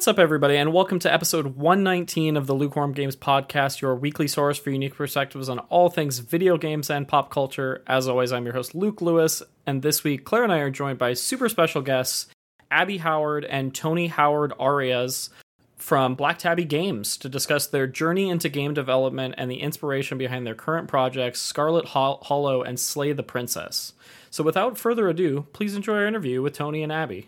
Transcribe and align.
What's 0.00 0.08
up, 0.08 0.18
everybody, 0.18 0.56
and 0.56 0.72
welcome 0.72 0.98
to 1.00 1.12
episode 1.12 1.56
119 1.56 2.38
of 2.38 2.46
the 2.46 2.54
Lukewarm 2.54 2.92
Games 2.94 3.16
podcast, 3.16 3.82
your 3.82 3.94
weekly 3.94 4.26
source 4.28 4.56
for 4.56 4.70
unique 4.70 4.94
perspectives 4.94 5.50
on 5.50 5.58
all 5.58 5.90
things 5.90 6.20
video 6.20 6.56
games 6.56 6.88
and 6.88 7.06
pop 7.06 7.30
culture. 7.30 7.82
As 7.86 8.08
always, 8.08 8.32
I'm 8.32 8.46
your 8.46 8.54
host, 8.54 8.74
Luke 8.74 9.02
Lewis, 9.02 9.42
and 9.66 9.82
this 9.82 10.02
week, 10.02 10.24
Claire 10.24 10.44
and 10.44 10.52
I 10.54 10.60
are 10.60 10.70
joined 10.70 10.98
by 10.98 11.12
super 11.12 11.50
special 11.50 11.82
guests, 11.82 12.28
Abby 12.70 12.96
Howard 12.96 13.44
and 13.44 13.74
Tony 13.74 14.06
Howard 14.06 14.54
Arias 14.58 15.28
from 15.76 16.14
Black 16.14 16.38
Tabby 16.38 16.64
Games 16.64 17.18
to 17.18 17.28
discuss 17.28 17.66
their 17.66 17.86
journey 17.86 18.30
into 18.30 18.48
game 18.48 18.72
development 18.72 19.34
and 19.36 19.50
the 19.50 19.60
inspiration 19.60 20.16
behind 20.16 20.46
their 20.46 20.54
current 20.54 20.88
projects, 20.88 21.42
Scarlet 21.42 21.84
Hollow 21.84 22.62
and 22.62 22.80
Slay 22.80 23.12
the 23.12 23.22
Princess. 23.22 23.92
So, 24.30 24.42
without 24.42 24.78
further 24.78 25.10
ado, 25.10 25.46
please 25.52 25.76
enjoy 25.76 25.96
our 25.96 26.06
interview 26.06 26.40
with 26.40 26.54
Tony 26.54 26.82
and 26.82 26.90
Abby. 26.90 27.26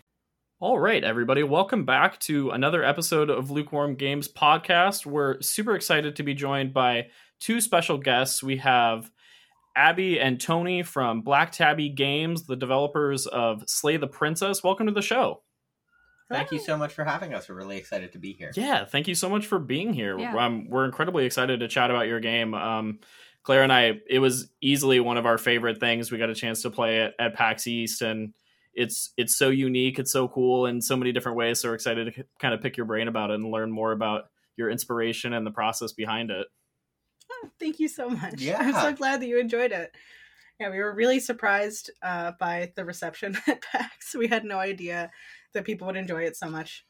All 0.63 0.79
right, 0.79 1.03
everybody, 1.03 1.43
welcome 1.43 1.83
back 1.83 2.21
to 2.21 2.51
another 2.51 2.85
episode 2.85 3.29
of 3.29 3.51
Lukewarm 3.51 3.95
Games 3.95 4.29
podcast. 4.29 5.05
We're 5.05 5.41
super 5.41 5.75
excited 5.75 6.15
to 6.15 6.23
be 6.23 6.33
joined 6.33 6.73
by 6.73 7.07
two 7.41 7.59
special 7.59 7.97
guests. 7.97 8.41
We 8.41 8.55
have 8.59 9.11
Abby 9.75 10.21
and 10.21 10.39
Tony 10.39 10.81
from 10.81 11.19
Black 11.19 11.51
Tabby 11.51 11.89
Games, 11.89 12.43
the 12.43 12.55
developers 12.55 13.27
of 13.27 13.65
Slay 13.67 13.97
the 13.97 14.07
Princess. 14.07 14.63
Welcome 14.63 14.87
to 14.87 14.93
the 14.93 15.01
show. 15.01 15.41
Thank 16.31 16.53
you 16.53 16.59
so 16.59 16.77
much 16.77 16.93
for 16.93 17.03
having 17.03 17.33
us. 17.33 17.49
We're 17.49 17.55
really 17.55 17.75
excited 17.75 18.13
to 18.13 18.17
be 18.17 18.31
here. 18.31 18.53
Yeah, 18.55 18.85
thank 18.85 19.09
you 19.09 19.15
so 19.15 19.27
much 19.27 19.45
for 19.45 19.59
being 19.59 19.91
here. 19.91 20.17
Yeah. 20.17 20.33
Um, 20.33 20.69
we're 20.69 20.85
incredibly 20.85 21.25
excited 21.25 21.59
to 21.59 21.67
chat 21.67 21.89
about 21.89 22.07
your 22.07 22.21
game. 22.21 22.53
Um, 22.53 22.99
Claire 23.43 23.63
and 23.63 23.73
I, 23.73 23.99
it 24.09 24.19
was 24.19 24.49
easily 24.61 25.01
one 25.01 25.17
of 25.17 25.25
our 25.25 25.37
favorite 25.37 25.81
things. 25.81 26.09
We 26.09 26.19
got 26.19 26.29
a 26.29 26.35
chance 26.35 26.61
to 26.61 26.69
play 26.69 27.01
it 27.01 27.15
at 27.19 27.33
PAX 27.33 27.67
East, 27.67 28.01
and 28.01 28.33
it's 28.73 29.11
it's 29.17 29.35
so 29.35 29.49
unique, 29.49 29.99
it's 29.99 30.11
so 30.11 30.27
cool 30.27 30.65
in 30.65 30.81
so 30.81 30.95
many 30.95 31.11
different 31.11 31.37
ways. 31.37 31.61
So 31.61 31.69
we're 31.69 31.75
excited 31.75 32.13
to 32.13 32.25
kind 32.39 32.53
of 32.53 32.61
pick 32.61 32.77
your 32.77 32.85
brain 32.85 33.07
about 33.07 33.31
it 33.31 33.35
and 33.35 33.51
learn 33.51 33.71
more 33.71 33.91
about 33.91 34.25
your 34.55 34.69
inspiration 34.69 35.33
and 35.33 35.45
the 35.45 35.51
process 35.51 35.91
behind 35.91 36.31
it. 36.31 36.47
Oh, 37.31 37.49
thank 37.59 37.79
you 37.79 37.87
so 37.87 38.09
much. 38.09 38.41
Yeah. 38.41 38.57
I'm 38.61 38.73
so 38.73 38.93
glad 38.93 39.21
that 39.21 39.27
you 39.27 39.39
enjoyed 39.39 39.71
it. 39.71 39.95
Yeah, 40.59 40.69
we 40.69 40.79
were 40.79 40.93
really 40.93 41.19
surprised 41.19 41.89
uh, 42.01 42.33
by 42.39 42.71
the 42.75 42.85
reception 42.85 43.37
at 43.47 43.61
PAX. 43.61 44.15
We 44.15 44.27
had 44.27 44.45
no 44.45 44.59
idea 44.59 45.11
that 45.53 45.65
people 45.65 45.87
would 45.87 45.97
enjoy 45.97 46.23
it 46.23 46.35
so 46.35 46.49
much. 46.49 46.85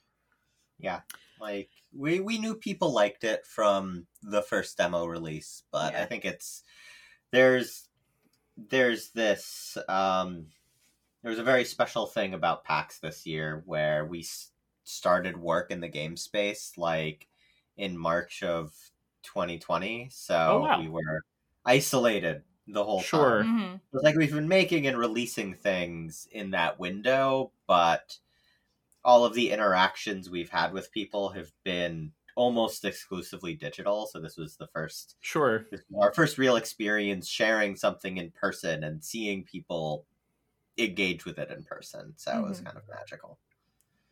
Yeah, 0.79 1.01
like 1.39 1.69
we 1.95 2.19
we 2.19 2.39
knew 2.39 2.55
people 2.55 2.93
liked 2.93 3.23
it 3.23 3.45
from 3.45 4.07
the 4.21 4.41
first 4.41 4.77
demo 4.77 5.05
release, 5.05 5.63
but 5.71 5.93
yeah. 5.93 6.01
I 6.01 6.05
think 6.05 6.25
it's 6.25 6.63
there's 7.31 7.87
there's 8.57 9.11
this 9.11 9.77
um 9.87 10.47
there 11.23 11.29
was 11.29 11.39
a 11.39 11.43
very 11.43 11.63
special 11.63 12.05
thing 12.05 12.33
about 12.33 12.65
PAX 12.65 12.99
this 12.99 13.25
year 13.25 13.63
where 13.65 14.05
we 14.05 14.25
started 14.83 15.37
work 15.37 15.71
in 15.71 15.79
the 15.79 15.87
game 15.87 16.17
space 16.17 16.73
like 16.77 17.27
in 17.77 17.97
March 17.97 18.43
of 18.43 18.73
2020. 19.23 20.09
So 20.11 20.35
oh, 20.35 20.59
wow. 20.59 20.81
we 20.81 20.89
were 20.89 21.23
isolated 21.65 22.43
the 22.67 22.83
whole 22.83 23.01
sure. 23.01 23.43
time. 23.43 23.47
Mm-hmm. 23.47 23.75
It's 23.93 24.03
like 24.03 24.15
we've 24.15 24.33
been 24.33 24.49
making 24.49 24.85
and 24.85 24.97
releasing 24.97 25.53
things 25.53 26.27
in 26.31 26.51
that 26.51 26.77
window, 26.77 27.51
but 27.67 28.17
all 29.05 29.23
of 29.23 29.33
the 29.33 29.51
interactions 29.51 30.29
we've 30.29 30.49
had 30.49 30.73
with 30.73 30.91
people 30.91 31.29
have 31.29 31.51
been 31.63 32.11
almost 32.35 32.83
exclusively 32.83 33.53
digital. 33.53 34.07
So 34.07 34.19
this 34.19 34.37
was 34.37 34.57
the 34.57 34.67
first, 34.67 35.15
sure, 35.21 35.65
our 35.97 36.13
first 36.13 36.37
real 36.37 36.57
experience 36.57 37.29
sharing 37.29 37.75
something 37.77 38.17
in 38.17 38.31
person 38.31 38.83
and 38.83 39.03
seeing 39.03 39.43
people 39.43 40.05
engage 40.77 41.25
with 41.25 41.37
it 41.39 41.49
in 41.51 41.63
person. 41.63 42.13
So 42.17 42.31
mm-hmm. 42.31 42.39
it 42.39 42.49
was 42.49 42.57
mm-hmm. 42.57 42.67
kind 42.67 42.77
of 42.77 42.83
magical. 42.89 43.39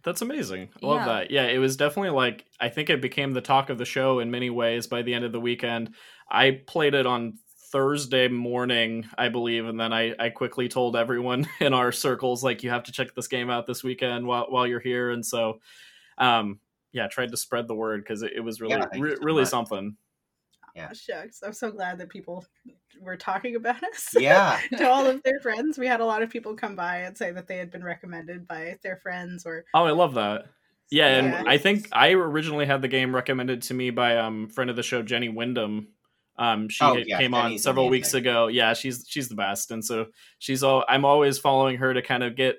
That's 0.04 0.22
amazing. 0.22 0.70
I 0.82 0.86
love 0.86 1.02
yeah. 1.02 1.06
that. 1.06 1.32
Yeah, 1.32 1.46
it 1.46 1.60
was 1.60 1.78
definitely 1.78 2.10
like 2.12 2.46
I 2.60 2.70
think 2.70 2.90
it 2.90 3.02
became 3.02 3.34
the 3.34 3.42
talk 3.42 3.70
of 3.70 3.78
the 3.78 3.86
show 3.86 4.20
in 4.20 4.32
many 4.32 4.50
ways 4.50 4.88
by 4.88 5.04
the 5.04 5.14
end 5.14 5.26
of 5.26 5.32
the 5.32 5.40
weekend. 5.40 5.94
I 6.30 6.62
played 6.66 6.96
it 6.96 7.06
on 7.06 7.38
Thursday 7.72 8.28
morning, 8.28 9.08
I 9.18 9.30
believe, 9.30 9.66
and 9.66 9.80
then 9.80 9.94
I, 9.94 10.14
I 10.20 10.30
quickly 10.30 10.68
told 10.68 10.96
everyone 10.96 11.48
in 11.60 11.74
our 11.74 11.92
circles 11.92 12.44
like 12.44 12.64
you 12.64 12.70
have 12.72 12.84
to 12.84 12.92
check 12.92 13.14
this 13.14 13.28
game 13.28 13.50
out 13.50 13.68
this 13.68 13.84
weekend 13.84 14.26
while 14.26 14.48
while 14.50 14.66
you're 14.66 14.80
here. 14.80 15.12
And 15.12 15.26
so 15.26 15.60
um 16.18 16.60
yeah, 16.94 17.08
tried 17.08 17.32
to 17.32 17.38
spread 17.38 17.68
the 17.68 17.76
word 17.76 18.04
because 18.04 18.22
it, 18.22 18.34
it, 18.36 18.42
was 18.42 18.60
really 18.60 18.74
yeah, 18.74 18.88
re- 19.00 19.16
really 19.22 19.46
something 19.46 19.96
yeah. 20.76 20.92
Shucks. 20.94 21.42
I'm 21.44 21.54
so 21.54 21.72
glad 21.72 21.98
that 22.00 22.10
people 22.10 22.46
were 23.02 23.18
talking 23.18 23.56
about 23.56 23.84
us. 23.84 24.10
Yeah. 24.18 24.60
to 24.78 24.90
all 24.90 25.06
of 25.06 25.24
their 25.24 25.40
friends. 25.40 25.78
We 25.78 25.88
had 25.88 26.02
a 26.02 26.06
lot 26.06 26.22
of 26.22 26.30
people 26.30 26.56
come 26.56 26.76
by 26.76 26.98
and 26.98 27.18
say 27.18 27.32
that 27.32 27.48
they 27.48 27.58
had 27.58 27.72
been 27.72 27.84
recommended 27.84 28.48
by 28.48 28.78
their 28.84 28.98
friends 28.98 29.46
or 29.46 29.66
Oh, 29.74 29.86
I 29.86 29.92
love 29.92 30.16
that. 30.16 30.46
Yeah, 30.90 31.08
and. 31.08 31.48
I 31.48 31.58
think 31.58 31.88
I 31.94 32.12
originally 32.12 32.66
had 32.66 32.82
the 32.82 32.90
game 32.90 33.16
recommended 33.16 33.62
to 33.64 33.74
me 33.74 33.92
by 33.92 34.18
um 34.18 34.50
friend 34.50 34.70
of 34.70 34.76
the 34.76 34.84
show 34.84 35.02
Jenny 35.02 35.30
Wyndham. 35.30 35.88
Um, 36.38 36.70
she 36.70 36.84
oh, 36.84 36.98
yeah, 36.98 37.18
came 37.18 37.32
Jenny's 37.32 37.54
on 37.54 37.58
several 37.60 37.86
amazing. 37.86 37.92
weeks 37.92 38.14
ago. 38.14 38.48
Yeah, 38.48 38.74
she's 38.74 39.06
she's 39.08 39.30
the 39.30 39.36
best, 39.36 39.72
and 39.72 39.84
so 39.86 40.08
she's 40.40 40.64
all. 40.64 40.84
I'm 40.90 41.06
always 41.06 41.38
following 41.38 41.78
her 41.78 41.94
to 41.94 42.02
kind 42.02 42.24
of 42.24 42.36
get 42.36 42.58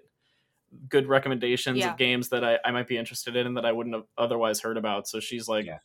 good 0.89 1.07
recommendations 1.07 1.79
yeah. 1.79 1.91
of 1.91 1.99
games 1.99 2.31
that 2.31 2.45
I, 2.45 2.59
I 2.65 2.71
might 2.71 2.89
be 2.89 2.97
interested 2.97 3.37
in 3.37 3.47
and 3.47 3.57
that 3.57 3.67
I 3.67 3.73
wouldn't 3.73 3.95
have 3.95 4.07
otherwise 4.17 4.61
heard 4.61 4.77
about. 4.77 5.09
So 5.09 5.21
she's 5.21 5.49
like 5.49 5.67
yeah. 5.67 5.79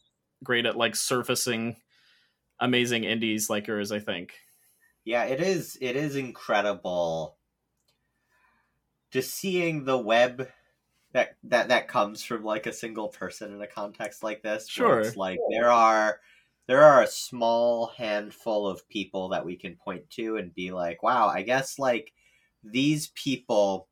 great 0.43 0.65
at 0.65 0.77
like 0.77 0.95
surfacing 0.95 1.75
amazing 2.59 3.03
indies 3.03 3.49
like 3.49 3.67
yours, 3.67 3.91
I 3.91 3.99
think. 3.99 4.33
Yeah, 5.03 5.25
it 5.25 5.41
is. 5.41 5.77
It 5.79 5.95
is 5.95 6.15
incredible. 6.15 7.37
Just 9.11 9.33
seeing 9.33 9.85
the 9.85 9.97
web 9.97 10.49
that 11.13 11.37
that 11.45 11.69
that 11.69 11.87
comes 11.87 12.23
from 12.23 12.43
like 12.43 12.65
a 12.65 12.73
single 12.73 13.07
person 13.07 13.53
in 13.53 13.61
a 13.61 13.67
context 13.67 14.21
like 14.21 14.43
this. 14.43 14.67
Sure. 14.67 14.99
It's 14.99 15.15
like 15.15 15.39
there 15.49 15.71
are 15.71 16.19
there 16.67 16.83
are 16.83 17.01
a 17.01 17.07
small 17.07 17.87
handful 17.97 18.67
of 18.67 18.87
people 18.89 19.29
that 19.29 19.45
we 19.45 19.55
can 19.55 19.75
point 19.75 20.09
to 20.11 20.35
and 20.35 20.53
be 20.53 20.71
like, 20.71 21.01
wow, 21.01 21.27
I 21.27 21.41
guess 21.43 21.79
like 21.79 22.11
these 22.63 23.07
people 23.09 23.87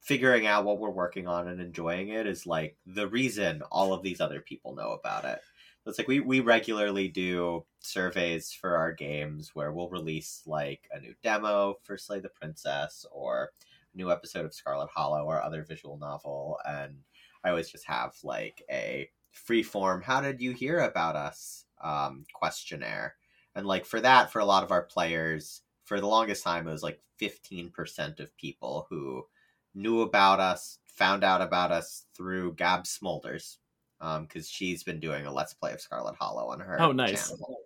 figuring 0.00 0.46
out 0.46 0.64
what 0.64 0.78
we're 0.78 0.90
working 0.90 1.26
on 1.26 1.48
and 1.48 1.60
enjoying 1.60 2.08
it 2.08 2.26
is 2.26 2.46
like 2.46 2.76
the 2.86 3.06
reason 3.06 3.62
all 3.70 3.94
of 3.94 4.02
these 4.02 4.20
other 4.20 4.40
people 4.40 4.74
know 4.74 4.90
about 4.92 5.24
it 5.24 5.40
it's 5.86 5.98
like 5.98 6.08
we 6.08 6.20
we 6.20 6.40
regularly 6.40 7.08
do 7.08 7.64
surveys 7.80 8.52
for 8.52 8.76
our 8.76 8.92
games 8.92 9.50
where 9.54 9.72
we'll 9.72 9.88
release 9.88 10.42
like 10.46 10.88
a 10.92 11.00
new 11.00 11.14
demo 11.22 11.76
for 11.82 11.98
Slay 11.98 12.20
the 12.20 12.28
Princess 12.28 13.04
or 13.10 13.50
a 13.92 13.96
new 13.96 14.10
episode 14.10 14.44
of 14.44 14.54
Scarlet 14.54 14.90
Hollow 14.94 15.24
or 15.24 15.42
other 15.42 15.64
visual 15.64 15.98
novel, 15.98 16.58
and 16.64 16.96
I 17.44 17.50
always 17.50 17.70
just 17.70 17.86
have 17.86 18.14
like 18.22 18.62
a 18.70 19.10
free 19.32 19.62
form 19.62 20.02
"How 20.02 20.20
did 20.20 20.40
you 20.40 20.52
hear 20.52 20.80
about 20.80 21.16
us?" 21.16 21.64
Um, 21.82 22.24
questionnaire, 22.32 23.16
and 23.54 23.66
like 23.66 23.84
for 23.84 24.00
that, 24.00 24.30
for 24.30 24.38
a 24.38 24.44
lot 24.44 24.62
of 24.62 24.70
our 24.70 24.82
players, 24.82 25.62
for 25.84 26.00
the 26.00 26.06
longest 26.06 26.44
time, 26.44 26.68
it 26.68 26.72
was 26.72 26.84
like 26.84 27.00
fifteen 27.18 27.70
percent 27.70 28.20
of 28.20 28.36
people 28.36 28.86
who 28.88 29.26
knew 29.74 30.02
about 30.02 30.38
us, 30.38 30.78
found 30.84 31.24
out 31.24 31.40
about 31.42 31.72
us 31.72 32.06
through 32.14 32.54
Gab 32.54 32.84
Smolders, 32.84 33.56
because 34.02 34.46
um, 34.46 34.50
she's 34.50 34.82
been 34.82 34.98
doing 34.98 35.26
a 35.26 35.32
let's 35.32 35.54
play 35.54 35.72
of 35.72 35.80
Scarlet 35.80 36.16
Hollow 36.18 36.48
on 36.50 36.60
her. 36.60 36.80
Oh, 36.80 36.92
nice. 36.92 37.30
Channel. 37.30 37.58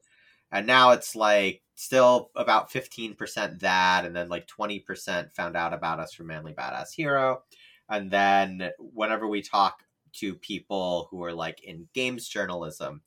And 0.53 0.67
now 0.67 0.91
it's 0.91 1.17
like 1.17 1.63
still 1.75 2.31
about 2.37 2.71
fifteen 2.71 3.15
percent 3.15 3.61
that, 3.61 4.05
and 4.05 4.15
then 4.15 4.29
like 4.29 4.47
twenty 4.47 4.79
percent 4.79 5.35
found 5.35 5.57
out 5.57 5.73
about 5.73 5.99
us 5.99 6.13
from 6.13 6.27
Manly 6.29 6.53
Badass 6.53 6.93
Hero, 6.95 7.43
and 7.89 8.11
then 8.11 8.71
whenever 8.79 9.27
we 9.27 9.43
talk 9.43 9.81
to 10.15 10.35
people 10.35 11.09
who 11.11 11.23
are 11.25 11.33
like 11.33 11.65
in 11.65 11.89
games 11.95 12.29
journalism, 12.29 13.03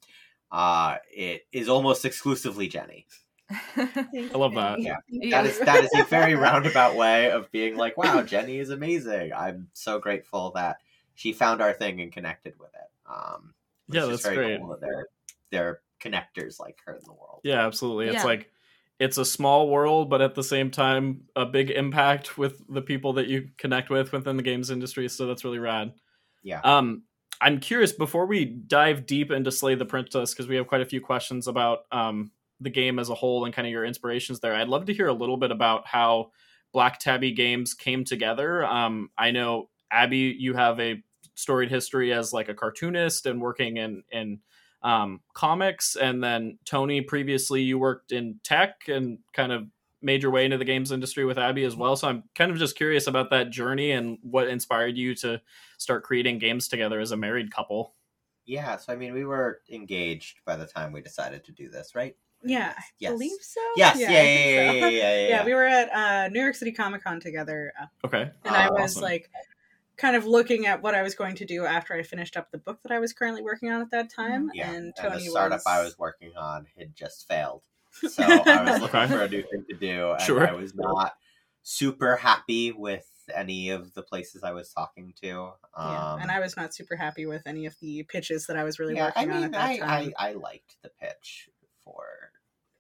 uh, 0.52 0.98
it 1.12 1.44
is 1.52 1.70
almost 1.70 2.06
exclusively 2.06 2.68
Jenny. 2.68 3.06
I 3.50 4.32
love 4.34 4.54
that. 4.56 4.80
Yeah. 4.80 4.98
That 5.32 5.46
is 5.46 5.60
that 5.60 5.84
is 5.84 5.92
a 5.96 6.04
very 6.04 6.36
roundabout 6.36 6.96
way 6.96 7.32
of 7.32 7.50
being 7.52 7.78
like, 7.78 7.96
wow, 7.98 8.22
Jenny 8.22 8.60
is 8.60 8.70
amazing. 8.70 9.32
I'm 9.34 9.70
so 9.74 10.00
grateful 10.00 10.52
that 10.56 10.78
she 11.20 11.34
found 11.34 11.62
our 11.62 11.74
thing 11.74 12.00
and 12.00 12.14
connected 12.14 12.54
with 12.58 12.70
it. 12.74 13.12
Um, 13.12 13.54
yeah, 13.90 14.06
that's 14.06 14.24
great. 14.24 14.58
Cool 14.62 14.70
that 14.70 14.80
they're 14.80 15.08
they're 15.52 15.82
connectors 16.02 16.62
like 16.62 16.78
her 16.86 16.94
in 16.94 17.02
the 17.04 17.12
world. 17.12 17.42
Yeah, 17.44 17.66
absolutely. 17.66 18.06
It's 18.06 18.16
yeah. 18.16 18.24
like 18.24 18.52
it's 19.02 19.18
a 19.18 19.26
small 19.26 19.68
world, 19.68 20.10
but 20.10 20.22
at 20.22 20.34
the 20.34 20.44
same 20.46 20.72
time, 20.72 21.24
a 21.36 21.46
big 21.46 21.72
impact 21.72 22.38
with 22.38 22.64
the 22.70 22.82
people 22.82 23.12
that 23.14 23.28
you 23.28 23.50
connect 23.58 23.90
with 23.90 24.14
within 24.14 24.38
the 24.38 24.44
games 24.44 24.70
industry. 24.70 25.10
So 25.10 25.28
that's 25.28 25.44
really 25.44 25.60
rad. 25.60 25.92
Yeah. 26.42 26.62
Um, 26.62 27.04
I'm 27.42 27.60
curious 27.60 27.92
before 27.92 28.26
we 28.26 28.46
dive 28.46 29.06
deep 29.06 29.30
into 29.30 29.52
Slay 29.52 29.76
the 29.76 29.84
Princess 29.84 30.34
because 30.34 30.48
we 30.48 30.56
have 30.56 30.68
quite 30.68 30.82
a 30.82 30.86
few 30.86 31.02
questions 31.02 31.50
about 31.50 31.80
um, 31.92 32.32
the 32.62 32.70
game 32.70 32.98
as 32.98 33.10
a 33.10 33.16
whole 33.16 33.44
and 33.44 33.54
kind 33.54 33.68
of 33.68 33.74
your 33.74 33.84
inspirations 33.84 34.40
there. 34.40 34.56
I'd 34.56 34.70
love 34.70 34.86
to 34.86 34.94
hear 34.94 35.08
a 35.08 35.14
little 35.14 35.38
bit 35.38 35.52
about 35.52 35.86
how 35.86 36.32
Black 36.72 36.98
Tabby 36.98 37.34
Games 37.34 37.74
came 37.74 38.06
together. 38.06 38.64
Um, 38.64 39.10
I 39.18 39.32
know 39.32 39.70
Abby, 39.92 40.36
you 40.40 40.54
have 40.54 40.80
a 40.80 41.04
storied 41.40 41.70
history 41.70 42.12
as 42.14 42.34
like 42.34 42.50
a 42.50 42.54
cartoonist 42.54 43.26
and 43.26 43.42
working 43.42 43.78
in 43.78 44.04
in 44.12 44.40
um, 44.82 45.22
comics, 45.34 45.96
and 45.96 46.24
then 46.24 46.60
Tony, 46.66 47.02
previously 47.02 47.62
you 47.62 47.80
worked 47.80 48.12
in 48.12 48.40
tech 48.44 48.88
and 48.88 49.20
kind 49.34 49.52
of 49.52 49.68
made 50.02 50.24
your 50.24 50.32
way 50.32 50.46
into 50.46 50.58
the 50.58 50.66
games 50.66 50.92
industry 50.92 51.26
with 51.26 51.38
Abby 51.38 51.66
as 51.66 51.76
well. 51.76 51.96
So 51.96 52.08
I'm 52.08 52.24
kind 52.36 52.52
of 52.52 52.58
just 52.58 52.78
curious 52.78 53.08
about 53.08 53.32
that 53.32 53.50
journey 53.50 53.92
and 53.92 54.18
what 54.22 54.48
inspired 54.48 54.96
you 54.96 55.14
to 55.16 55.42
start 55.78 56.04
creating 56.04 56.40
games 56.40 56.70
together 56.70 57.02
as 57.02 57.12
a 57.12 57.18
married 57.18 57.52
couple. 57.52 57.96
Yeah, 58.46 58.78
so 58.78 58.94
I 58.94 58.96
mean, 58.96 59.14
we 59.14 59.26
were 59.26 59.62
engaged 59.70 60.40
by 60.46 60.56
the 60.56 60.66
time 60.66 60.92
we 60.92 61.02
decided 61.02 61.44
to 61.46 61.52
do 61.52 61.70
this, 61.70 61.94
right? 61.94 62.16
Yeah, 62.44 62.74
I 62.78 62.82
yes. 63.00 63.12
believe 63.12 63.42
so. 63.42 63.60
Yes, 63.76 64.00
yeah, 64.00 64.12
yeah, 64.12 64.22
yeah, 64.22 64.72
so. 64.72 64.74
yeah, 64.74 64.88
yeah, 64.88 64.90
yeah, 64.90 65.28
yeah, 65.30 65.46
we 65.46 65.54
were 65.54 65.66
at 65.66 65.94
uh, 65.94 66.30
New 66.30 66.42
York 66.42 66.56
City 66.56 66.72
Comic 66.72 67.04
Con 67.04 67.20
together. 67.20 67.74
Uh, 67.80 68.08
okay, 68.08 68.32
and 68.46 68.56
I 68.56 68.70
was 68.72 68.96
awesome. 68.96 69.04
like, 69.04 69.30
kind 70.00 70.16
of 70.16 70.26
looking 70.26 70.66
at 70.66 70.82
what 70.82 70.96
I 70.96 71.04
was 71.04 71.14
going 71.14 71.36
to 71.36 71.46
do 71.46 71.66
after 71.66 71.94
I 71.94 72.04
finished 72.04 72.38
up 72.38 72.52
the 72.52 72.58
book 72.58 72.80
that 72.84 72.92
I 72.92 73.00
was 73.00 73.14
currently 73.14 73.44
working 73.44 73.70
on 73.70 73.82
at 73.82 73.92
that 73.92 74.10
time. 74.12 74.50
Yeah, 74.54 74.72
and 74.72 74.94
Tony 74.96 75.16
and 75.16 75.26
the 75.26 75.30
startup 75.30 75.58
was... 75.60 75.68
I 75.68 75.84
was 75.84 76.00
working 76.00 76.32
on 76.38 76.66
had 76.78 76.96
just 76.96 77.28
failed, 77.28 77.62
so 77.94 78.24
I 78.24 78.64
was 78.64 78.82
looking 78.82 79.08
for 79.08 79.22
a 79.22 79.30
new 79.30 79.44
thing 79.44 79.66
to 79.70 79.76
do, 79.76 80.12
and 80.12 80.22
sure. 80.22 80.48
I 80.48 80.54
was 80.54 80.74
not 80.74 81.14
super 81.64 82.16
happy 82.16 82.72
with 82.72 83.06
any 83.36 83.70
of 83.70 83.94
the 83.94 84.02
places 84.02 84.44
I 84.44 84.54
was 84.54 84.72
talking 84.72 85.14
to. 85.22 85.52
Um, 85.76 85.92
yeah, 85.92 86.18
and 86.22 86.32
I 86.32 86.40
was 86.40 86.58
not 86.58 86.74
super 86.74 86.96
happy 86.96 87.26
with 87.26 87.44
any 87.46 87.66
of 87.66 87.76
the 87.80 88.04
pitches 88.04 88.48
that 88.48 88.58
I 88.58 88.64
was 88.64 88.80
really 88.80 88.96
yeah, 88.96 89.06
working 89.06 89.24
I 89.24 89.26
mean, 89.26 89.38
on 89.38 89.44
at 89.44 89.52
that 89.52 89.70
I, 89.70 89.78
time. 89.78 90.14
I, 90.18 90.30
I 90.30 90.34
liked 90.34 90.78
the 90.82 90.90
pitch 91.00 91.50
for 91.84 92.06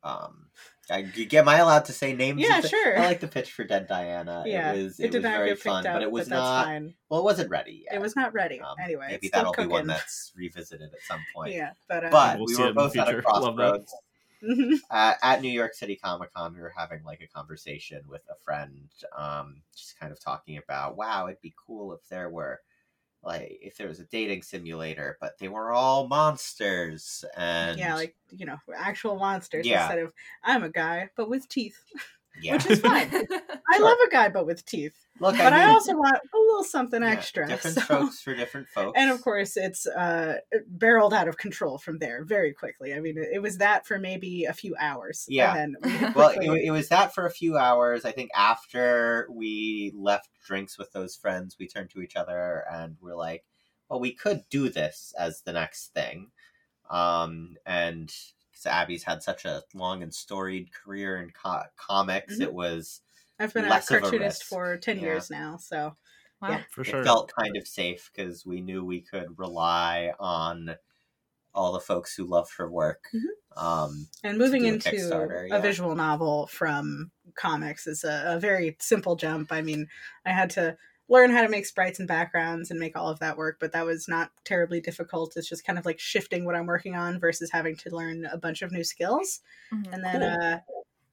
um 0.02 0.48
I, 0.92 1.12
am 1.34 1.48
I 1.48 1.58
allowed 1.58 1.86
to 1.86 1.94
say 1.94 2.14
names? 2.14 2.42
Yeah, 2.42 2.62
sure. 2.62 2.98
I 2.98 3.06
like 3.06 3.20
the 3.20 3.28
pitch 3.28 3.52
for 3.52 3.64
Dead 3.64 3.88
Diana. 3.88 4.44
Yeah, 4.46 4.74
it 4.74 4.84
was 4.84 5.00
it, 5.00 5.06
it 5.06 5.14
was 5.14 5.22
very 5.22 5.56
fun, 5.56 5.86
up, 5.86 5.94
but 5.96 6.02
it 6.02 6.12
was 6.12 6.30
but 6.30 6.36
not. 6.36 6.66
Fine. 6.66 6.94
Well, 7.10 7.20
it 7.20 7.24
wasn't 7.24 7.50
ready 7.50 7.84
yet. 7.86 7.96
It 7.96 8.02
was 8.02 8.16
not 8.16 8.34
ready. 8.34 8.60
Um, 8.60 8.76
anyway, 8.84 9.08
maybe 9.12 9.30
that'll 9.32 9.54
cooking. 9.54 9.70
be 9.70 9.74
one 9.74 9.88
that's 9.88 10.32
revisited 10.36 10.92
at 10.94 11.02
some 11.08 11.22
point. 11.36 11.54
Yeah, 11.54 11.72
but 11.88 12.06
uh, 12.06 12.10
but 12.10 12.40
we'll 12.40 12.48
we 12.48 12.58
were 12.58 12.74
both 12.74 12.98
at 12.98 13.08
a 13.08 13.22
crossroads. 13.22 13.94
uh, 14.90 15.14
at 15.22 15.42
New 15.42 15.52
York 15.52 15.74
City 15.74 15.96
Comic 15.96 16.34
Con, 16.34 16.54
we 16.54 16.62
were 16.62 16.74
having 16.76 17.04
like 17.04 17.22
a 17.22 17.28
conversation 17.28 18.02
with 18.08 18.22
a 18.30 18.36
friend, 18.44 18.90
um, 19.18 19.62
just 19.76 20.00
kind 20.00 20.12
of 20.12 20.20
talking 20.20 20.58
about, 20.58 20.96
wow, 20.96 21.28
it'd 21.28 21.42
be 21.42 21.54
cool 21.68 21.94
if 21.94 22.08
there 22.10 22.30
were 22.30 22.62
like 23.24 23.60
if 23.62 23.78
there 23.78 23.88
was 23.88 24.00
a 24.00 24.06
dating 24.06 24.44
simulator, 24.44 25.18
but 25.20 25.38
they 25.40 25.48
were 25.48 25.72
all 25.72 26.08
monsters 26.08 27.26
and 27.36 27.78
yeah, 27.78 27.96
like 27.96 28.16
you 28.32 28.46
know, 28.46 28.58
actual 28.76 29.18
monsters 29.18 29.66
yeah. 29.66 29.84
instead 29.84 30.00
of 30.00 30.14
I'm 30.44 30.64
a 30.64 30.70
guy 30.70 31.10
but 31.16 31.30
with 31.30 31.48
teeth. 31.50 31.80
Yeah. 32.42 32.54
Which 32.54 32.68
is 32.68 32.80
fine. 32.80 33.10
I 33.72 33.80
love 33.80 33.98
a 34.06 34.10
guy 34.10 34.30
but 34.30 34.46
with 34.46 34.66
teeth. 34.66 34.96
Look, 35.20 35.36
but 35.36 35.54
I, 35.54 35.60
mean, 35.60 35.70
I, 35.70 35.72
also 35.74 35.94
want 35.96 36.16
a 36.16 36.38
little 36.38 36.64
something 36.64 37.02
yeah, 37.02 37.10
extra. 37.10 37.48
Different 37.48 37.76
so. 37.76 37.82
strokes 37.82 38.22
for 38.22 38.34
different 38.34 38.68
folks. 38.70 38.98
And 39.00 39.12
of 39.12 39.22
course, 39.22 39.58
it's 39.58 39.86
uh, 39.86 40.38
barreled 40.68 41.14
out 41.14 41.28
of 41.28 41.38
control 41.38 41.78
from 41.78 42.00
there 42.00 42.24
very 42.24 42.54
quickly. 42.54 42.94
I 42.94 43.02
mean, 43.02 43.16
it, 43.18 43.42
was 43.42 43.58
that 43.58 43.86
for 43.86 44.00
maybe 44.00 44.46
a 44.46 44.54
few 44.54 44.76
hours. 44.80 45.26
Yeah. 45.28 45.68
well, 46.16 46.30
it, 46.30 46.66
it, 46.66 46.72
was 46.72 46.88
that 46.90 47.14
for 47.14 47.26
a 47.26 47.32
few 47.32 47.58
hours. 47.58 48.06
I 48.06 48.12
think 48.12 48.30
after 48.34 49.28
we 49.30 49.92
left 49.96 50.30
drinks 50.46 50.78
with 50.78 50.92
those 50.94 51.16
friends, 51.16 51.58
we 51.60 51.68
turned 51.68 51.90
to 51.92 52.02
each 52.02 52.16
other 52.16 52.64
and 52.72 52.96
we're 53.02 53.16
like, 53.16 53.44
well, 53.90 54.00
we 54.00 54.14
could 54.14 54.44
do 54.50 54.70
this 54.70 55.14
as 55.20 55.42
the 55.42 55.54
next 55.54 55.94
thing. 55.94 56.32
Um, 56.90 57.58
and 57.66 58.14
Abby's 58.66 59.04
had 59.04 59.24
such 59.24 59.46
a 59.46 59.64
long 59.74 60.04
and 60.04 60.14
storied 60.14 60.72
career 60.74 61.18
in 61.22 61.32
co- 61.32 61.64
comics, 61.78 62.36
mm-hmm. 62.36 62.44
it 62.44 62.54
was 62.54 63.02
I've 63.40 63.54
been 63.54 63.66
a 63.66 63.82
cartoonist 63.82 64.44
a 64.44 64.46
for 64.46 64.78
10 64.78 64.98
yeah. 64.98 65.02
years 65.04 65.30
now, 65.30 65.58
so 65.58 65.96
wow. 66.42 66.50
yeah, 66.50 66.62
for 66.70 66.84
sure. 66.84 67.02
It 67.02 67.06
felt 67.06 67.32
kind 67.40 67.56
of 67.56 67.68
safe 67.68 68.12
because 68.14 68.46
we 68.46 68.62
knew 68.62 68.84
we 68.84 69.02
could 69.02 69.38
rely 69.38 70.12
on 70.20 70.76
all 71.54 71.72
the 71.72 71.80
folks 71.80 72.16
who 72.16 72.26
loved 72.26 72.52
her 72.58 72.70
work. 72.70 73.06
Mm-hmm. 73.14 73.66
Um, 73.66 74.08
and 74.24 74.38
moving 74.38 74.66
into 74.66 74.90
a, 74.90 75.48
yeah. 75.48 75.58
a, 75.58 75.62
visual 75.62 75.96
novel 75.96 76.48
from 76.48 77.12
comics 77.36 77.88
is 77.88 78.04
a, 78.04 78.36
a, 78.36 78.40
very 78.40 78.78
simple 78.80 79.16
jump. 79.16 79.52
I 79.52 79.62
mean, 79.62 79.88
I 80.26 80.32
had 80.32 80.52
to 80.52 80.78
learn 81.10 81.32
how 81.32 81.42
to 81.42 81.50
make 81.50 81.66
sprites 81.66 82.00
and 82.00 82.08
backgrounds 82.08 82.70
and 82.70 82.80
make 82.80 82.96
all 82.96 83.10
of 83.10 83.20
that 83.20 83.38
work, 83.38 83.58
but 83.60 83.72
that 83.72 83.86
was 83.86 84.08
not 84.08 84.32
terribly 84.46 84.80
difficult. 84.80 85.36
It's 85.36 85.50
just 85.50 85.66
kind 85.66 85.80
of 85.80 85.86
like 85.86 86.00
shifting 86.00 86.46
what 86.46 86.56
I'm 86.56 86.68
working 86.68 86.96
on 86.96 87.20
versus 87.20 87.50
having 87.52 87.76
to 87.78 87.96
learn 87.96 88.26
a 88.32 88.38
bunch 88.38 88.62
of 88.62 88.72
new 88.72 88.84
skills. 88.84 89.42
Mm-hmm. 89.74 89.94
And 89.94 90.04
then, 90.04 90.22
cool. 90.22 90.48
uh, 90.48 90.58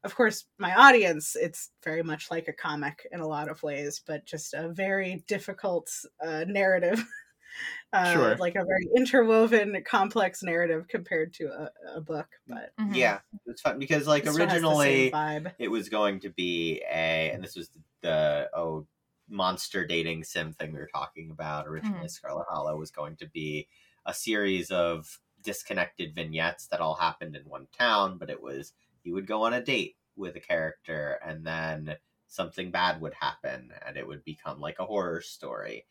of 0.04 0.14
course, 0.14 0.44
my 0.58 0.74
audience, 0.74 1.34
it's 1.34 1.70
very 1.82 2.02
much 2.02 2.30
like 2.30 2.46
a 2.46 2.52
comic 2.52 3.06
in 3.10 3.20
a 3.20 3.26
lot 3.26 3.48
of 3.48 3.62
ways, 3.62 4.00
but 4.06 4.26
just 4.26 4.54
a 4.54 4.68
very 4.68 5.24
difficult 5.26 5.90
uh, 6.24 6.44
narrative. 6.46 7.04
uh, 7.92 8.12
sure. 8.12 8.36
Like 8.36 8.54
a 8.54 8.64
very 8.64 8.86
interwoven, 8.96 9.82
complex 9.84 10.42
narrative 10.42 10.86
compared 10.88 11.32
to 11.34 11.46
a, 11.46 11.96
a 11.96 12.00
book. 12.02 12.28
But 12.46 12.72
mm-hmm. 12.78 12.94
yeah, 12.94 13.20
it's 13.46 13.62
fun 13.62 13.78
because 13.78 14.06
like 14.06 14.26
originally 14.26 15.12
it 15.58 15.68
was 15.68 15.88
going 15.88 16.20
to 16.20 16.28
be 16.30 16.82
a, 16.88 17.30
and 17.32 17.42
this 17.42 17.56
was 17.56 17.68
the, 17.70 17.80
the 18.02 18.50
oh 18.54 18.86
monster 19.28 19.86
dating 19.86 20.24
sim 20.24 20.52
thing 20.52 20.72
we 20.72 20.78
were 20.78 20.88
talking 20.92 21.30
about 21.30 21.66
originally. 21.66 21.98
Mm-hmm. 21.98 22.08
Scarlet 22.08 22.46
Hollow 22.48 22.76
was 22.76 22.90
going 22.90 23.16
to 23.16 23.28
be 23.28 23.68
a 24.04 24.14
series 24.14 24.70
of 24.70 25.18
disconnected 25.42 26.14
vignettes 26.14 26.66
that 26.68 26.80
all 26.80 26.94
happened 26.94 27.36
in 27.36 27.42
one 27.42 27.66
town, 27.76 28.18
but 28.18 28.30
it 28.30 28.42
was 28.42 28.72
you 29.04 29.14
would 29.14 29.26
go 29.26 29.42
on 29.42 29.54
a 29.54 29.62
date 29.62 29.96
with 30.16 30.36
a 30.36 30.40
character 30.40 31.18
and 31.24 31.46
then 31.46 31.96
something 32.28 32.70
bad 32.70 33.00
would 33.00 33.14
happen 33.14 33.70
and 33.86 33.96
it 33.96 34.06
would 34.06 34.24
become 34.24 34.60
like 34.60 34.78
a 34.78 34.84
horror 34.84 35.20
story. 35.20 35.84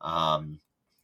Um, 0.00 0.60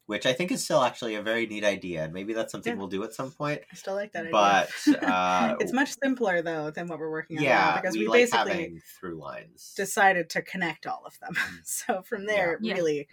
which 0.06 0.26
I 0.26 0.32
think 0.32 0.50
is 0.50 0.62
still 0.62 0.82
actually 0.82 1.14
a 1.14 1.22
very 1.22 1.46
neat 1.46 1.64
idea, 1.64 2.04
and 2.04 2.12
maybe 2.12 2.32
that's 2.32 2.52
something 2.52 2.72
yeah. 2.72 2.78
we'll 2.78 2.88
do 2.88 3.04
at 3.04 3.14
some 3.14 3.30
point. 3.30 3.60
I 3.70 3.74
still 3.76 3.94
like 3.94 4.12
that 4.12 4.26
idea. 4.26 4.32
But 4.32 5.02
uh, 5.02 5.56
it's 5.60 5.72
much 5.72 5.94
simpler 6.02 6.42
though 6.42 6.70
than 6.70 6.86
what 6.88 6.98
we're 6.98 7.10
working 7.10 7.38
on 7.38 7.44
yeah, 7.44 7.72
now 7.74 7.80
because 7.80 7.94
we, 7.94 8.00
we 8.00 8.08
like 8.08 8.30
basically 8.30 8.80
through 8.98 9.18
lines 9.18 9.74
decided 9.76 10.30
to 10.30 10.42
connect 10.42 10.86
all 10.86 11.02
of 11.06 11.18
them. 11.20 11.34
Mm. 11.34 11.58
so 11.64 12.02
from 12.02 12.26
there, 12.26 12.58
yeah. 12.60 12.74
really 12.74 13.08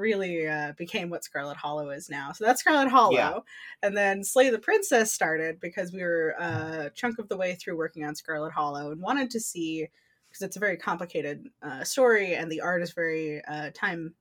really 0.00 0.48
uh, 0.48 0.72
became 0.76 1.10
what 1.10 1.22
Scarlet 1.22 1.56
Hollow 1.56 1.90
is 1.90 2.08
now. 2.08 2.32
So 2.32 2.44
that's 2.44 2.60
Scarlet 2.60 2.88
Hollow. 2.88 3.12
Yeah. 3.12 3.38
And 3.82 3.96
then 3.96 4.24
Slay 4.24 4.50
the 4.50 4.58
Princess 4.58 5.12
started 5.12 5.60
because 5.60 5.92
we 5.92 6.02
were 6.02 6.34
uh, 6.40 6.86
a 6.86 6.90
chunk 6.90 7.18
of 7.18 7.28
the 7.28 7.36
way 7.36 7.54
through 7.54 7.76
working 7.76 8.04
on 8.04 8.14
Scarlet 8.14 8.52
Hollow 8.52 8.90
and 8.90 9.00
wanted 9.00 9.30
to 9.30 9.40
see, 9.40 9.88
because 10.28 10.42
it's 10.42 10.56
a 10.56 10.60
very 10.60 10.76
complicated 10.76 11.48
uh, 11.62 11.84
story 11.84 12.34
and 12.34 12.50
the 12.50 12.62
art 12.62 12.82
is 12.82 12.92
very 12.92 13.42
uh, 13.44 13.70
time. 13.74 14.14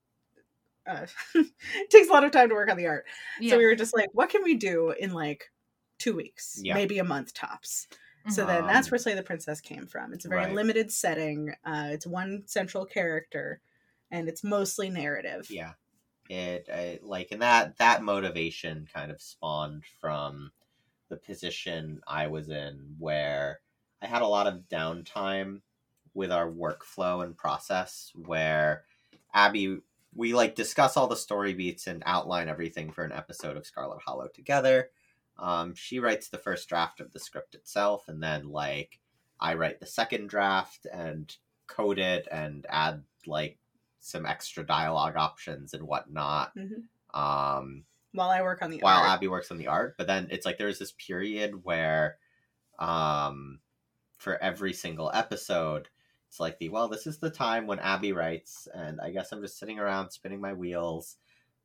Uh, 0.88 1.06
it 1.36 1.90
takes 1.90 2.10
a 2.10 2.12
lot 2.12 2.24
of 2.24 2.32
time 2.32 2.50
to 2.50 2.56
work 2.56 2.70
on 2.70 2.78
the 2.78 2.88
art. 2.88 3.06
Yeah. 3.40 3.52
So 3.52 3.58
we 3.58 3.66
were 3.66 3.76
just 3.76 3.96
like, 3.96 4.10
what 4.14 4.30
can 4.30 4.44
we 4.44 4.56
do 4.56 4.92
in 4.92 5.14
like 5.14 5.52
two 5.98 6.16
weeks, 6.16 6.60
yeah. 6.64 6.74
maybe 6.74 7.00
a 7.00 7.04
month 7.04 7.34
tops? 7.34 7.88
So 8.28 8.46
then 8.46 8.68
that's 8.68 8.88
um, 8.88 8.92
where 8.92 9.00
Slay 9.00 9.16
the 9.16 9.24
Princess 9.24 9.62
came 9.62 9.88
from. 9.88 10.14
It's 10.14 10.26
a 10.26 10.30
very 10.30 10.46
right. 10.46 10.54
limited 10.54 10.92
setting. 10.92 11.56
Uh, 11.66 11.88
it's 11.92 12.06
one 12.06 12.44
central 12.46 12.86
character 12.86 13.62
and 14.12 14.28
it's 14.28 14.44
mostly 14.44 14.90
narrative. 14.90 15.48
Yeah, 15.50 15.74
it 16.30 16.68
I, 16.72 17.00
like 17.02 17.30
and 17.32 17.42
that 17.42 17.78
that 17.78 18.04
motivation 18.04 18.88
kind 18.94 19.12
of 19.12 19.22
spawned 19.22 19.84
from 20.00 20.52
the 21.10 21.18
position 21.18 22.02
I 22.08 22.28
was 22.28 22.50
in 22.50 22.96
where 23.00 23.62
I 24.02 24.08
had 24.08 24.22
a 24.22 24.28
lot 24.28 24.48
of 24.48 24.70
downtime 24.70 25.62
with 26.14 26.32
our 26.32 26.50
workflow 26.50 27.24
and 27.24 27.36
process 27.36 28.12
where 28.16 28.84
Abby 29.34 29.80
we 30.14 30.34
like 30.34 30.56
discuss 30.56 30.98
all 30.98 31.08
the 31.08 31.16
story 31.16 31.54
beats 31.54 31.88
and 31.88 32.04
outline 32.06 32.50
everything 32.50 32.92
for 32.92 33.04
an 33.04 33.12
episode 33.12 33.58
of 33.58 33.66
Scarlet 33.66 34.02
Hollow 34.06 34.28
together. 34.34 34.90
Um, 35.38 35.74
she 35.76 36.00
writes 36.00 36.30
the 36.30 36.38
first 36.38 36.68
draft 36.68 37.00
of 37.00 37.14
the 37.14 37.20
script 37.20 37.56
itself, 37.56 38.08
and 38.08 38.22
then 38.22 38.50
like 38.50 39.00
I 39.40 39.54
write 39.54 39.80
the 39.80 39.86
second 39.86 40.30
draft 40.30 40.86
and 40.92 41.34
code 41.68 42.00
it 42.00 42.28
and 42.32 42.66
add 42.70 43.04
like 43.26 43.58
some 44.00 44.26
extra 44.26 44.66
dialogue 44.66 45.16
options 45.16 45.74
and 45.74 45.84
whatnot. 45.84 46.52
Mm-hmm. 46.58 47.20
Um, 47.20 47.84
while 48.12 48.30
I 48.30 48.42
work 48.42 48.62
on 48.62 48.72
the 48.72 48.80
while 48.80 49.02
art. 49.02 49.10
Abby 49.10 49.28
works 49.28 49.52
on 49.52 49.58
the 49.58 49.68
art, 49.68 49.96
but 49.98 50.08
then 50.08 50.28
it's 50.32 50.46
like 50.46 50.58
there's 50.58 50.80
this 50.80 50.94
period 50.94 51.64
where, 51.64 52.18
um, 52.80 53.60
for 54.18 54.42
every 54.42 54.74
single 54.74 55.12
episode, 55.14 55.90
it's 56.30 56.40
like 56.40 56.60
the 56.60 56.70
well, 56.70 56.88
this 56.88 57.08
is 57.08 57.18
the 57.18 57.32
time 57.32 57.66
when 57.66 57.80
Abby 57.80 58.14
writes, 58.14 58.68
and 58.74 59.02
I 59.02 59.10
guess 59.10 59.32
I'm 59.32 59.42
just 59.42 59.58
sitting 59.58 59.80
around 59.80 60.12
spinning 60.12 60.40
my 60.40 60.54
wheels, 60.54 61.18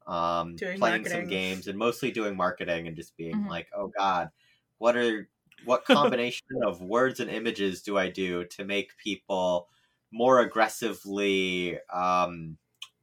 um, 0.06 0.56
doing 0.56 0.78
playing 0.78 1.02
marketing. 1.02 1.20
some 1.20 1.28
games, 1.28 1.68
and 1.68 1.78
mostly 1.78 2.10
doing 2.10 2.34
marketing 2.34 2.88
and 2.88 2.96
just 2.96 3.14
being 3.16 3.36
mm-hmm. 3.36 3.48
like, 3.48 3.68
oh 3.76 3.92
god, 3.96 4.30
what 4.78 4.96
are 4.96 5.28
what 5.66 5.84
combination 5.86 6.46
of 6.66 6.80
words 6.80 7.20
and 7.20 7.30
images 7.30 7.82
do 7.82 7.98
I 7.98 8.08
do 8.08 8.44
to 8.46 8.64
make 8.64 8.96
people 8.96 9.68
more 10.10 10.40
aggressively 10.40 11.78
um, 11.92 12.56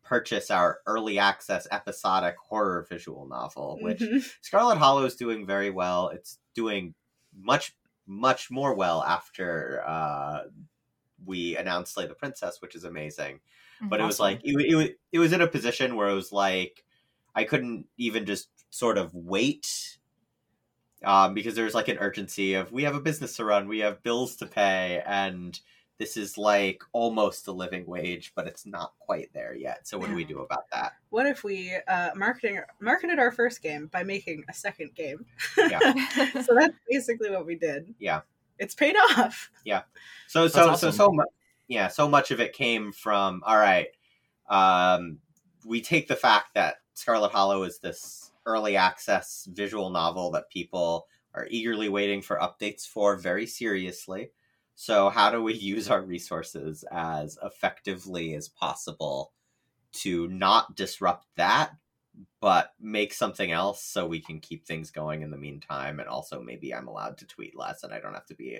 purchase 0.03 0.50
our 0.50 0.80
early 0.88 1.20
access 1.20 1.68
episodic 1.72 2.36
horror 2.38 2.88
visual 2.89 3.27
novel, 3.27 3.77
which 3.82 4.00
mm-hmm. 4.00 4.18
Scarlet 4.41 4.80
Hollow 4.80 5.06
is 5.06 5.15
doing 5.15 5.46
very 5.46 5.70
well. 5.70 6.10
It's 6.10 6.39
doing 6.56 6.96
much, 7.38 7.75
much 8.08 8.50
more 8.50 8.74
well 8.74 9.03
after 9.03 9.84
uh, 9.86 10.41
we 11.25 11.58
announced 11.58 11.94
Slay 11.94 12.08
the 12.08 12.13
Princess, 12.13 12.62
which 12.62 12.75
is 12.75 12.84
amazing. 12.84 13.40
But 13.82 14.00
awesome. 14.00 14.04
it 14.04 14.08
was 14.08 14.20
like 14.20 14.42
it, 14.44 14.54
it, 14.54 15.00
it 15.12 15.20
was 15.20 15.34
in 15.34 15.42
a 15.42 15.48
position 15.48 15.96
where 15.96 16.10
it 16.10 16.13
was 16.13 16.32
like 16.32 16.84
I 17.36 17.44
couldn't 17.44 17.88
even 17.98 18.25
just 18.25 18.50
sort 18.70 18.98
of 18.98 19.13
wait 19.13 19.98
um, 21.04 21.34
because 21.34 21.56
there's 21.56 21.74
like 21.74 21.88
an 21.88 21.98
urgency 22.00 22.54
of 22.54 22.72
we 22.72 22.84
have 22.84 22.96
a 22.96 23.01
business 23.01 23.36
to 23.38 23.46
run, 23.46 23.68
we 23.68 23.80
have 23.80 24.04
bills 24.04 24.36
to 24.38 24.46
pay, 24.46 25.01
and 25.06 25.60
this 25.98 26.18
is 26.18 26.38
like 26.38 26.82
almost 26.94 27.48
a 27.48 27.51
living 27.51 27.86
wage, 27.86 28.34
but 28.36 28.48
it's 28.48 28.66
not 28.66 28.94
quite 29.00 29.32
there 29.34 29.54
yet. 29.54 29.88
So 29.88 30.00
what 30.00 30.10
do 30.10 30.16
we 30.16 30.24
do 30.24 30.40
about 30.40 30.63
that? 30.72 30.94
What 31.12 31.28
if 31.28 31.44
we 31.44 31.74
uh, 31.88 32.10
marketing 32.16 32.60
marketed 32.80 33.20
our 33.20 33.32
first 33.32 33.62
game 33.62 33.88
by 33.88 34.04
making 34.04 34.44
a 34.50 34.54
second 34.54 34.96
game? 34.96 35.25
Yeah. 35.58 35.94
so 36.42 36.56
that's 36.56 36.74
basically 36.90 37.30
what 37.30 37.46
we 37.46 37.56
did. 37.56 37.94
Yeah. 38.00 38.22
It's 38.62 38.75
paid 38.75 38.96
off. 38.96 39.50
Yeah. 39.65 39.82
So 40.27 40.44
That's 40.44 40.53
so 40.53 40.70
awesome. 40.70 40.91
so 40.91 40.98
so 40.98 41.12
much. 41.12 41.27
Yeah. 41.68 41.88
So 41.88 42.08
much 42.08 42.32
of 42.32 42.39
it 42.39 42.53
came 42.53 42.91
from 42.91 43.41
all 43.46 43.58
right. 43.58 43.88
Um, 44.50 45.18
we 45.65 45.82
take 45.82 46.08
the 46.08 46.15
fact 46.15 46.53
that 46.53 46.75
Scarlet 46.94 47.32
Hollow 47.32 47.63
is 47.63 47.80
this 47.80 48.32
early 48.46 48.77
access 48.77 49.48
visual 49.51 49.89
novel 49.89 50.32
that 50.32 50.50
people 50.50 51.08
are 51.34 51.48
eagerly 51.50 51.89
waiting 51.89 52.22
for 52.22 52.38
updates 52.38 52.88
for 52.88 53.18
very 53.18 53.46
seriously. 53.48 54.32
So 54.75 55.10
how 55.10 55.32
do 55.32 55.41
we 55.41 55.53
use 55.74 55.89
our 55.89 56.01
resources 56.01 56.84
as 56.91 57.38
effectively 57.44 58.36
as 58.36 58.48
possible 58.48 59.32
to 59.94 60.27
not 60.27 60.75
disrupt 60.75 61.27
that, 61.36 61.72
but 62.39 62.74
make 62.80 63.13
something 63.13 63.51
else 63.51 63.84
so 63.84 64.06
we 64.06 64.20
can 64.20 64.39
keep 64.39 64.65
things 64.65 64.91
going 64.91 65.22
in 65.22 65.32
the 65.32 65.38
meantime 65.38 66.00
and 66.00 66.10
also 66.10 66.41
maybe 66.41 66.74
I'm 66.74 66.88
allowed 66.88 67.18
to 67.20 67.27
tweet 67.27 67.58
less 67.58 67.84
and 67.84 67.94
I 67.94 68.00
don't 68.00 68.13
have 68.13 68.25
to 68.27 68.36
be 68.36 68.60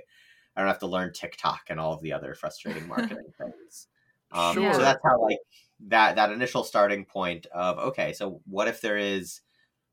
I 0.56 0.62
don't 0.62 0.68
have 0.68 0.80
to 0.80 0.88
learn 0.88 1.14
TikTok 1.14 1.64
and 1.70 1.80
all 1.80 1.94
of 1.94 2.02
the 2.02 2.14
other 2.14 2.36
frustrating 2.36 2.88
marketing 2.88 3.32
things. 3.38 3.88
Um, 4.32 4.54
Sure. 4.54 4.74
So 4.74 4.80
that's 4.80 5.04
how 5.04 5.22
like 5.22 5.40
that 5.88 6.16
that 6.16 6.32
initial 6.32 6.64
starting 6.64 7.06
point 7.06 7.46
of 7.48 7.78
okay, 7.80 8.14
so 8.14 8.42
what 8.46 8.68
if 8.68 8.82
there 8.82 8.98
is 8.98 9.42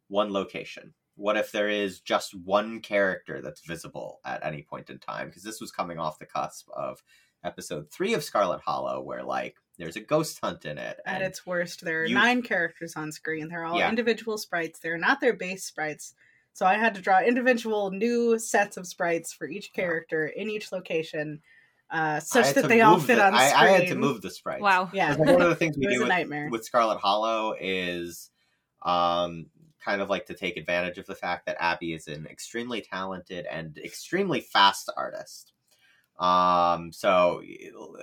one 0.09 0.33
location? 0.33 0.95
What 1.17 1.37
if 1.37 1.50
there 1.50 1.69
is 1.69 2.00
just 2.00 2.35
one 2.35 2.81
character 2.81 3.41
that's 3.43 3.67
visible 3.67 4.21
at 4.25 4.45
any 4.45 4.62
point 4.62 4.91
in 4.91 4.99
time? 4.99 5.29
Because 5.29 5.43
this 5.43 5.61
was 5.61 5.73
coming 5.73 5.99
off 5.99 6.21
the 6.21 6.27
cusp 6.27 6.69
of 6.71 7.03
episode 7.43 7.91
three 7.91 8.15
of 8.15 8.23
Scarlet 8.23 8.61
Hollow, 8.61 9.00
where 9.00 9.25
like 9.25 9.57
there's 9.78 9.97
a 9.97 10.00
ghost 10.00 10.38
hunt 10.42 10.64
in 10.64 10.76
it. 10.78 11.00
At 11.06 11.23
its 11.23 11.47
worst, 11.47 11.85
there 11.85 12.02
are 12.02 12.06
you- 12.06 12.14
nine 12.14 12.42
characters 12.42 12.97
on 12.97 13.12
screen. 13.12 13.49
They're 13.49 13.64
all 13.64 13.78
Yeah. 13.78 13.88
individual 13.88 14.37
sprites. 14.38 14.78
They're 14.80 14.99
not 14.99 15.20
their 15.20 15.32
base 15.35 15.64
sprites. 15.64 16.14
So 16.52 16.66
I 16.66 16.75
had 16.75 16.94
to 16.97 17.00
draw 17.00 17.20
individual 17.23 17.90
new 17.92 18.38
sets 18.38 18.76
of 18.76 18.87
sprites 18.87 19.32
for 19.32 19.47
each 19.47 19.73
character 19.73 20.26
in 20.26 20.50
each 20.50 20.73
location, 20.73 21.40
uh, 21.90 22.18
such 22.20 22.54
that 22.54 22.68
they 22.68 22.80
all 22.80 22.99
fit 22.99 23.16
the- 23.16 23.25
on 23.26 23.35
I, 23.35 23.49
screen. 23.49 23.62
I 23.64 23.68
had 23.68 23.88
to 23.88 23.94
move 23.94 24.20
the 24.23 24.30
sprites. 24.30 24.61
wow. 24.61 24.90
Yeah, 24.92 25.14
Because 25.16 25.32
one 25.32 25.42
of 25.42 25.49
the 25.49 25.54
things 25.56 25.76
we 25.78 25.87
do 25.87 26.00
with, 26.00 26.08
nightmare. 26.08 26.49
with 26.50 26.64
Scarlet 26.64 26.99
Hollow 26.99 27.54
is 27.58 28.30
um, 28.82 29.47
kind 29.85 30.00
of 30.02 30.11
like 30.11 30.26
to 30.26 30.35
take 30.35 30.56
advantage 30.56 30.99
of 30.99 31.06
the 31.06 31.14
fact 31.14 31.47
that 31.47 31.56
Abby 31.61 31.92
is 31.94 32.08
an 32.08 32.26
extremely 32.26 32.80
talented 32.80 33.47
and 33.47 33.78
extremely 33.78 34.40
fast 34.40 34.90
artist. 34.97 35.52
Um, 36.19 36.93
so 36.93 37.43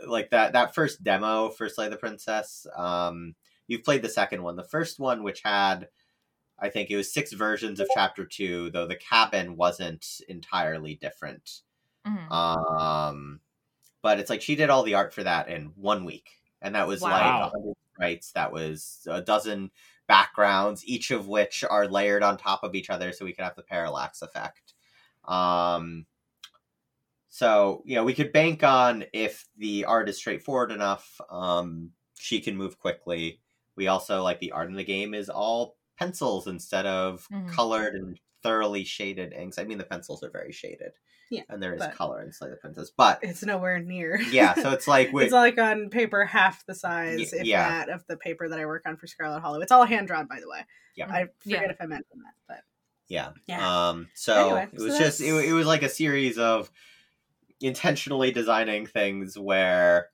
like 0.08 0.30
that 0.30 0.54
that 0.54 0.74
first 0.74 1.04
demo 1.04 1.50
for 1.50 1.68
Slay 1.70 1.90
the 1.90 1.98
Princess, 1.98 2.66
um, 2.76 3.36
you've 3.68 3.84
played 3.84 4.02
the 4.02 4.10
second 4.10 4.42
one. 4.44 4.56
The 4.56 4.64
first 4.64 5.00
one, 5.00 5.24
which 5.24 5.42
had 5.44 5.90
I 6.58 6.70
think 6.70 6.90
it 6.90 6.96
was 6.96 7.12
six 7.14 7.34
versions 7.34 7.80
of 7.82 7.88
chapter 7.94 8.26
two, 8.26 8.70
though 8.72 8.88
the 8.88 8.96
cabin 8.96 9.58
wasn't 9.58 10.22
entirely 10.30 10.96
different. 10.96 11.62
Mhm. 12.08 12.32
Um, 12.32 13.42
but 14.02 14.20
it's 14.20 14.30
like 14.30 14.42
she 14.42 14.56
did 14.56 14.70
all 14.70 14.84
the 14.84 14.94
art 14.94 15.14
for 15.14 15.24
that 15.24 15.50
in 15.50 15.74
one 15.76 16.06
week, 16.06 16.42
and 16.62 16.76
that 16.76 16.88
was 16.88 17.02
Wow. 17.02 17.10
like 17.12 17.22
a 17.24 17.50
hundred 17.50 17.76
sprites. 17.94 18.32
That 18.32 18.52
was 18.54 19.06
a 19.10 19.22
dozen 19.22 19.72
backgrounds, 20.08 20.86
each 20.86 21.12
of 21.12 21.28
which 21.28 21.64
are 21.64 21.88
layered 21.88 22.24
on 22.24 22.38
top 22.38 22.64
of 22.64 22.76
each 22.76 22.90
other, 22.90 23.12
so 23.12 23.26
we 23.26 23.34
could 23.34 23.44
have 23.44 23.56
the 23.56 23.64
parallax 23.64 24.22
effect. 24.22 24.76
Um, 25.26 26.06
so 27.36 27.82
you 27.86 27.96
know, 27.96 28.06
we 28.06 28.14
could 28.14 28.32
bank 28.32 28.64
on 28.64 29.04
if 29.12 29.46
the 29.58 29.84
art 29.84 30.08
is 30.08 30.16
straightforward 30.18 30.72
enough, 30.72 31.20
um, 31.30 31.92
she 32.18 32.40
can 32.40 32.56
move 32.56 32.80
quickly. 32.80 33.42
We 33.76 33.88
also 33.88 34.24
like 34.24 34.40
the 34.40 34.54
art 34.54 34.70
in 34.70 34.76
the 34.76 34.86
game 34.86 35.14
is 35.14 35.28
all 35.30 35.76
pencils 36.00 36.48
instead 36.48 36.86
of 36.86 37.28
Mhm. 37.30 37.50
colored 37.52 37.94
and 37.96 38.18
thoroughly 38.42 38.86
shaded 38.86 39.34
inks. 39.34 39.58
I 39.60 39.66
mean, 39.66 39.78
the 39.78 39.84
pencils 39.84 40.24
are 40.24 40.30
very 40.30 40.54
shaded. 40.54 40.94
Yeah, 41.30 41.42
and 41.50 41.62
there 41.62 41.74
is 41.74 41.84
color 41.96 42.22
in 42.22 42.32
Slay 42.32 42.52
the 42.52 42.56
Princess, 42.56 42.90
but 42.96 43.20
it's 43.22 43.44
nowhere 43.44 43.80
near. 43.80 44.22
yeah, 44.32 44.54
so 44.54 44.72
it's 44.72 44.88
like 44.88 45.12
with 45.14 45.26
it's 45.26 45.34
like 45.34 45.58
on 45.58 45.90
paper 45.90 46.24
half 46.24 46.66
the 46.68 46.76
size, 46.76 47.32
Y- 47.34 47.40
if 47.42 47.46
yeah. 47.46 47.68
that, 47.68 47.90
of 47.90 48.06
the 48.08 48.16
paper 48.16 48.48
that 48.48 48.60
I 48.60 48.66
work 48.66 48.84
on 48.86 48.96
for 48.96 49.08
Scarlet 49.08 49.42
Hollow. 49.42 49.60
It's 49.60 49.74
all 49.74 49.84
hand 49.84 50.08
drawn, 50.08 50.28
by 50.28 50.40
the 50.40 50.48
way. 50.48 50.66
Yeah. 50.96 51.08
I 51.12 51.26
forget 51.40 51.64
Yeah. 51.64 51.72
if 51.72 51.78
I 51.82 51.86
mentioned 51.88 52.22
that, 52.24 52.36
but 52.48 52.62
yeah. 53.10 53.32
Yeah. 53.46 53.90
Um, 53.90 54.08
so 54.14 54.36
Anyway, 54.46 54.70
it 54.72 54.80
so 54.80 54.86
was 54.86 54.98
just 54.98 55.20
it, 55.20 55.34
it 55.50 55.52
was 55.54 55.66
like 55.68 55.84
a 55.84 55.90
series 55.90 56.38
of 56.38 56.72
intentionally 57.62 58.32
designing 58.32 58.86
things 58.86 59.38
where 59.38 60.10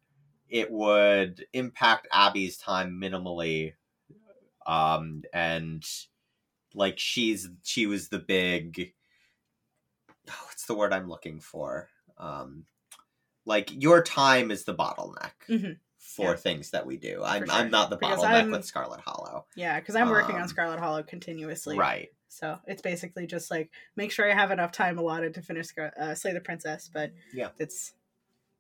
it 0.50 0.72
would 0.72 1.46
impact 1.54 2.08
Abby's 2.12 2.58
time 2.58 3.00
minimally, 3.02 3.74
um, 4.68 5.24
and 5.34 5.84
like 6.74 7.00
she's 7.00 7.50
she 7.64 7.86
was 7.86 8.10
the 8.10 8.20
big. 8.20 8.94
Oh, 10.30 10.44
what's 10.46 10.66
the 10.66 10.76
word 10.76 10.94
I'm 10.94 11.10
looking 11.10 11.40
for? 11.40 11.90
Um, 12.18 12.66
like 13.46 13.72
your 13.82 14.04
time 14.04 14.52
is 14.52 14.64
the 14.66 14.76
bottleneck. 14.76 15.32
Mhm. 15.50 15.80
For 15.98 16.32
Yeah. 16.32 16.36
things 16.36 16.72
that 16.72 16.86
we 16.86 16.98
do, 16.98 17.22
I'm 17.24 17.46
sure. 17.46 17.54
I'm 17.56 17.70
not 17.70 17.90
the 17.92 17.96
Because 17.96 18.20
bottleneck 18.20 18.26
I'm- 18.34 18.52
with 18.52 18.66
Scarlet 18.66 19.02
Hollow, 19.02 19.46
yeah, 19.56 19.80
because 19.80 19.96
I'm 19.96 20.10
working 20.10 20.36
on 20.36 20.42
Um, 20.44 20.48
Scarlet 20.48 20.80
Hollow 20.80 21.04
continuously. 21.04 21.78
right? 21.78 22.10
So 22.32 22.58
it's 22.66 22.82
basically 22.82 23.28
just 23.28 23.52
like 23.52 23.72
make 23.98 24.12
sure 24.12 24.30
I 24.30 24.34
have 24.34 24.52
enough 24.52 24.72
time 24.72 24.98
allotted 24.98 25.34
to 25.34 25.42
finish 25.42 25.68
uh, 25.78 26.16
Slay 26.16 26.32
the 26.34 26.40
Princess, 26.40 26.90
but 26.92 27.12
Yeah. 27.34 27.50
it's 27.60 27.94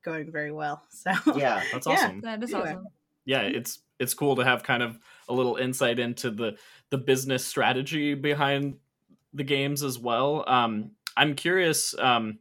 going 0.04 0.32
very 0.32 0.51
well. 0.51 0.84
So 0.92 1.12
Yeah, 1.38 1.63
That's 1.72 1.88
Yeah. 1.88 1.94
awesome. 1.94 2.22
That 2.22 2.44
is 2.44 2.54
awesome. 2.54 2.88
yeah 3.25 3.42
it's 3.42 3.80
it's 4.00 4.13
cool 4.16 4.36
to 4.36 4.44
have 4.44 4.63
kind 4.63 4.82
of 4.84 4.98
a 5.30 5.34
little 5.34 5.56
insight 5.56 6.00
into 6.00 6.32
the 6.32 6.58
the 6.90 6.98
business 6.98 7.46
strategy 7.46 8.13
behind 8.16 8.78
the 9.34 9.44
games 9.44 9.84
as 9.84 10.00
well 10.00 10.44
um 10.50 10.92
i'm 11.16 11.36
curious 11.36 11.96
um 12.00 12.40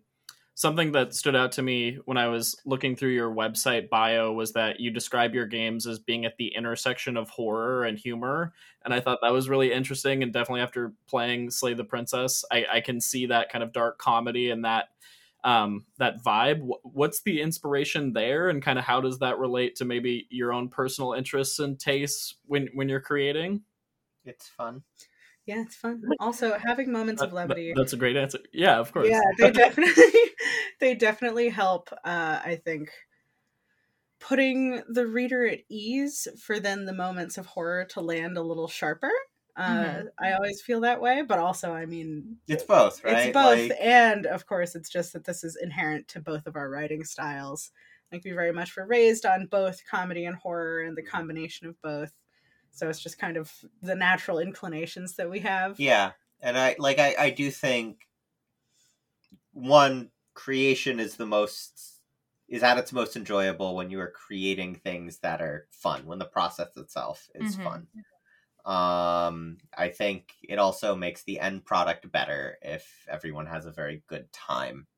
something 0.60 0.92
that 0.92 1.14
stood 1.14 1.34
out 1.34 1.50
to 1.50 1.62
me 1.62 1.98
when 2.04 2.18
i 2.18 2.28
was 2.28 2.54
looking 2.66 2.94
through 2.94 3.08
your 3.08 3.30
website 3.30 3.88
bio 3.88 4.30
was 4.30 4.52
that 4.52 4.78
you 4.78 4.90
describe 4.90 5.34
your 5.34 5.46
games 5.46 5.86
as 5.86 5.98
being 5.98 6.26
at 6.26 6.36
the 6.36 6.48
intersection 6.48 7.16
of 7.16 7.30
horror 7.30 7.84
and 7.84 7.98
humor 7.98 8.52
and 8.84 8.92
i 8.92 9.00
thought 9.00 9.18
that 9.22 9.32
was 9.32 9.48
really 9.48 9.72
interesting 9.72 10.22
and 10.22 10.34
definitely 10.34 10.60
after 10.60 10.92
playing 11.06 11.50
slay 11.50 11.72
the 11.72 11.82
princess 11.82 12.44
i, 12.52 12.66
I 12.74 12.80
can 12.82 13.00
see 13.00 13.24
that 13.26 13.50
kind 13.50 13.64
of 13.64 13.72
dark 13.72 13.96
comedy 13.98 14.50
and 14.50 14.64
that 14.66 14.88
um, 15.42 15.86
that 15.96 16.22
vibe. 16.22 16.68
What's 16.82 17.22
the 17.22 17.40
inspiration 17.40 18.12
there, 18.12 18.50
and 18.50 18.60
kind 18.60 18.78
of 18.78 18.84
how 18.84 19.00
does 19.00 19.20
that 19.20 19.38
relate 19.38 19.74
to 19.76 19.86
maybe 19.86 20.26
your 20.28 20.52
own 20.52 20.68
personal 20.68 21.14
interests 21.14 21.60
and 21.60 21.80
tastes 21.80 22.34
when 22.44 22.68
when 22.74 22.90
you're 22.90 23.00
creating? 23.00 23.62
it's 24.26 24.48
fun. 24.48 24.82
Yeah, 25.50 25.62
it's 25.62 25.76
fun. 25.76 26.02
Also, 26.20 26.56
having 26.58 26.90
moments 26.92 27.20
of 27.22 27.30
That- 27.30 27.36
that- 27.48 27.48
levity. 27.48 27.72
that's 27.76 27.92
a 27.92 27.96
great 27.96 28.16
answer. 28.16 28.38
Yeah, 28.52 28.78
of 28.78 28.92
course. 28.92 29.08
Yeah, 29.08 29.20
they 29.38 29.50
definitely 29.50 29.92
they 30.80 30.94
definitely 30.94 31.48
help. 31.50 31.92
Uh, 32.04 32.40
I 32.44 32.60
think 32.64 32.90
putting 34.18 34.82
the 34.88 35.06
reader 35.06 35.46
at 35.46 35.60
ease 35.68 36.28
for 36.38 36.60
then 36.60 36.84
the 36.84 36.92
moments 36.92 37.38
of 37.38 37.46
horror 37.46 37.84
to 37.86 38.00
land 38.00 38.36
a 38.36 38.42
little 38.42 38.68
sharper. 38.68 39.10
Uh, 39.56 39.84
Mhm. 39.84 40.08
I 40.18 40.32
always 40.32 40.60
feel 40.62 40.80
that 40.82 41.00
way, 41.00 41.22
but 41.22 41.38
also, 41.38 41.72
I 41.72 41.84
mean, 41.86 42.38
It's 42.46 42.62
both, 42.62 43.02
right? 43.02 43.26
it's 43.28 43.32
both, 43.34 43.68
Like, 43.70 43.78
and 43.80 44.26
of 44.26 44.46
course, 44.46 44.74
it's 44.74 44.88
just 44.88 45.12
that 45.14 45.24
this 45.24 45.42
is 45.42 45.56
inherent 45.60 46.06
to 46.08 46.20
both 46.20 46.46
of 46.46 46.56
our 46.56 46.68
writing 46.70 47.04
styles. 47.04 47.70
Like 48.12 48.24
we 48.24 48.32
very 48.32 48.52
much 48.52 48.76
were 48.76 48.86
raised 48.86 49.24
on 49.26 49.46
both 49.46 49.80
comedy 49.90 50.24
and 50.24 50.36
horror, 50.36 50.80
and 50.82 50.96
the 50.96 51.02
combination 51.02 51.66
of 51.68 51.80
both. 51.82 52.12
So 52.70 52.88
it's 52.88 53.00
just 53.00 53.18
kind 53.18 53.36
of 53.36 53.64
the 53.82 53.94
natural 53.94 54.38
inclinations 54.38 55.16
that 55.16 55.30
we 55.30 55.40
have. 55.40 55.78
yeah, 55.78 56.12
and 56.40 56.56
I 56.58 56.76
like 56.78 56.98
I 56.98 57.14
I 57.18 57.30
do 57.30 57.50
think 57.50 58.08
one 59.52 60.10
creation 60.34 61.00
is 61.00 61.16
the 61.16 61.26
most 61.26 62.02
is 62.48 62.62
at 62.64 62.78
its 62.78 62.92
most 62.92 63.14
enjoyable 63.16 63.76
when 63.76 63.90
you 63.90 64.00
are 64.00 64.10
creating 64.10 64.74
things 64.74 65.18
that 65.20 65.40
are 65.40 65.68
fun 65.70 66.04
when 66.06 66.18
the 66.18 66.24
process 66.24 66.76
itself 66.76 67.28
is 67.34 67.54
Mhm. 67.54 67.54
fun. 67.54 67.86
Um, 68.64 69.58
I 69.76 69.88
think 69.90 70.34
it 70.42 70.58
also 70.58 70.96
makes 70.96 71.24
the 71.24 71.40
end 71.40 71.64
product 71.66 72.10
better 72.12 72.58
if 72.62 73.06
everyone 73.08 73.46
has 73.46 73.66
a 73.66 73.72
very 73.72 74.04
good 74.08 74.32
time 74.32 74.88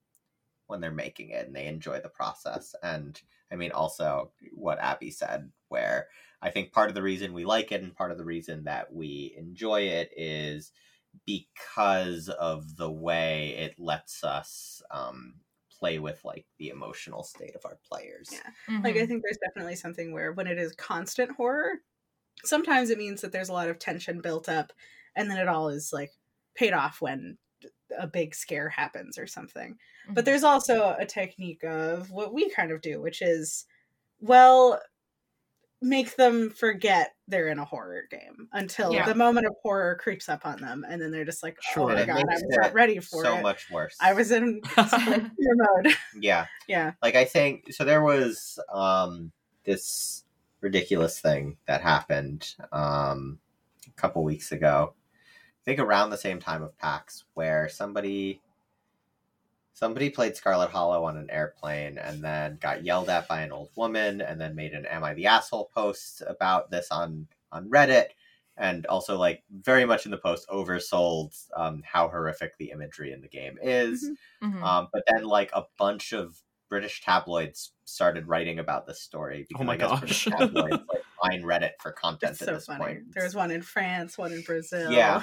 when 0.67 0.81
they're 0.81 0.91
making 0.93 1.31
it 1.31 1.47
and 1.47 1.55
they 1.55 1.67
enjoy 1.67 2.01
the 2.01 2.09
process. 2.09 2.75
And 2.83 3.21
I 3.51 3.57
mean, 3.57 3.73
also 3.73 4.33
what 4.53 4.79
Abby 4.79 5.11
said, 5.11 5.53
where 5.69 6.09
I 6.43 6.51
think 6.51 6.73
part 6.73 6.89
of 6.89 6.95
the 6.95 7.03
reason 7.03 7.33
we 7.33 7.45
like 7.45 7.71
it 7.73 7.83
and 7.83 7.95
part 7.95 8.11
of 8.11 8.19
the 8.19 8.25
reason 8.25 8.65
that 8.65 8.93
we 8.93 9.35
enjoy 9.39 9.83
it 9.83 10.11
is 10.17 10.73
because 11.25 12.29
of 12.29 12.77
the 12.77 12.91
way 12.91 13.55
it 13.59 13.75
lets 13.79 14.25
us 14.25 14.83
um, 14.91 15.35
play 15.79 15.99
with 15.99 16.21
like 16.25 16.47
the 16.59 16.71
emotional 16.71 17.23
state 17.23 17.55
of 17.55 17.65
our 17.65 17.79
players. 17.89 18.31
Yeah. 18.33 18.81
Like 18.83 18.97
I 18.97 19.07
think 19.07 19.23
there's 19.23 19.39
definitely 19.47 19.77
something 19.77 20.13
where 20.13 20.33
when 20.33 20.47
it 20.47 20.59
is 20.59 20.75
constant 20.75 21.33
horror, 21.33 21.75
sometimes 22.45 22.91
it 22.91 22.99
means 22.99 23.21
that 23.21 23.33
there's 23.33 23.49
a 23.49 23.53
lot 23.53 23.69
of 23.69 23.79
tension 23.79 24.21
built 24.21 24.49
up, 24.49 24.73
and 25.15 25.31
then 25.31 25.39
it 25.39 25.49
all 25.49 25.69
is 25.69 25.93
like 25.93 26.11
paid 26.55 26.73
off 26.73 27.01
when 27.01 27.39
a 27.97 28.07
big 28.07 28.35
scare 28.35 28.69
happens 28.69 29.19
or 29.19 29.27
something. 29.27 29.73
Mm-hmm. 29.73 30.15
But 30.15 30.25
there's 30.25 30.45
also 30.45 30.97
a 30.99 31.07
technique 31.07 31.63
of 31.65 32.11
what 32.11 32.33
we 32.33 32.51
kind 32.51 32.73
of 32.73 32.81
do, 32.81 33.01
which 33.01 33.23
is, 33.23 33.67
well, 34.21 34.81
make 35.83 36.17
them 36.17 36.51
forget 36.51 37.15
they're 37.29 37.49
in 37.49 37.59
a 37.59 37.65
horror 37.65 38.05
game 38.11 38.49
until 38.53 38.93
yeah. 38.93 39.07
the 39.07 39.15
moment 39.15 39.47
of 39.47 39.55
horror 39.63 39.97
creeps 40.01 40.29
up 40.29 40.47
on 40.47 40.61
them, 40.61 40.87
and 40.89 41.03
then 41.03 41.11
they're 41.11 41.25
just 41.25 41.43
like, 41.43 41.59
"Oh 41.77 41.89
my 41.89 42.05
god, 42.05 42.25
I 42.29 42.35
was 42.35 42.45
not 42.49 42.73
ready 42.73 42.99
for 43.01 43.25
so 43.25 43.35
it." 43.35 43.37
So 43.37 43.43
much 43.43 43.71
worse. 43.71 43.97
I 44.01 44.13
was 44.13 44.31
in 44.31 44.63
fear 44.75 45.31
mode. 45.39 45.95
Yeah, 46.21 46.47
yeah. 46.69 46.93
Like 47.03 47.17
I 47.17 47.25
think 47.25 47.73
so. 47.73 47.85
There 47.85 48.03
was 48.03 48.59
um 48.73 49.33
this 49.65 50.25
ridiculous 50.61 51.19
thing 51.19 51.57
that 51.67 51.83
happened 51.83 52.55
um 52.71 53.39
a 53.87 54.01
couple 54.01 54.23
weeks 54.23 54.53
ago. 54.53 54.95
I 54.95 55.65
think 55.65 55.81
around 55.81 56.11
the 56.11 56.17
same 56.17 56.41
time 56.41 56.63
of 56.63 56.77
PAX, 56.79 57.25
where 57.35 57.69
somebody 57.69 58.41
somebody 59.73 60.11
played 60.11 60.37
Scarlet 60.37 60.71
Hollow 60.71 61.05
on 61.05 61.17
an 61.17 61.31
airplane 61.31 61.99
and 61.99 62.23
then 62.23 62.59
got 62.61 62.85
yelled 62.85 63.09
at 63.09 63.29
by 63.29 63.43
an 63.43 63.53
old 63.53 63.71
woman 63.77 64.21
and 64.21 64.41
then 64.41 64.55
made 64.55 64.73
an 64.73 64.87
Am 64.87 65.05
I 65.05 65.15
the 65.15 65.27
Asshole 65.27 65.71
post 65.75 66.23
about 66.27 66.71
this 66.71 66.91
on, 66.91 67.27
on 67.51 67.69
Reddit. 67.69 68.09
And 68.57 68.85
also, 68.87 69.17
like, 69.17 69.43
very 69.51 69.87
much 69.87 70.05
in 70.05 70.11
the 70.11 70.19
post, 70.19 70.47
oversold 70.49 71.35
um, 71.57 71.83
how 71.91 72.09
horrific 72.09 72.57
the 72.59 72.71
imagery 72.71 73.13
in 73.13 73.23
the 73.23 73.29
game 73.29 73.59
is. 73.63 74.05
Mm-hmm. 74.05 74.47
mm-hmm. 74.47 74.63
Um, 74.65 74.89
but 74.93 75.05
then, 75.09 75.25
like, 75.25 75.51
a 75.55 75.65
bunch 75.79 76.13
of 76.13 76.37
British 76.69 77.03
tabloids 77.03 77.73
started 77.85 78.29
writing 78.29 78.59
about 78.59 78.87
this 78.87 79.01
story. 79.01 79.47
oh 79.59 79.65
my 79.65 79.77
gosh! 79.77 80.25
tabloids 80.25 80.71
like 80.71 81.03
mine 81.23 81.43
Reddit 81.43 81.73
for 81.81 81.93
content 81.93 82.33
it's 82.33 82.43
at 82.43 82.49
so 82.49 82.55
this 82.55 82.67
funny. 82.67 82.85
point. 82.85 83.01
There's 83.13 83.35
one 83.35 83.51
in 83.51 83.63
France, 83.63 84.17
one 84.17 84.33
in 84.33 84.43
Brazil. 84.43 84.91
Yeah, 84.91 85.23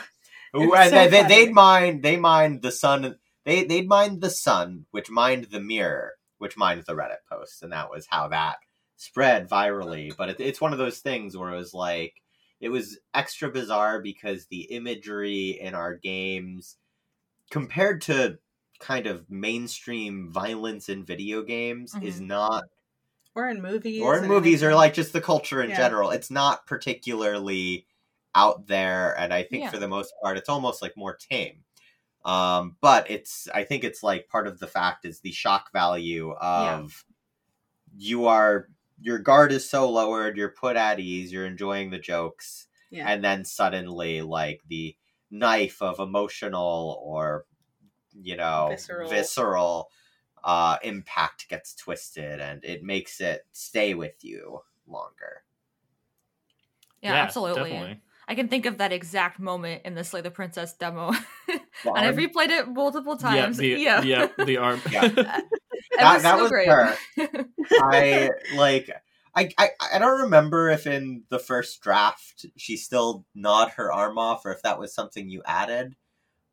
so 0.53 0.69
they, 0.89 1.07
they, 1.07 1.23
they'd 1.23 1.51
mined 1.51 2.03
they 2.03 2.17
mined 2.17 2.61
the 2.61 2.71
sun 2.71 3.17
they 3.45 3.63
they'd 3.63 3.87
mined 3.87 4.21
the 4.21 4.29
sun, 4.29 4.85
which 4.91 5.09
mined 5.09 5.45
the 5.45 5.61
mirror, 5.61 6.13
which 6.37 6.57
mined 6.57 6.83
the 6.85 6.95
Reddit 6.95 7.27
post, 7.29 7.63
and 7.63 7.71
that 7.71 7.89
was 7.89 8.07
how 8.09 8.27
that 8.29 8.57
spread 8.97 9.49
virally. 9.49 10.15
But 10.15 10.29
it, 10.29 10.39
it's 10.39 10.61
one 10.61 10.73
of 10.73 10.79
those 10.79 10.99
things 10.99 11.35
where 11.35 11.53
it 11.53 11.57
was 11.57 11.73
like 11.73 12.21
it 12.59 12.69
was 12.69 12.99
extra 13.13 13.49
bizarre 13.49 14.01
because 14.01 14.45
the 14.45 14.61
imagery 14.63 15.57
in 15.59 15.73
our 15.73 15.95
games 15.95 16.77
compared 17.49 18.01
to 18.01 18.37
kind 18.79 19.07
of 19.07 19.29
mainstream 19.29 20.29
violence 20.31 20.89
in 20.89 21.03
video 21.03 21.41
games 21.41 21.93
mm-hmm. 21.93 22.05
is 22.05 22.21
not 22.21 22.63
or 23.35 23.49
in 23.49 23.61
movies 23.61 24.01
or 24.01 24.17
in 24.17 24.27
movies 24.27 24.63
or 24.63 24.73
like 24.73 24.93
just 24.93 25.13
the 25.13 25.21
culture 25.21 25.61
in 25.61 25.69
yeah. 25.69 25.77
general 25.77 26.11
it's 26.11 26.31
not 26.31 26.65
particularly 26.65 27.85
out 28.35 28.67
there 28.67 29.17
and 29.19 29.33
i 29.33 29.43
think 29.43 29.63
yeah. 29.63 29.69
for 29.69 29.77
the 29.77 29.87
most 29.87 30.13
part 30.23 30.37
it's 30.37 30.49
almost 30.49 30.81
like 30.81 30.95
more 30.95 31.17
tame 31.29 31.63
um, 32.25 32.75
but 32.81 33.09
it's 33.09 33.47
I 33.53 33.63
think 33.63 33.83
it's 33.83 34.03
like 34.03 34.27
part 34.27 34.47
of 34.47 34.59
the 34.59 34.67
fact 34.67 35.05
is 35.05 35.19
the 35.19 35.31
shock 35.31 35.71
value 35.71 36.31
of 36.31 37.05
yeah. 37.97 38.09
you 38.09 38.25
are 38.27 38.67
your 39.01 39.19
guard 39.19 39.51
is 39.51 39.69
so 39.69 39.89
lowered, 39.89 40.37
you're 40.37 40.49
put 40.49 40.75
at 40.75 40.99
ease, 40.99 41.31
you're 41.31 41.45
enjoying 41.45 41.89
the 41.89 41.99
jokes, 41.99 42.67
yeah. 42.91 43.09
and 43.09 43.23
then 43.23 43.45
suddenly 43.45 44.21
like 44.21 44.61
the 44.67 44.95
knife 45.31 45.81
of 45.81 45.99
emotional 45.99 47.01
or 47.03 47.45
you 48.21 48.35
know 48.35 48.67
visceral, 48.71 49.09
visceral 49.09 49.89
uh, 50.43 50.77
impact 50.83 51.47
gets 51.49 51.75
twisted 51.75 52.39
and 52.39 52.63
it 52.63 52.83
makes 52.83 53.21
it 53.21 53.45
stay 53.51 53.93
with 53.93 54.15
you 54.23 54.61
longer. 54.87 55.43
Yeah, 57.01 57.13
yeah 57.13 57.23
absolutely. 57.23 57.71
Definitely. 57.71 58.01
I 58.29 58.35
can 58.35 58.47
think 58.47 58.67
of 58.67 58.77
that 58.77 58.91
exact 58.93 59.39
moment 59.39 59.81
in 59.85 59.95
the 59.95 60.03
Slay 60.03 60.21
the 60.21 60.29
Princess 60.29 60.73
demo, 60.73 61.09
and 61.47 61.59
I've 61.83 62.15
replayed 62.15 62.49
it 62.49 62.67
multiple 62.67 63.17
times. 63.17 63.59
Yeah, 63.59 63.75
the, 63.75 63.81
yeah, 64.05 64.27
yeah 64.37 64.45
the 64.45 64.57
arm. 64.57 64.79
Yeah. 64.91 65.07
that, 65.07 65.43
was, 65.97 66.23
that 66.23 66.37
so 66.37 66.43
was 66.43 66.51
her. 66.51 66.95
I 67.81 68.29
like. 68.55 68.91
I, 69.35 69.49
I 69.57 69.69
I 69.93 69.99
don't 69.99 70.21
remember 70.21 70.69
if 70.69 70.85
in 70.85 71.23
the 71.29 71.39
first 71.39 71.81
draft 71.81 72.45
she 72.55 72.77
still 72.77 73.25
gnawed 73.33 73.71
her 73.71 73.91
arm 73.91 74.19
off, 74.19 74.45
or 74.45 74.51
if 74.51 74.61
that 74.61 74.79
was 74.79 74.93
something 74.93 75.27
you 75.27 75.41
added. 75.45 75.95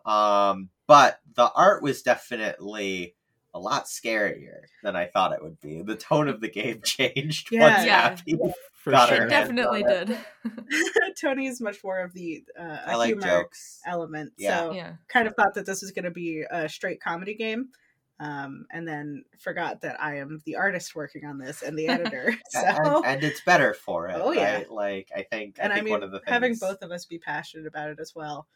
Um, 0.06 0.70
but 0.86 1.20
the 1.34 1.50
art 1.52 1.82
was 1.82 2.00
definitely 2.00 3.16
a 3.56 3.58
lot 3.58 3.86
scarier 3.86 4.64
than 4.82 4.94
I 4.94 5.06
thought 5.06 5.32
it 5.32 5.42
would 5.42 5.60
be. 5.60 5.80
The 5.80 5.96
tone 5.96 6.28
of 6.28 6.40
the 6.40 6.50
game 6.50 6.80
changed 6.84 7.48
yeah. 7.50 7.60
once 7.60 7.86
yeah. 7.86 7.98
Abby 7.98 8.38
for 8.74 8.90
Got 8.90 9.08
sure. 9.08 9.24
It 9.24 9.30
definitely 9.30 9.82
did. 9.82 10.16
Tony 11.20 11.46
is 11.46 11.60
much 11.60 11.82
more 11.82 12.00
of 12.00 12.12
the 12.12 12.44
uh, 12.58 12.78
I 12.86 12.96
like 12.96 13.08
humor 13.08 13.26
jokes. 13.26 13.80
element. 13.86 14.34
Yeah. 14.36 14.58
So 14.58 14.72
yeah. 14.72 14.92
kind 15.08 15.26
of 15.26 15.34
thought 15.34 15.54
that 15.54 15.66
this 15.66 15.80
was 15.80 15.90
going 15.90 16.04
to 16.04 16.10
be 16.10 16.44
a 16.48 16.68
straight 16.68 17.00
comedy 17.00 17.34
game. 17.34 17.70
Um, 18.18 18.66
and 18.72 18.88
then 18.88 19.24
forgot 19.38 19.82
that 19.82 20.00
I 20.00 20.18
am 20.18 20.40
the 20.46 20.56
artist 20.56 20.94
working 20.94 21.26
on 21.26 21.38
this 21.38 21.62
and 21.62 21.78
the 21.78 21.88
editor. 21.88 22.34
So. 22.50 22.60
and, 22.60 23.04
and, 23.04 23.24
it's 23.24 23.42
better 23.42 23.74
for 23.74 24.08
it. 24.08 24.18
Oh 24.18 24.32
yeah, 24.32 24.54
right? 24.54 24.70
like 24.70 25.10
I 25.14 25.22
think. 25.22 25.56
And 25.60 25.70
I, 25.70 25.76
think 25.76 25.82
I 25.82 25.84
mean, 25.84 25.92
one 25.92 26.02
of 26.02 26.12
the 26.12 26.20
things... 26.20 26.30
having 26.30 26.54
both 26.54 26.80
of 26.80 26.90
us 26.90 27.04
be 27.04 27.18
passionate 27.18 27.66
about 27.66 27.90
it 27.90 27.98
as 28.00 28.14
well, 28.14 28.46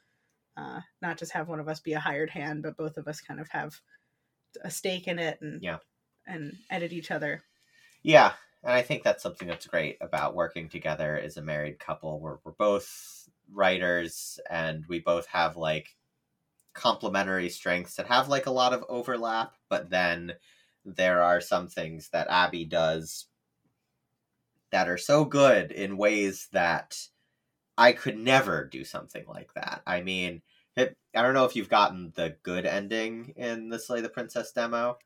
uh, 0.56 0.80
not 1.02 1.18
just 1.18 1.32
have 1.32 1.48
one 1.48 1.60
of 1.60 1.68
us 1.68 1.80
be 1.80 1.92
a 1.92 2.00
hired 2.00 2.30
hand, 2.30 2.62
but 2.62 2.76
both 2.76 2.96
of 2.96 3.06
us 3.06 3.20
kind 3.20 3.38
of 3.38 3.48
have 3.48 3.80
a 4.62 4.70
stake 4.70 5.08
in 5.08 5.18
it 5.18 5.40
and 5.40 5.62
yeah, 5.62 5.78
and 6.26 6.56
edit 6.70 6.92
each 6.92 7.10
other. 7.10 7.42
Yeah, 8.02 8.32
and 8.62 8.72
I 8.72 8.82
think 8.82 9.02
that's 9.02 9.22
something 9.22 9.48
that's 9.48 9.66
great 9.66 9.98
about 10.00 10.34
working 10.34 10.68
together 10.68 11.18
as 11.18 11.36
a 11.36 11.42
married 11.42 11.78
couple. 11.78 12.20
We're 12.20 12.38
we're 12.44 12.52
both 12.52 13.28
writers 13.52 14.38
and 14.48 14.84
we 14.86 15.00
both 15.00 15.26
have 15.26 15.56
like 15.56 15.96
complementary 16.72 17.48
strengths 17.48 17.96
that 17.96 18.06
have 18.06 18.28
like 18.28 18.46
a 18.46 18.52
lot 18.52 18.72
of 18.72 18.84
overlap, 18.88 19.54
but 19.68 19.90
then 19.90 20.34
there 20.84 21.22
are 21.22 21.40
some 21.40 21.68
things 21.68 22.08
that 22.10 22.28
Abby 22.30 22.64
does 22.64 23.26
that 24.70 24.88
are 24.88 24.98
so 24.98 25.24
good 25.24 25.72
in 25.72 25.96
ways 25.96 26.48
that 26.52 26.96
I 27.76 27.92
could 27.92 28.18
never 28.18 28.64
do 28.64 28.84
something 28.84 29.24
like 29.26 29.52
that. 29.54 29.82
I 29.86 30.00
mean, 30.02 30.42
it, 30.82 30.96
I 31.14 31.22
don't 31.22 31.34
know 31.34 31.44
if 31.44 31.56
you've 31.56 31.68
gotten 31.68 32.12
the 32.14 32.36
good 32.42 32.66
ending 32.66 33.34
in 33.36 33.68
the 33.68 33.78
Slay 33.78 34.00
the 34.00 34.08
Princess 34.08 34.52
demo. 34.52 34.98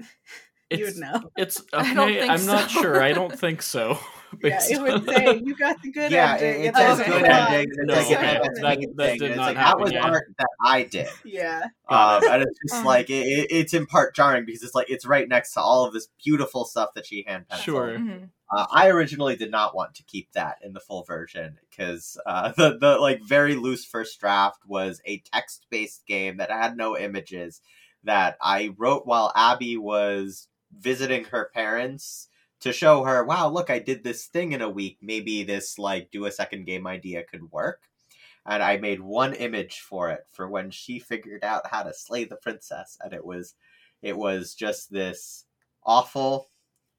you 0.70 0.84
would 0.86 0.96
know. 0.96 1.30
It's 1.36 1.60
okay. 1.74 2.28
I'm 2.28 2.38
so. 2.38 2.46
not 2.46 2.70
sure. 2.70 3.02
I 3.02 3.12
don't 3.12 3.38
think 3.38 3.62
so. 3.62 3.98
yeah, 4.42 4.60
it 4.62 4.80
would 4.80 5.04
say 5.06 5.40
you 5.44 5.54
got 5.54 5.80
the 5.82 5.90
good 5.90 6.10
yeah, 6.10 6.36
ending. 6.38 6.64
Yeah, 6.64 6.70
it, 6.70 6.76
says 6.76 7.00
okay. 7.00 7.10
good 7.10 7.24
ending. 7.24 7.70
No, 7.84 7.94
okay. 7.94 8.14
that, 8.14 8.96
that 8.96 9.18
did 9.18 9.36
not 9.36 9.46
like, 9.46 9.56
happen. 9.56 9.78
That 9.78 9.80
was 9.80 9.92
yet. 9.92 10.04
art 10.04 10.24
that 10.38 10.48
I 10.64 10.82
did. 10.82 11.08
Yeah. 11.24 11.62
Um, 11.88 12.22
and 12.28 12.42
it's 12.42 12.58
just 12.66 12.80
um, 12.80 12.84
like 12.84 13.10
it, 13.10 13.46
it's 13.50 13.74
in 13.74 13.86
part 13.86 14.14
jarring 14.14 14.44
because 14.44 14.62
it's 14.62 14.74
like 14.74 14.90
it's 14.90 15.06
right 15.06 15.28
next 15.28 15.52
to 15.54 15.60
all 15.60 15.84
of 15.84 15.92
this 15.92 16.08
beautiful 16.22 16.64
stuff 16.64 16.90
that 16.94 17.06
she 17.06 17.24
hand 17.26 17.46
penciled. 17.48 17.64
Sure. 17.64 17.88
Mm-hmm. 17.90 18.24
Uh, 18.54 18.66
I 18.70 18.88
originally 18.88 19.34
did 19.34 19.50
not 19.50 19.74
want 19.74 19.94
to 19.96 20.04
keep 20.04 20.30
that 20.32 20.58
in 20.62 20.74
the 20.74 20.80
full 20.80 21.02
version 21.02 21.58
because 21.68 22.16
uh, 22.24 22.52
the 22.56 22.78
the 22.78 22.98
like 22.98 23.20
very 23.22 23.56
loose 23.56 23.84
first 23.84 24.20
draft 24.20 24.60
was 24.66 25.00
a 25.04 25.22
text 25.32 25.66
based 25.70 26.06
game 26.06 26.36
that 26.36 26.50
had 26.50 26.76
no 26.76 26.96
images 26.96 27.60
that 28.04 28.36
I 28.40 28.74
wrote 28.76 29.06
while 29.06 29.32
Abby 29.34 29.76
was 29.76 30.48
visiting 30.78 31.24
her 31.24 31.50
parents 31.52 32.28
to 32.60 32.72
show 32.72 33.04
her, 33.04 33.24
wow, 33.24 33.48
look, 33.48 33.70
I 33.70 33.78
did 33.78 34.04
this 34.04 34.26
thing 34.26 34.52
in 34.52 34.62
a 34.62 34.70
week. 34.70 34.98
Maybe 35.02 35.42
this 35.42 35.78
like 35.78 36.10
do 36.10 36.24
a 36.26 36.30
second 36.30 36.64
game 36.66 36.86
idea 36.86 37.24
could 37.24 37.50
work. 37.50 37.82
And 38.46 38.62
I 38.62 38.76
made 38.76 39.00
one 39.00 39.34
image 39.34 39.80
for 39.80 40.10
it 40.10 40.26
for 40.30 40.48
when 40.48 40.70
she 40.70 40.98
figured 40.98 41.44
out 41.44 41.66
how 41.70 41.82
to 41.82 41.94
slay 41.94 42.24
the 42.24 42.36
princess, 42.36 42.98
and 43.02 43.14
it 43.14 43.24
was, 43.24 43.54
it 44.02 44.16
was 44.18 44.54
just 44.54 44.92
this 44.92 45.46
awful, 45.84 46.50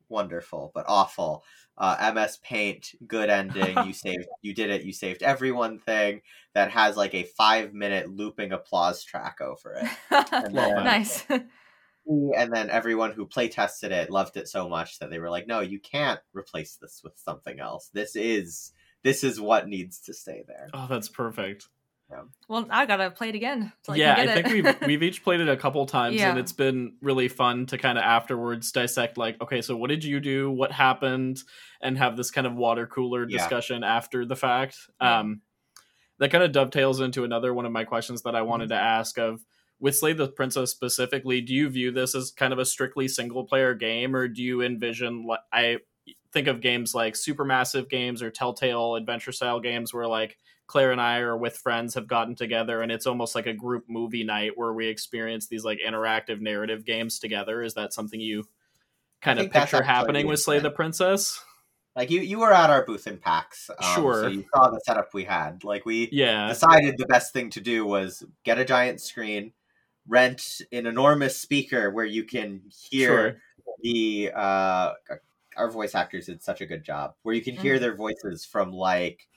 wonderful 0.10 0.72
but 0.74 0.86
awful 0.88 1.44
uh, 1.78 2.12
MS 2.13 2.38
Paint 2.38 2.96
good 3.08 3.30
ending. 3.30 3.86
you 3.86 3.94
saved, 3.94 4.28
you 4.41 4.54
did 4.54 4.70
it. 4.70 4.84
You 4.84 4.94
saved 4.94 5.24
everyone 5.24 5.80
thing 5.80 6.22
that 6.54 6.72
has 6.72 6.96
like 6.96 7.13
a 7.13 7.24
five 7.24 7.74
minute 7.74 8.10
looping 8.10 8.52
applause 8.52 9.04
track 9.04 9.39
over 9.41 9.74
it. 9.74 9.89
And 10.32 10.56
then, 10.58 10.84
nice 10.84 11.26
and 11.30 12.54
then 12.54 12.70
everyone 12.70 13.12
who 13.12 13.26
play 13.26 13.48
tested 13.48 13.91
it 13.91 14.10
loved 14.10 14.38
it 14.38 14.48
so 14.48 14.70
much 14.70 15.00
that 15.00 15.10
they 15.10 15.20
were 15.20 15.30
like, 15.30 15.48
"No, 15.48 15.60
you 15.60 15.80
can't 15.80 16.20
replace 16.34 16.76
this 16.76 17.02
with 17.04 17.18
something 17.18 17.60
else. 17.60 17.89
This 17.94 18.15
is 18.15 18.74
this 19.04 19.24
is 19.24 19.39
what 19.39 19.68
needs 19.68 20.00
to 20.02 20.13
stay 20.13 20.44
there." 20.48 20.70
Oh, 20.74 20.88
that's 20.89 21.10
perfect. 21.10 21.68
Yeah. 22.15 22.23
Well, 22.47 22.67
I 22.69 22.86
gotta 22.86 23.12
play 23.12 23.30
it 23.30 23.36
again. 23.36 23.71
So 23.84 23.93
I 23.93 23.95
yeah, 23.97 24.15
I 24.17 24.28
think 24.28 24.47
we've 24.47 24.82
we've 24.88 25.04
each 25.04 25.23
played 25.23 25.41
it 25.41 25.49
a 25.49 25.58
couple 25.58 25.86
times, 25.86 26.15
yeah. 26.15 26.30
and 26.30 26.39
it's 26.39 26.51
been 26.51 26.93
really 27.01 27.28
fun 27.28 27.65
to 27.67 27.78
kind 27.78 27.97
of 27.97 28.04
afterwards 28.04 28.71
dissect. 28.71 29.17
Like, 29.17 29.41
okay, 29.41 29.62
so 29.62 29.75
what 29.75 29.89
did 29.89 30.04
you 30.04 30.19
do? 30.19 30.49
What 30.51 30.71
happened? 30.71 31.39
And 31.82 31.97
have 31.97 32.17
this 32.17 32.32
kind 32.32 32.47
of 32.47 32.56
water 32.56 32.88
cooler 32.88 33.25
discussion 33.25 33.82
yeah. 33.82 33.95
after 33.95 34.25
the 34.25 34.36
fact. 34.36 34.78
Yeah. 35.01 35.19
Um, 35.19 35.41
that 36.17 36.32
kind 36.32 36.43
of 36.43 36.51
dovetails 36.51 37.01
into 37.01 37.25
another 37.25 37.54
one 37.54 37.65
of 37.65 37.71
my 37.71 37.84
questions 37.84 38.21
that 38.21 38.36
I 38.36 38.41
wanted 38.41 38.69
mm-hmm. 38.69 38.78
to 38.78 38.82
ask 38.82 39.17
of 39.17 39.41
with 39.80 39.97
Slay 39.97 40.13
the 40.13 40.30
Princess 40.30 40.71
specifically, 40.71 41.41
do 41.41 41.54
you 41.54 41.69
view 41.69 41.91
this 41.91 42.15
as 42.15 42.32
kind 42.32 42.54
of 42.54 42.60
a 42.60 42.65
strictly 42.65 43.08
single 43.08 43.43
player 43.43 43.73
game, 43.73 44.15
or 44.15 44.28
do 44.28 44.41
you 44.41 44.62
envision? 44.62 45.28
I 45.51 45.80
think 46.36 46.48
of 46.50 46.60
games 46.60 46.93
like 46.93 47.13
supermassive 47.13 47.89
games 47.89 48.21
or 48.21 48.30
telltale 48.30 48.95
adventure 48.95 49.32
style 49.32 49.62
games 49.62 49.93
where 49.93 50.06
like 50.06 50.38
claire 50.67 50.91
and 50.91 51.00
i 51.00 51.19
or 51.19 51.38
with 51.38 51.56
friends 51.56 51.93
have 51.93 52.08
gotten 52.10 52.36
together 52.36 52.82
and 52.82 52.91
it's 52.91 53.08
almost 53.08 53.36
like 53.36 53.48
a 53.48 53.54
group 53.54 53.86
movie 53.88 54.26
night 54.26 54.52
where 54.56 54.74
we 54.74 54.86
experience 54.86 55.48
these 55.48 55.63
like 55.63 55.80
interactive 55.88 56.41
narrative 56.41 56.84
games 56.84 57.19
together 57.19 57.62
is 57.62 57.74
that 57.76 57.93
something 57.93 58.19
you 58.19 58.43
kind 59.21 59.39
of 59.39 59.50
picture 59.50 59.82
happening 59.82 60.28
with 60.28 60.41
slay 60.41 60.60
the 60.60 60.69
princess 60.69 61.41
like 61.95 62.12
you, 62.12 62.19
you 62.19 62.39
were 62.39 62.52
at 62.52 62.69
our 62.69 62.86
booth 62.86 63.08
in 63.08 63.19
PAX, 63.19 63.69
um, 63.69 63.95
sure. 63.95 64.24
So 64.24 64.28
you 64.28 64.43
saw 64.54 64.69
the 64.69 64.82
setup 64.86 65.13
we 65.13 65.24
had. 65.24 65.63
Like 65.63 65.86
we, 65.86 66.10
yeah, 66.12 66.50
decided 66.50 66.98
the 66.98 67.06
best 67.06 67.32
thing 67.32 67.50
to 67.52 67.62
do 67.62 67.86
was 67.86 68.21
get 68.43 68.60
a 68.60 68.65
giant 68.65 69.00
screen, 69.00 69.54
rent 70.06 70.60
an 70.74 70.88
enormous 70.88 71.38
speaker 71.38 71.89
where 71.91 72.04
you 72.04 72.26
can 72.26 72.63
hear 72.67 73.08
sure. 73.08 73.38
the 73.82 74.32
uh, 74.36 74.91
our 75.58 75.70
voice 75.70 75.96
actors 75.96 76.28
did 76.28 76.41
such 76.41 76.62
a 76.62 76.65
good 76.65 76.84
job 76.84 77.15
where 77.24 77.36
you 77.36 77.41
can 77.41 77.56
hear 77.56 77.78
mm. 77.78 77.80
their 77.80 77.96
voices 77.96 78.46
from 78.46 78.72
like 78.72 79.28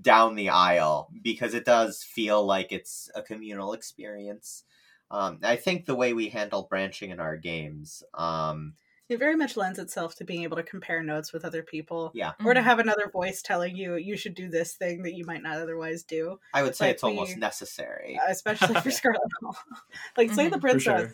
down 0.00 0.34
the 0.34 0.50
aisle 0.50 1.08
because 1.22 1.54
it 1.54 1.64
does 1.64 2.02
feel 2.02 2.44
like 2.44 2.72
it's 2.72 3.10
a 3.14 3.22
communal 3.22 3.72
experience. 3.72 4.64
Um, 5.10 5.38
I 5.42 5.56
think 5.56 5.86
the 5.86 5.94
way 5.94 6.12
we 6.12 6.28
handle 6.28 6.66
branching 6.68 7.10
in 7.10 7.20
our 7.20 7.36
games. 7.36 8.02
Um, 8.14 8.74
it 9.08 9.20
very 9.20 9.36
much 9.36 9.56
lends 9.56 9.78
itself 9.78 10.16
to 10.16 10.24
being 10.24 10.42
able 10.42 10.56
to 10.56 10.64
compare 10.64 11.00
notes 11.00 11.32
with 11.32 11.44
other 11.44 11.62
people. 11.62 12.10
Yeah. 12.12 12.32
Or 12.44 12.52
to 12.52 12.58
mm-hmm. 12.60 12.68
have 12.68 12.80
another 12.80 13.08
voice 13.12 13.40
telling 13.40 13.76
you 13.76 13.94
you 13.94 14.16
should 14.16 14.34
do 14.34 14.48
this 14.48 14.72
thing 14.72 15.02
that 15.02 15.14
you 15.14 15.24
might 15.24 15.42
not 15.42 15.58
otherwise 15.58 16.02
do. 16.02 16.40
I 16.52 16.64
would 16.64 16.74
say 16.74 16.86
like 16.86 16.94
it's 16.94 17.02
we, 17.04 17.10
almost 17.10 17.36
necessary. 17.36 18.18
Especially 18.28 18.74
for 18.80 18.90
Scarlet 18.90 19.20
like 20.16 20.32
Slay 20.32 20.46
mm-hmm, 20.46 20.54
the 20.54 20.58
Princess. 20.58 20.82
Sure. 20.82 21.12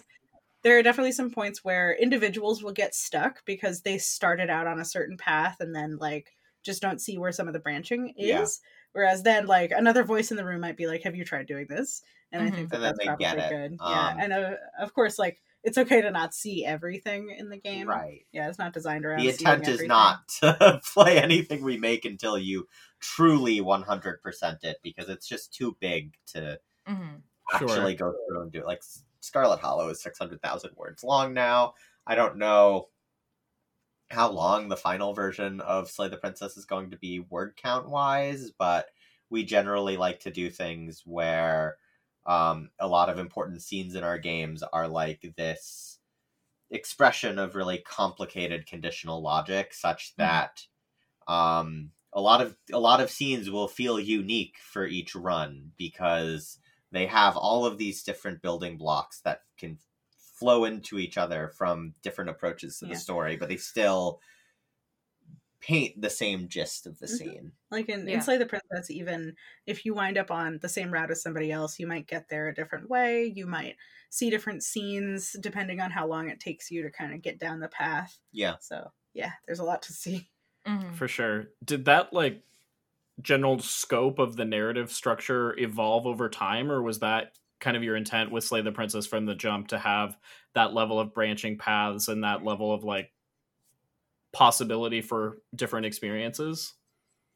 There 0.63 0.79
are 0.79 0.83
definitely 0.83 1.13
some 1.13 1.31
points 1.31 1.65
where 1.65 1.95
individuals 1.95 2.63
will 2.63 2.73
get 2.73 2.95
stuck 2.95 3.45
because 3.45 3.83
they 3.83 3.99
started 3.99 4.51
out 4.51 4.67
on 4.67 4.81
a 4.81 4.85
certain 4.85 5.17
path 5.17 5.57
and 5.61 5.75
then 5.75 5.97
like 5.99 6.33
just 6.63 6.83
don't 6.83 7.01
see 7.01 7.19
where 7.19 7.33
some 7.33 7.49
of 7.49 7.55
the 7.55 7.61
branching 7.61 8.15
is. 8.17 8.29
Yeah. 8.29 8.47
Whereas 8.93 9.23
then 9.23 9.47
like 9.47 9.73
another 9.73 10.05
voice 10.05 10.31
in 10.31 10.37
the 10.37 10.45
room 10.45 10.61
might 10.61 10.77
be 10.77 10.87
like, 10.87 11.03
Have 11.03 11.17
you 11.17 11.25
tried 11.25 11.47
doing 11.47 11.67
this? 11.69 12.03
And 12.31 12.43
mm-hmm. 12.43 12.53
I 12.53 12.57
think 12.57 12.71
that 12.71 12.81
that's 12.81 13.05
probably 13.05 13.27
good. 13.27 13.77
Um, 13.81 13.93
yeah. 13.93 14.17
And 14.19 14.33
uh, 14.33 14.55
of 14.79 14.95
course 14.95 15.19
like 15.19 15.43
it's 15.65 15.79
okay 15.79 16.03
to 16.03 16.11
not 16.11 16.35
see 16.35 16.65
everything 16.65 17.35
in 17.37 17.49
the 17.49 17.57
game. 17.57 17.89
Right. 17.89 18.27
Yeah, 18.33 18.49
it's 18.49 18.59
not 18.59 18.73
designed 18.73 19.05
around. 19.05 19.21
The 19.21 19.29
intent 19.29 19.69
is 19.69 19.83
not 19.85 20.27
to 20.41 20.81
play 20.93 21.19
anything 21.19 21.63
we 21.63 21.77
make 21.77 22.05
until 22.05 22.37
you 22.37 22.69
truly 23.01 23.61
100% 23.61 24.65
it 24.65 24.79
because 24.83 25.09
it's 25.09 25.27
just 25.27 25.55
too 25.55 25.77
big 25.81 26.15
to 26.29 26.59
mm-hmm. 26.89 27.17
actually 27.53 27.97
sure. 27.97 28.13
go 28.13 28.15
through 28.29 28.43
and 28.43 28.53
do 28.53 28.59
it. 28.61 28.67
Like 28.67 28.83
Scarlet 29.23 29.61
Hollow 29.61 29.89
is 29.89 30.03
600,000 30.03 30.73
words 30.77 31.05
long 31.05 31.33
now. 31.33 31.75
I 32.07 32.15
don't 32.17 32.39
know 32.39 32.89
how 34.11 34.31
long 34.31 34.69
the 34.69 34.77
final 34.77 35.15
version 35.15 35.61
of 35.61 35.89
Slay 35.89 36.09
the 36.09 36.17
Princess 36.17 36.57
is 36.57 36.67
going 36.67 36.91
to 36.91 36.99
be 36.99 37.21
word 37.21 37.55
count 37.57 37.89
wise, 37.89 38.51
but 38.59 38.87
we 39.31 39.45
generally 39.45 39.97
like 39.97 40.21
to 40.21 40.31
do 40.31 40.51
things 40.51 41.03
where 41.07 41.77
um, 42.27 42.71
a 42.79 42.87
lot 42.87 43.09
of 43.09 43.19
important 43.19 43.63
scenes 43.63 43.95
in 43.95 44.05
our 44.05 44.19
games 44.19 44.63
are 44.63 44.89
like 44.89 45.33
this 45.37 45.99
expression 46.71 47.39
of 47.39 47.55
really 47.55 47.79
complicated 47.79 48.67
conditional 48.67 49.23
logic 49.23 49.73
such 49.73 50.15
hmm. 50.17 50.23
that 50.23 50.67
um, 51.29 51.91
a 52.13 52.21
lot 52.21 52.43
of 52.43 52.57
a 52.73 52.79
lot 52.79 53.01
of 53.01 53.11
scenes 53.11 53.51
will 53.51 53.69
feel 53.69 54.01
unique 54.01 54.57
for 54.59 54.87
each 54.87 55.15
run 55.15 55.71
because 55.79 56.59
they 56.93 57.07
have 57.07 57.37
all 57.37 57.65
of 57.65 57.79
these 57.79 58.03
different 58.03 58.43
building 58.43 58.77
blocks 58.77 59.21
that 59.23 59.43
can 59.59 59.79
flow 60.39 60.65
into 60.65 60.99
each 60.99 61.17
other 61.17 61.53
from 61.57 61.95
different 62.03 62.31
approaches 62.31 62.79
to 62.79 62.87
yeah. 62.87 62.95
the 62.95 62.99
story 62.99 63.37
but 63.37 63.49
they 63.49 63.57
still 63.57 64.21
paint 65.63 66.01
the 66.01 66.11
same 66.11 66.49
gist 66.49 66.87
of 66.87 66.99
the 66.99 67.07
mm-hmm. 67.07 67.17
scene. 67.17 67.53
Like 67.71 67.89
in, 67.89 68.07
yeah. 68.07 68.17
in 68.17 68.23
Slay 68.23 68.37
the 68.37 68.47
Princess, 68.47 68.91
even 68.91 69.37
if 69.65 69.85
you 69.85 69.95
wind 69.95 70.19
up 70.19 70.31
on 70.31 70.59
the 70.61 70.69
same 70.69 70.93
route 70.93 71.11
as 71.11 71.23
somebody 71.23 71.51
else, 71.51 71.79
you 71.79 71.87
might 71.87 72.09
get 72.09 72.29
there 72.29 72.49
a 72.49 72.55
different 72.55 72.91
way. 72.91 73.33
You 73.35 73.47
might 73.47 73.77
see 74.11 74.29
different 74.29 74.63
scenes 74.63 75.35
depending 75.41 75.81
on 75.81 75.91
how 75.91 76.07
long 76.07 76.29
it 76.29 76.41
takes 76.41 76.71
you 76.71 76.83
to 76.83 76.91
kind 76.91 77.15
of 77.15 77.23
get 77.23 77.39
down 77.39 77.61
the 77.61 77.69
path. 77.69 78.19
Yeah. 78.33 78.57
So 78.61 78.91
yeah, 79.15 79.33
there's 79.47 79.61
a 79.61 79.65
lot 79.65 79.83
to 79.83 79.93
see. 79.93 80.29
Mm-hmm. 80.67 80.95
For 80.95 81.09
sure. 81.09 81.47
Did 81.65 81.85
that 81.87 82.13
like 82.13 82.43
general 83.23 83.59
scope 83.59 84.19
of 84.19 84.37
the 84.37 84.45
narrative 84.45 84.93
structure 84.93 85.59
evolve 85.59 86.07
over 86.07 86.29
time, 86.29 86.71
or 86.71 86.83
was 86.83 86.99
that 87.01 87.33
kind 87.61 87.77
of 87.77 87.83
your 87.83 87.97
intent 87.97 88.31
with 88.31 88.45
Slay 88.45 88.61
the 88.61 88.73
Princess 88.73 89.07
from 89.07 89.25
the 89.25 89.35
jump 89.35 89.69
to 89.69 89.79
have 89.79 90.17
that 90.55 90.75
level 90.75 90.99
of 90.99 91.15
branching 91.15 91.59
paths 91.59 92.09
and 92.09 92.25
that 92.25 92.45
level 92.45 92.73
of 92.73 92.85
like 92.85 93.13
possibility 94.33 95.01
for 95.01 95.39
different 95.55 95.87
experiences? 95.87 96.75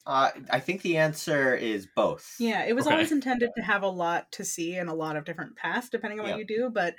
Uh, 0.05 0.31
I 0.51 0.61
think 0.61 0.83
the 0.83 0.99
answer 0.99 1.57
is 1.57 1.89
both. 1.97 2.37
Yeah, 2.39 2.65
it 2.65 2.75
was 2.75 2.87
okay. 2.87 2.95
always 2.95 3.13
intended 3.13 3.51
to 3.57 3.63
have 3.63 3.83
a 3.83 3.89
lot 3.89 4.31
to 4.33 4.45
see 4.45 4.75
and 4.77 4.89
a 4.89 4.95
lot 4.95 5.17
of 5.17 5.25
different 5.25 5.57
paths 5.57 5.89
depending 5.89 6.21
on 6.21 6.29
what 6.29 6.39
you 6.39 6.47
do, 6.47 6.71
but 6.73 6.95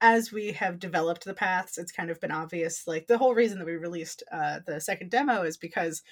as 0.00 0.32
we 0.32 0.52
have 0.52 0.80
developed 0.80 1.24
the 1.24 1.34
paths, 1.34 1.78
it's 1.78 1.92
kind 1.92 2.10
of 2.10 2.20
been 2.20 2.32
obvious. 2.32 2.86
Like 2.86 3.06
the 3.06 3.18
whole 3.18 3.34
reason 3.34 3.58
that 3.58 3.66
we 3.66 3.76
released 3.76 4.24
uh, 4.32 4.58
the 4.66 4.80
second 4.80 5.10
demo 5.10 5.42
is 5.42 5.56
because 5.56 6.02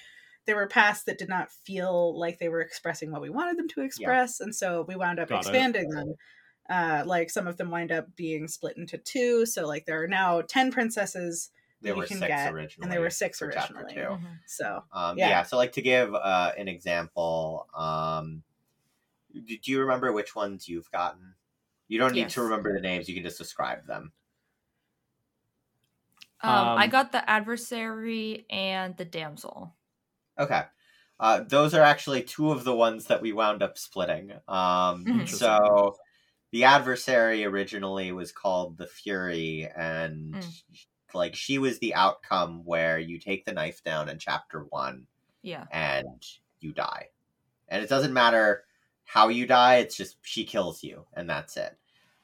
there 0.45 0.55
were 0.55 0.67
paths 0.67 1.03
that 1.03 1.17
did 1.17 1.29
not 1.29 1.51
feel 1.51 2.17
like 2.17 2.39
they 2.39 2.49
were 2.49 2.61
expressing 2.61 3.11
what 3.11 3.21
we 3.21 3.29
wanted 3.29 3.57
them 3.57 3.67
to 3.69 3.81
express, 3.81 4.37
yeah. 4.39 4.45
and 4.45 4.55
so 4.55 4.85
we 4.87 4.95
wound 4.95 5.19
up 5.19 5.29
Got 5.29 5.39
expanding 5.39 5.91
it. 5.91 5.95
them. 5.95 6.15
Uh, 6.69 7.03
like 7.05 7.29
some 7.29 7.47
of 7.47 7.57
them 7.57 7.69
wind 7.69 7.91
up 7.91 8.15
being 8.15 8.47
split 8.47 8.77
into 8.77 8.97
two, 8.97 9.45
so 9.45 9.67
like 9.67 9.85
there 9.85 10.03
are 10.03 10.07
now 10.07 10.41
ten 10.41 10.71
princesses 10.71 11.49
there 11.81 11.95
were 11.95 12.05
six 12.05 12.19
get, 12.19 12.53
originally, 12.53 12.83
and 12.83 12.91
there 12.91 13.01
were 13.01 13.09
six 13.09 13.41
originally. 13.41 13.95
Mm-hmm. 13.95 14.25
So 14.45 14.83
um, 14.93 15.17
yeah. 15.17 15.29
yeah. 15.29 15.43
so 15.43 15.57
like 15.57 15.73
to 15.73 15.81
give 15.81 16.13
uh, 16.13 16.51
an 16.57 16.67
example, 16.67 17.67
um, 17.75 18.43
do 19.33 19.57
you 19.63 19.81
remember 19.81 20.11
which 20.11 20.35
ones 20.35 20.69
you've 20.69 20.89
gotten? 20.91 21.33
You 21.87 21.99
don't 21.99 22.13
need 22.13 22.21
yes. 22.21 22.35
to 22.35 22.43
remember 22.43 22.73
the 22.73 22.81
names; 22.81 23.09
you 23.09 23.15
can 23.15 23.23
just 23.23 23.37
describe 23.37 23.85
them. 23.87 24.11
Um, 26.43 26.51
um, 26.51 26.77
I 26.77 26.87
got 26.87 27.11
the 27.11 27.27
adversary 27.29 28.45
and 28.49 28.95
the 28.97 29.05
damsel. 29.05 29.73
Okay. 30.39 30.63
Uh, 31.19 31.43
those 31.47 31.73
are 31.73 31.83
actually 31.83 32.23
two 32.23 32.51
of 32.51 32.63
the 32.63 32.75
ones 32.75 33.05
that 33.05 33.21
we 33.21 33.31
wound 33.31 33.61
up 33.61 33.77
splitting. 33.77 34.31
Um, 34.47 35.05
mm-hmm. 35.05 35.25
So 35.25 35.95
the 36.51 36.63
adversary 36.63 37.45
originally 37.45 38.11
was 38.11 38.31
called 38.31 38.77
the 38.77 38.87
Fury, 38.87 39.69
and 39.75 40.33
mm 40.33 40.53
like 41.13 41.35
she 41.35 41.57
was 41.57 41.79
the 41.79 41.95
outcome 41.95 42.63
where 42.65 42.99
you 42.99 43.19
take 43.19 43.45
the 43.45 43.53
knife 43.53 43.83
down 43.83 44.09
in 44.09 44.17
chapter 44.17 44.65
one 44.69 45.05
yeah 45.41 45.65
and 45.71 46.25
you 46.59 46.71
die 46.71 47.07
and 47.69 47.83
it 47.83 47.89
doesn't 47.89 48.13
matter 48.13 48.63
how 49.03 49.27
you 49.27 49.45
die 49.45 49.77
it's 49.77 49.95
just 49.95 50.17
she 50.21 50.45
kills 50.45 50.83
you 50.83 51.05
and 51.13 51.29
that's 51.29 51.57
it 51.57 51.77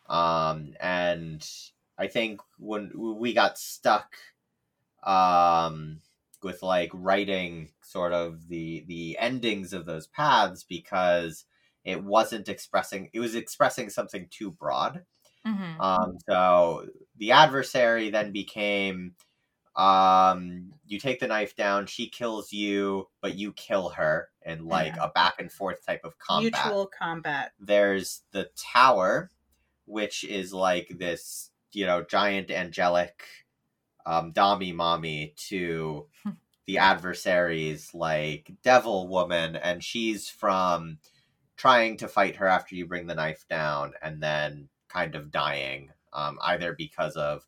um 0.10 0.74
and 0.80 1.48
i 1.98 2.08
think 2.08 2.42
when 2.60 2.92
we 2.96 3.34
got 3.34 3.58
stuck 3.58 4.16
um 5.04 6.00
with 6.44 6.62
like 6.64 6.92
writing 6.94 7.70
sort 7.82 8.14
of 8.14 8.48
the 8.48 8.84
the 8.88 9.18
endings 9.20 9.74
of 9.74 9.86
those 9.86 10.08
paths 10.08 10.64
because 10.64 11.46
it 11.84 12.04
wasn't 12.04 12.50
expressing 12.50 13.10
it 13.14 13.20
was 13.20 13.36
expressing 13.36 13.90
something 13.90 14.28
too 14.30 14.52
broad 14.52 15.04
Mm-hmm. 15.48 15.82
Um, 15.82 16.18
so 16.28 16.86
the 17.18 17.32
adversary 17.32 18.10
then 18.10 18.32
became 18.32 19.14
um, 19.76 20.74
you 20.88 21.00
take 21.00 21.20
the 21.20 21.28
knife 21.28 21.56
down, 21.56 21.86
she 21.86 22.10
kills 22.10 22.52
you, 22.52 23.08
but 23.22 23.36
you 23.36 23.54
kill 23.54 23.90
her 23.90 24.30
in 24.44 24.66
like 24.66 24.96
yeah. 24.96 25.06
a 25.06 25.10
back 25.10 25.36
and 25.40 25.52
forth 25.52 25.86
type 25.86 26.02
of 26.04 26.18
combat. 26.18 26.52
Mutual 26.66 26.88
combat. 26.88 27.52
There's 27.60 28.24
the 28.32 28.50
tower, 28.74 29.30
which 29.86 30.24
is 30.24 30.52
like 30.52 30.92
this, 30.98 31.52
you 31.74 31.86
know, 31.86 32.04
giant 32.04 32.50
angelic 32.50 33.24
um, 34.08 34.32
Dami 34.32 34.74
mommy 34.74 35.34
to 35.50 36.08
the 36.66 36.78
adversaries 36.78 37.94
like 37.94 38.52
devil 38.64 39.08
woman, 39.08 39.56
and 39.56 39.84
she's 39.84 40.30
from 40.30 40.98
trying 41.58 41.98
to 41.98 42.08
fight 42.08 42.38
her 42.38 42.48
after 42.48 42.76
you 42.76 42.86
bring 42.86 43.08
the 43.08 43.16
knife 43.16 43.46
down 43.50 43.94
and 44.02 44.24
then 44.24 44.70
kind 44.88 45.14
of 45.16 45.32
dying, 45.32 45.92
um, 46.14 46.40
either 46.44 46.74
because 46.74 47.16
of 47.16 47.46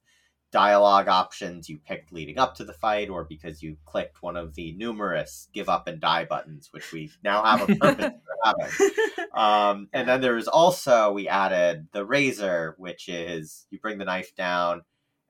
dialogue 0.51 1.07
options 1.07 1.69
you 1.69 1.77
picked 1.77 2.11
leading 2.11 2.39
up 2.39 2.55
to 2.55 2.63
the 2.63 2.73
fight 2.73 3.09
or 3.09 3.23
because 3.23 3.61
you 3.61 3.77
clicked 3.85 4.23
one 4.23 4.35
of 4.35 4.55
the 4.55 4.73
numerous 4.73 5.47
give 5.53 5.69
up 5.69 5.87
and 5.87 6.01
die 6.01 6.25
buttons, 6.25 6.69
which 6.71 6.91
we 6.91 7.09
now 7.23 7.43
have 7.43 7.69
a 7.69 7.75
purpose 7.75 8.13
for 8.25 8.35
having. 8.43 8.95
Um, 9.33 9.87
and 9.93 10.09
then 10.09 10.21
there 10.21 10.37
is 10.37 10.47
also, 10.47 11.11
we 11.11 11.27
added 11.27 11.87
the 11.93 12.05
razor, 12.05 12.75
which 12.77 13.07
is 13.07 13.67
you 13.69 13.79
bring 13.79 13.97
the 13.97 14.05
knife 14.05 14.35
down 14.35 14.81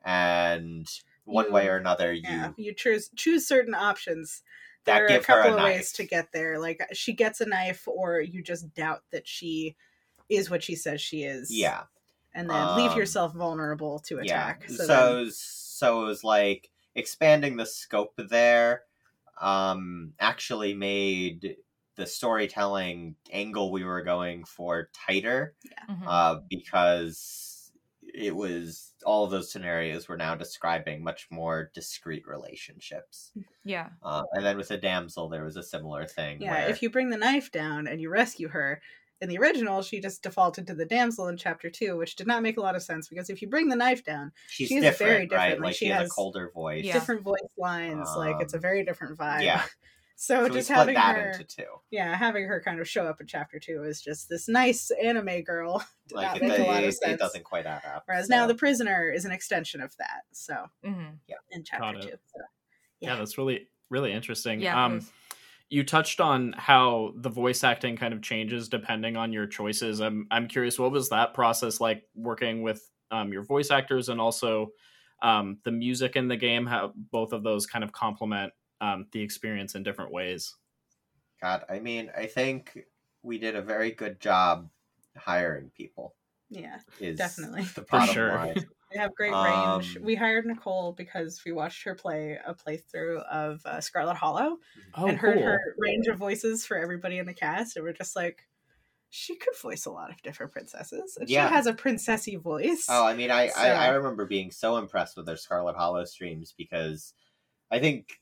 and 0.03 0.89
one 1.29 1.45
you, 1.45 1.53
way 1.53 1.67
or 1.67 1.77
another 1.77 2.13
you 2.13 2.21
yeah, 2.23 2.51
you 2.57 2.73
choose 2.73 3.09
choose 3.15 3.47
certain 3.47 3.73
options 3.73 4.43
there 4.85 5.03
are 5.03 5.07
a 5.07 5.19
couple 5.19 5.51
a 5.51 5.53
of 5.53 5.57
knife. 5.57 5.75
ways 5.75 5.91
to 5.91 6.03
get 6.03 6.31
there 6.31 6.59
like 6.59 6.81
she 6.93 7.13
gets 7.13 7.41
a 7.41 7.45
knife 7.45 7.87
or 7.87 8.21
you 8.21 8.41
just 8.41 8.73
doubt 8.73 9.03
that 9.11 9.27
she 9.27 9.75
is 10.29 10.49
what 10.49 10.63
she 10.63 10.75
says 10.75 11.01
she 11.01 11.23
is 11.23 11.51
yeah 11.51 11.83
and 12.33 12.49
then 12.49 12.67
um, 12.67 12.77
leave 12.77 12.95
yourself 12.95 13.33
vulnerable 13.33 13.99
to 13.99 14.19
attack. 14.19 14.65
Yeah. 14.67 14.75
So 14.75 14.83
so, 14.85 15.15
then... 15.23 15.31
so 15.31 16.03
it 16.03 16.05
was 16.05 16.23
like 16.23 16.69
expanding 16.95 17.57
the 17.57 17.65
scope 17.65 18.13
there 18.17 18.83
um, 19.41 20.13
actually 20.19 20.73
made 20.73 21.57
the 21.95 22.05
storytelling 22.05 23.15
angle 23.31 23.71
we 23.71 23.83
were 23.83 24.03
going 24.03 24.43
for 24.45 24.89
tighter 24.93 25.55
yeah. 25.63 25.93
mm-hmm. 25.93 26.07
uh, 26.07 26.35
because 26.49 27.48
it 28.13 28.35
was 28.35 28.93
all 29.05 29.25
of 29.25 29.31
those 29.31 29.51
scenarios 29.51 30.07
were 30.07 30.17
now 30.17 30.35
describing 30.35 31.03
much 31.03 31.27
more 31.29 31.71
discrete 31.73 32.27
relationships. 32.27 33.31
Yeah. 33.63 33.89
Uh, 34.03 34.23
and 34.33 34.45
then 34.45 34.57
with 34.57 34.69
the 34.69 34.77
damsel, 34.77 35.29
there 35.29 35.43
was 35.43 35.57
a 35.57 35.63
similar 35.63 36.05
thing. 36.05 36.41
Yeah, 36.41 36.53
where... 36.53 36.69
if 36.69 36.81
you 36.81 36.89
bring 36.89 37.09
the 37.09 37.17
knife 37.17 37.51
down 37.51 37.87
and 37.87 38.01
you 38.01 38.09
rescue 38.09 38.49
her, 38.49 38.81
in 39.21 39.27
the 39.27 39.37
original, 39.37 39.81
she 39.81 39.99
just 39.99 40.23
defaulted 40.23 40.67
to 40.67 40.73
the 40.73 40.85
damsel 40.85 41.27
in 41.27 41.35
chapter 41.35 41.69
two, 41.69 41.97
which 41.97 42.15
did 42.15 42.25
not 42.25 42.41
make 42.41 42.57
a 42.57 42.61
lot 42.61 42.75
of 42.75 42.81
sense 42.81 43.09
because 43.09 43.29
if 43.29 43.41
you 43.41 43.49
bring 43.49 43.67
the 43.67 43.75
knife 43.75 44.03
down, 44.03 44.31
she's 44.47 44.69
very 44.69 44.81
different. 44.81 45.31
Right? 45.31 45.51
Like, 45.51 45.59
like 45.59 45.75
she, 45.75 45.87
has, 45.87 46.03
has, 46.03 46.07
a 46.07 46.11
colder 46.11 46.51
voice, 46.53 46.85
different 46.85 47.23
voice 47.23 47.39
lines. 47.57 48.07
Um, 48.09 48.17
like 48.17 48.35
it's 48.39 48.53
a 48.53 48.57
um, 48.57 48.61
very 48.61 48.85
different 48.85 49.17
vibe. 49.17 49.43
Yeah. 49.43 49.63
So, 50.21 50.47
so 50.47 50.53
just 50.53 50.67
having 50.67 50.97
her, 50.97 51.33
yeah, 51.91 52.13
having 52.13 52.43
her 52.43 52.59
kind 52.59 52.81
of 52.81 52.89
show 52.89 53.07
up 53.07 53.21
in 53.21 53.25
chapter 53.25 53.57
two 53.57 53.83
is 53.83 54.01
just 54.01 54.27
this 54.27 54.49
nice 54.49 54.91
anime 55.01 55.43
girl. 55.43 55.83
Like 56.11 56.41
it, 56.41 56.51
it, 56.59 56.95
it, 57.03 57.19
doesn't 57.19 57.43
quite 57.43 57.67
add 57.67 57.83
up. 57.85 58.01
Whereas 58.07 58.29
so. 58.29 58.35
now 58.35 58.47
the 58.47 58.55
prisoner 58.55 59.11
is 59.11 59.25
an 59.25 59.31
extension 59.31 59.79
of 59.79 59.95
that. 59.97 60.23
So 60.31 60.55
mm-hmm. 60.83 61.17
yeah, 61.27 61.35
in 61.51 61.63
chapter 61.63 62.01
two. 62.01 62.09
So, 62.09 62.41
yeah. 62.99 63.11
yeah. 63.11 63.15
that's 63.15 63.37
really 63.37 63.67
really 63.91 64.11
interesting. 64.11 64.59
Yeah, 64.59 64.85
um, 64.85 65.05
you 65.69 65.83
touched 65.83 66.19
on 66.19 66.55
how 66.57 67.13
the 67.15 67.29
voice 67.29 67.63
acting 67.63 67.95
kind 67.95 68.11
of 68.11 68.23
changes 68.23 68.69
depending 68.69 69.17
on 69.17 69.31
your 69.31 69.45
choices. 69.45 70.01
I'm 70.01 70.25
I'm 70.31 70.47
curious, 70.47 70.79
what 70.79 70.91
was 70.91 71.09
that 71.09 71.35
process 71.35 71.79
like 71.79 72.05
working 72.15 72.63
with 72.63 72.81
um, 73.11 73.31
your 73.31 73.43
voice 73.43 73.69
actors 73.69 74.09
and 74.09 74.19
also 74.19 74.71
um, 75.21 75.59
the 75.63 75.71
music 75.71 76.15
in 76.15 76.27
the 76.27 76.37
game? 76.37 76.65
How 76.65 76.91
both 77.11 77.33
of 77.33 77.43
those 77.43 77.67
kind 77.67 77.83
of 77.83 77.91
complement 77.91 78.51
um, 78.81 79.07
the 79.11 79.21
experience 79.21 79.75
in 79.75 79.83
different 79.83 80.11
ways. 80.11 80.55
God, 81.41 81.63
I 81.69 81.79
mean, 81.79 82.11
I 82.17 82.25
think 82.25 82.85
we 83.23 83.37
did 83.37 83.55
a 83.55 83.61
very 83.61 83.91
good 83.91 84.19
job 84.19 84.69
hiring 85.15 85.71
people. 85.75 86.15
Yeah, 86.49 86.79
definitely. 87.15 87.63
For 87.63 88.01
sure. 88.07 88.35
Line. 88.35 88.65
They 88.91 88.99
have 88.99 89.13
great 89.13 89.31
range. 89.31 89.97
Um, 89.97 90.03
we 90.03 90.15
hired 90.15 90.45
Nicole 90.45 90.93
because 90.93 91.41
we 91.45 91.51
watched 91.51 91.83
her 91.83 91.93
play 91.93 92.39
a 92.43 92.55
playthrough 92.55 93.23
of 93.27 93.61
uh, 93.65 93.81
Scarlet 93.81 94.15
Hollow 94.15 94.57
oh, 94.95 95.07
and 95.07 95.17
heard 95.17 95.35
cool. 95.35 95.43
her 95.43 95.75
range 95.77 96.07
of 96.07 96.17
voices 96.17 96.65
for 96.65 96.75
everybody 96.75 97.19
in 97.19 97.27
the 97.27 97.33
cast, 97.33 97.75
and 97.75 97.85
we're 97.85 97.93
just 97.93 98.15
like, 98.15 98.47
she 99.11 99.35
could 99.35 99.55
voice 99.61 99.85
a 99.85 99.91
lot 99.91 100.09
of 100.09 100.21
different 100.23 100.51
princesses. 100.51 101.17
And 101.19 101.29
yeah. 101.29 101.47
she 101.47 101.53
has 101.53 101.67
a 101.67 101.73
princessy 101.73 102.39
voice. 102.41 102.87
Oh, 102.89 103.05
I 103.05 103.13
mean, 103.13 103.29
I, 103.29 103.49
so... 103.49 103.59
I, 103.59 103.69
I 103.69 103.87
remember 103.89 104.25
being 104.25 104.49
so 104.49 104.77
impressed 104.77 105.17
with 105.17 105.27
their 105.27 105.37
Scarlet 105.37 105.75
Hollow 105.75 106.05
streams 106.05 106.53
because 106.57 107.13
I 107.69 107.79
think 107.79 108.19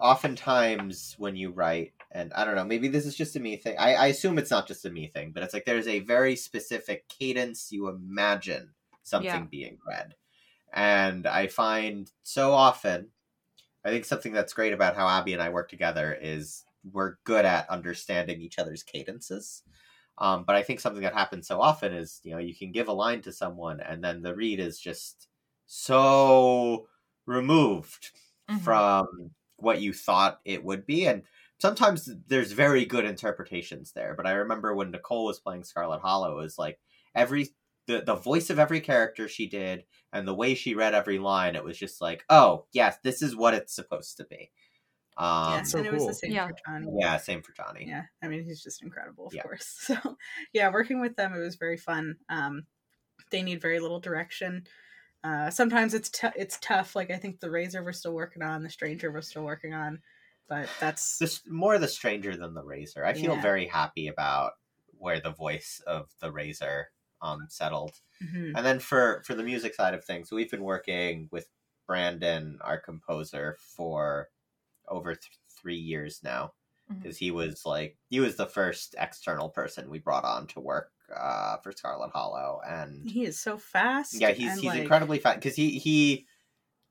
oftentimes 0.00 1.14
when 1.18 1.36
you 1.36 1.50
write 1.50 1.92
and 2.12 2.32
i 2.34 2.44
don't 2.44 2.54
know 2.54 2.64
maybe 2.64 2.88
this 2.88 3.06
is 3.06 3.16
just 3.16 3.36
a 3.36 3.40
me 3.40 3.56
thing 3.56 3.76
I, 3.78 3.94
I, 3.94 4.06
assume 4.08 4.38
it's 4.38 4.50
not 4.50 4.66
just 4.66 4.84
a 4.84 4.90
me 4.90 5.08
thing 5.08 5.32
but 5.32 5.42
it's 5.42 5.54
like 5.54 5.64
there's 5.64 5.88
a 5.88 6.00
very 6.00 6.36
specific 6.36 7.08
cadence 7.08 7.70
you 7.70 7.88
imagine 7.88 8.70
something 9.02 9.30
yeah. 9.30 9.46
being 9.50 9.78
read 9.86 10.14
and 10.72 11.26
i 11.26 11.46
find 11.46 12.10
so 12.22 12.52
often 12.52 13.08
i 13.84 13.90
think 13.90 14.04
something 14.04 14.32
that's 14.32 14.52
great 14.52 14.72
about 14.72 14.96
how 14.96 15.08
abby 15.08 15.32
and 15.32 15.42
i 15.42 15.48
work 15.48 15.68
together 15.68 16.16
is 16.20 16.64
we're 16.92 17.16
good 17.24 17.44
at 17.44 17.68
understanding 17.68 18.40
each 18.40 18.58
other's 18.58 18.82
cadences 18.82 19.62
um, 20.18 20.44
but 20.44 20.56
i 20.56 20.62
think 20.62 20.80
something 20.80 21.02
that 21.02 21.14
happens 21.14 21.46
so 21.46 21.60
often 21.60 21.92
is 21.92 22.20
you 22.22 22.32
know 22.32 22.38
you 22.38 22.54
can 22.54 22.72
give 22.72 22.88
a 22.88 22.92
line 22.92 23.20
to 23.22 23.32
someone 23.32 23.80
and 23.80 24.02
then 24.02 24.22
the 24.22 24.34
read 24.34 24.60
is 24.60 24.78
just 24.78 25.28
so 25.66 26.86
removed 27.26 28.10
mm-hmm. 28.50 28.58
from 28.58 29.30
what 29.58 29.80
you 29.80 29.92
thought 29.92 30.40
it 30.44 30.64
would 30.64 30.86
be 30.86 31.06
and 31.06 31.22
sometimes 31.58 32.08
there's 32.26 32.52
very 32.52 32.84
good 32.84 33.04
interpretations 33.04 33.92
there 33.92 34.14
but 34.16 34.26
i 34.26 34.32
remember 34.32 34.74
when 34.74 34.90
nicole 34.90 35.26
was 35.26 35.40
playing 35.40 35.64
scarlet 35.64 36.00
hollow 36.00 36.38
it 36.38 36.42
was 36.42 36.58
like 36.58 36.78
every 37.14 37.48
the, 37.86 38.02
the 38.02 38.14
voice 38.14 38.50
of 38.50 38.58
every 38.58 38.80
character 38.80 39.28
she 39.28 39.48
did 39.48 39.84
and 40.12 40.28
the 40.28 40.34
way 40.34 40.54
she 40.54 40.74
read 40.74 40.94
every 40.94 41.18
line 41.18 41.56
it 41.56 41.64
was 41.64 41.78
just 41.78 42.00
like 42.00 42.24
oh 42.30 42.64
yes 42.72 42.98
this 43.02 43.22
is 43.22 43.34
what 43.34 43.54
it's 43.54 43.74
supposed 43.74 44.16
to 44.16 44.24
be 44.24 44.50
um, 45.18 45.52
yeah, 45.52 45.62
so 45.64 45.78
and 45.78 45.86
it 45.88 45.92
was 45.92 46.06
the 46.06 46.14
same 46.14 46.30
yeah. 46.30 46.46
for 46.46 46.54
Jonny. 46.64 46.92
Yeah, 46.96 47.16
same 47.16 47.42
for 47.42 47.52
Jonny. 47.52 47.86
Yeah, 47.88 48.04
I 48.22 48.28
mean 48.28 48.44
he's 48.44 48.62
just 48.62 48.84
incredible, 48.84 49.26
of 49.26 49.34
yeah. 49.34 49.42
course. 49.42 49.66
So, 49.88 50.16
yeah, 50.52 50.70
working 50.70 51.00
with 51.00 51.16
them 51.16 51.34
it 51.34 51.40
was 51.40 51.56
very 51.56 51.76
fun. 51.76 52.18
Um, 52.28 52.66
they 53.32 53.42
need 53.42 53.60
very 53.60 53.80
little 53.80 53.98
direction. 53.98 54.64
Uh, 55.24 55.50
sometimes 55.50 55.94
it's 55.94 56.08
t- 56.08 56.28
it's 56.36 56.58
tough. 56.60 56.94
Like 56.94 57.10
I 57.10 57.16
think 57.16 57.40
the 57.40 57.50
Razor 57.50 57.82
we're 57.82 57.92
still 57.92 58.14
working 58.14 58.42
on, 58.42 58.62
the 58.62 58.70
Stranger 58.70 59.10
we're 59.10 59.20
still 59.20 59.44
working 59.44 59.74
on, 59.74 60.00
but 60.48 60.68
that's 60.80 61.18
this 61.18 61.42
more 61.48 61.78
the 61.78 61.88
Stranger 61.88 62.36
than 62.36 62.54
the 62.54 62.62
Razor. 62.62 63.04
I 63.04 63.14
feel 63.14 63.34
yeah. 63.34 63.42
very 63.42 63.66
happy 63.66 64.08
about 64.08 64.52
where 64.98 65.20
the 65.20 65.32
voice 65.32 65.82
of 65.86 66.08
the 66.20 66.30
Razor 66.30 66.90
um 67.20 67.46
settled. 67.48 67.94
Mm-hmm. 68.22 68.56
And 68.56 68.64
then 68.64 68.78
for 68.78 69.22
for 69.26 69.34
the 69.34 69.42
music 69.42 69.74
side 69.74 69.94
of 69.94 70.04
things, 70.04 70.30
we've 70.30 70.50
been 70.50 70.62
working 70.62 71.28
with 71.32 71.48
Brandon, 71.86 72.58
our 72.60 72.78
composer, 72.78 73.56
for 73.60 74.28
over 74.88 75.14
th- 75.14 75.38
three 75.60 75.76
years 75.76 76.20
now 76.22 76.52
because 76.88 77.16
mm-hmm. 77.16 77.24
he 77.24 77.30
was 77.30 77.62
like 77.66 77.96
he 78.08 78.20
was 78.20 78.36
the 78.36 78.46
first 78.46 78.94
external 78.98 79.48
person 79.48 79.90
we 79.90 79.98
brought 79.98 80.24
on 80.24 80.46
to 80.46 80.60
work 80.60 80.90
uh, 81.14 81.56
for 81.58 81.72
Scarlet 81.72 82.10
Hollow, 82.12 82.60
and 82.66 83.08
he 83.08 83.24
is 83.24 83.40
so 83.40 83.58
fast. 83.58 84.20
Yeah, 84.20 84.32
he's 84.32 84.54
he's 84.54 84.64
like... 84.64 84.80
incredibly 84.80 85.18
fast 85.18 85.36
because 85.36 85.56
he 85.56 85.78
he 85.78 86.26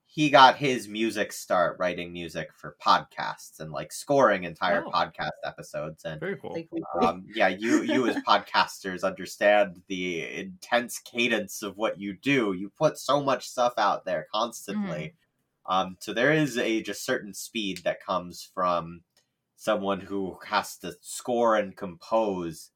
he 0.09 0.29
got 0.29 0.55
his 0.55 0.87
music 0.87 1.31
start 1.31 1.77
writing 1.77 2.11
music 2.11 2.49
for 2.55 2.75
podcasts 2.83 3.59
and 3.59 3.71
like 3.71 3.91
scoring 3.91 4.45
entire 4.45 4.83
oh. 4.83 4.89
podcast 4.89 5.29
episodes. 5.45 6.05
And 6.05 6.19
very 6.19 6.37
cool. 6.37 6.57
Um, 7.01 7.25
yeah, 7.35 7.49
you 7.49 7.83
you 7.83 8.07
as 8.07 8.15
podcasters 8.27 9.03
understand 9.03 9.83
the 9.87 10.23
intense 10.39 10.97
cadence 10.99 11.61
of 11.61 11.77
what 11.77 11.99
you 11.99 12.13
do. 12.13 12.53
You 12.53 12.71
put 12.75 12.97
so 12.97 13.21
much 13.21 13.47
stuff 13.47 13.73
out 13.77 14.05
there 14.05 14.25
constantly. 14.33 15.13
Mm. 15.69 15.75
Um, 15.75 15.97
so 15.99 16.13
there 16.13 16.31
is 16.31 16.57
a 16.57 16.81
just 16.81 17.05
certain 17.05 17.33
speed 17.33 17.81
that 17.83 18.03
comes 18.03 18.49
from 18.55 19.01
someone 19.57 19.99
who 19.99 20.37
has 20.45 20.77
to 20.77 20.93
score 21.01 21.57
and 21.57 21.75
compose 21.75 22.71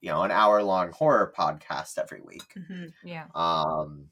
you 0.00 0.10
know 0.10 0.22
an 0.22 0.30
hour 0.30 0.62
long 0.62 0.92
horror 0.92 1.32
podcast 1.36 1.98
every 1.98 2.20
week. 2.20 2.54
Mm-hmm. 2.56 2.86
Yeah. 3.04 3.26
Um, 3.34 4.06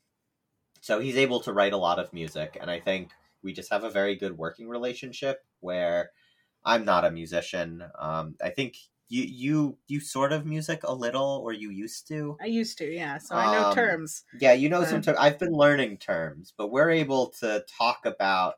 so 0.81 1.01
he's 1.01 1.17
able 1.17 1.41
to 1.41 1.53
write 1.53 1.73
a 1.73 1.79
lot 1.79 1.99
of 1.99 2.13
music, 2.13 2.57
and 2.61 2.71
I 2.71 2.81
think 2.81 3.11
we 3.43 3.53
just 3.53 3.71
have 3.71 3.85
a 3.85 3.91
very 3.91 4.17
good 4.17 4.37
working 4.37 4.69
relationship. 4.69 5.45
Where 5.61 6.11
I'm 6.65 6.85
not 6.85 7.05
a 7.05 7.11
musician. 7.11 7.85
Um, 7.99 8.35
I 8.43 8.51
think 8.51 8.77
you 9.09 9.23
you 9.23 9.79
you 9.87 10.01
sort 10.01 10.33
of 10.33 10.45
music 10.45 10.81
a 10.85 10.95
little, 10.95 11.41
or 11.45 11.53
you 11.53 11.71
used 11.71 12.09
to. 12.09 12.37
I 12.41 12.47
used 12.47 12.79
to, 12.79 12.93
yeah. 12.93 13.19
So 13.19 13.37
I 13.37 13.53
know 13.53 13.69
um, 13.69 13.75
terms. 13.75 14.25
Yeah, 14.41 14.53
you 14.53 14.69
know 14.69 14.85
some 14.85 15.03
terms. 15.03 15.19
I've 15.19 15.39
been 15.39 15.53
learning 15.53 15.99
terms, 15.99 16.53
but 16.57 16.71
we're 16.71 16.91
able 16.91 17.29
to 17.41 17.65
talk 17.79 18.05
about. 18.05 18.55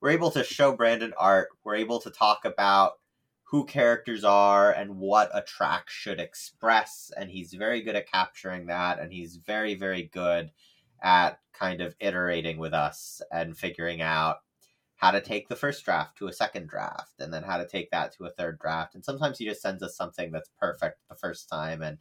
We're 0.00 0.10
able 0.10 0.32
to 0.32 0.44
show 0.44 0.76
Brandon 0.76 1.14
art. 1.16 1.48
We're 1.64 1.76
able 1.76 2.00
to 2.00 2.10
talk 2.10 2.44
about 2.44 2.94
who 3.52 3.66
characters 3.66 4.24
are 4.24 4.72
and 4.72 4.96
what 4.96 5.30
a 5.34 5.42
track 5.42 5.90
should 5.90 6.18
express 6.18 7.12
and 7.18 7.30
he's 7.30 7.52
very 7.52 7.82
good 7.82 7.94
at 7.94 8.10
capturing 8.10 8.64
that 8.64 8.98
and 8.98 9.12
he's 9.12 9.36
very 9.36 9.74
very 9.74 10.04
good 10.04 10.50
at 11.02 11.38
kind 11.52 11.82
of 11.82 11.94
iterating 12.00 12.56
with 12.56 12.72
us 12.72 13.20
and 13.30 13.56
figuring 13.56 14.00
out 14.00 14.38
how 14.96 15.10
to 15.10 15.20
take 15.20 15.48
the 15.48 15.56
first 15.56 15.84
draft 15.84 16.16
to 16.16 16.28
a 16.28 16.32
second 16.32 16.66
draft 16.66 17.20
and 17.20 17.30
then 17.30 17.42
how 17.42 17.58
to 17.58 17.66
take 17.66 17.90
that 17.90 18.10
to 18.16 18.24
a 18.24 18.30
third 18.30 18.58
draft 18.58 18.94
and 18.94 19.04
sometimes 19.04 19.36
he 19.36 19.44
just 19.44 19.60
sends 19.60 19.82
us 19.82 19.94
something 19.94 20.32
that's 20.32 20.48
perfect 20.58 20.96
the 21.10 21.14
first 21.14 21.46
time 21.46 21.82
and 21.82 21.98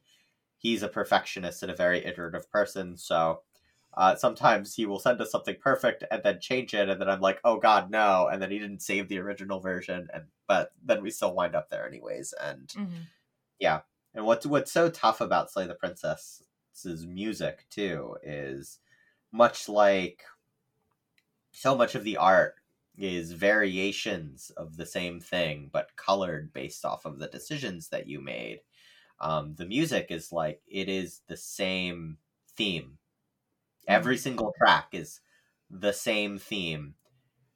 he's 0.58 0.84
a 0.84 0.88
perfectionist 0.88 1.64
and 1.64 1.72
a 1.72 1.76
very 1.76 2.06
iterative 2.06 2.50
person 2.50 2.96
so 2.96 3.42
uh, 3.93 4.15
sometimes 4.15 4.73
he 4.73 4.86
will 4.86 4.99
send 4.99 5.19
us 5.19 5.32
something 5.32 5.58
perfect 5.60 6.04
and 6.10 6.23
then 6.23 6.39
change 6.39 6.73
it, 6.73 6.89
and 6.89 7.01
then 7.01 7.10
I'm 7.10 7.19
like, 7.19 7.39
"Oh 7.43 7.58
God, 7.58 7.91
no!" 7.91 8.30
And 8.32 8.41
then 8.41 8.51
he 8.51 8.60
didn't 8.60 8.82
save 8.82 9.10
the 9.10 9.19
original 9.19 9.60
version, 9.60 10.08
and 10.13 10.25
but 10.47 10.71
then 10.84 11.04
we 11.04 11.12
still 11.12 11.36
wind 11.36 11.56
up 11.56 11.69
there 11.69 11.86
anyways. 11.88 12.34
And 12.41 12.67
mm-hmm. 12.69 13.01
yeah, 13.60 13.82
and 14.13 14.25
what's 14.25 14.45
what's 14.45 14.71
so 14.71 14.89
tough 14.89 15.19
about 15.19 15.51
Slay 15.51 15.67
the 15.67 15.75
Princess's 15.75 17.06
music 17.06 17.65
too 17.69 18.15
is 18.23 18.80
much 19.32 19.67
like 19.67 20.23
so 21.51 21.75
much 21.75 21.95
of 21.95 22.06
the 22.06 22.17
art 22.17 22.56
is 22.97 23.34
variations 23.34 24.51
of 24.58 24.77
the 24.77 24.86
same 24.86 25.19
thing, 25.19 25.69
but 25.71 25.95
colored 25.97 26.54
based 26.54 26.86
off 26.86 27.06
of 27.06 27.19
the 27.19 27.27
decisions 27.27 27.89
that 27.89 28.08
you 28.08 28.21
made. 28.21 28.62
Um, 29.19 29.54
the 29.56 29.65
music 29.65 30.08
is 30.10 30.32
like 30.32 30.62
it 30.67 30.88
is 30.88 31.21
the 31.27 31.38
same 31.38 32.17
theme 32.56 32.97
Every 33.88 34.17
single 34.17 34.54
track 34.58 34.89
is 34.94 35.20
the 35.70 35.94
same 35.94 36.38
theme 36.38 36.96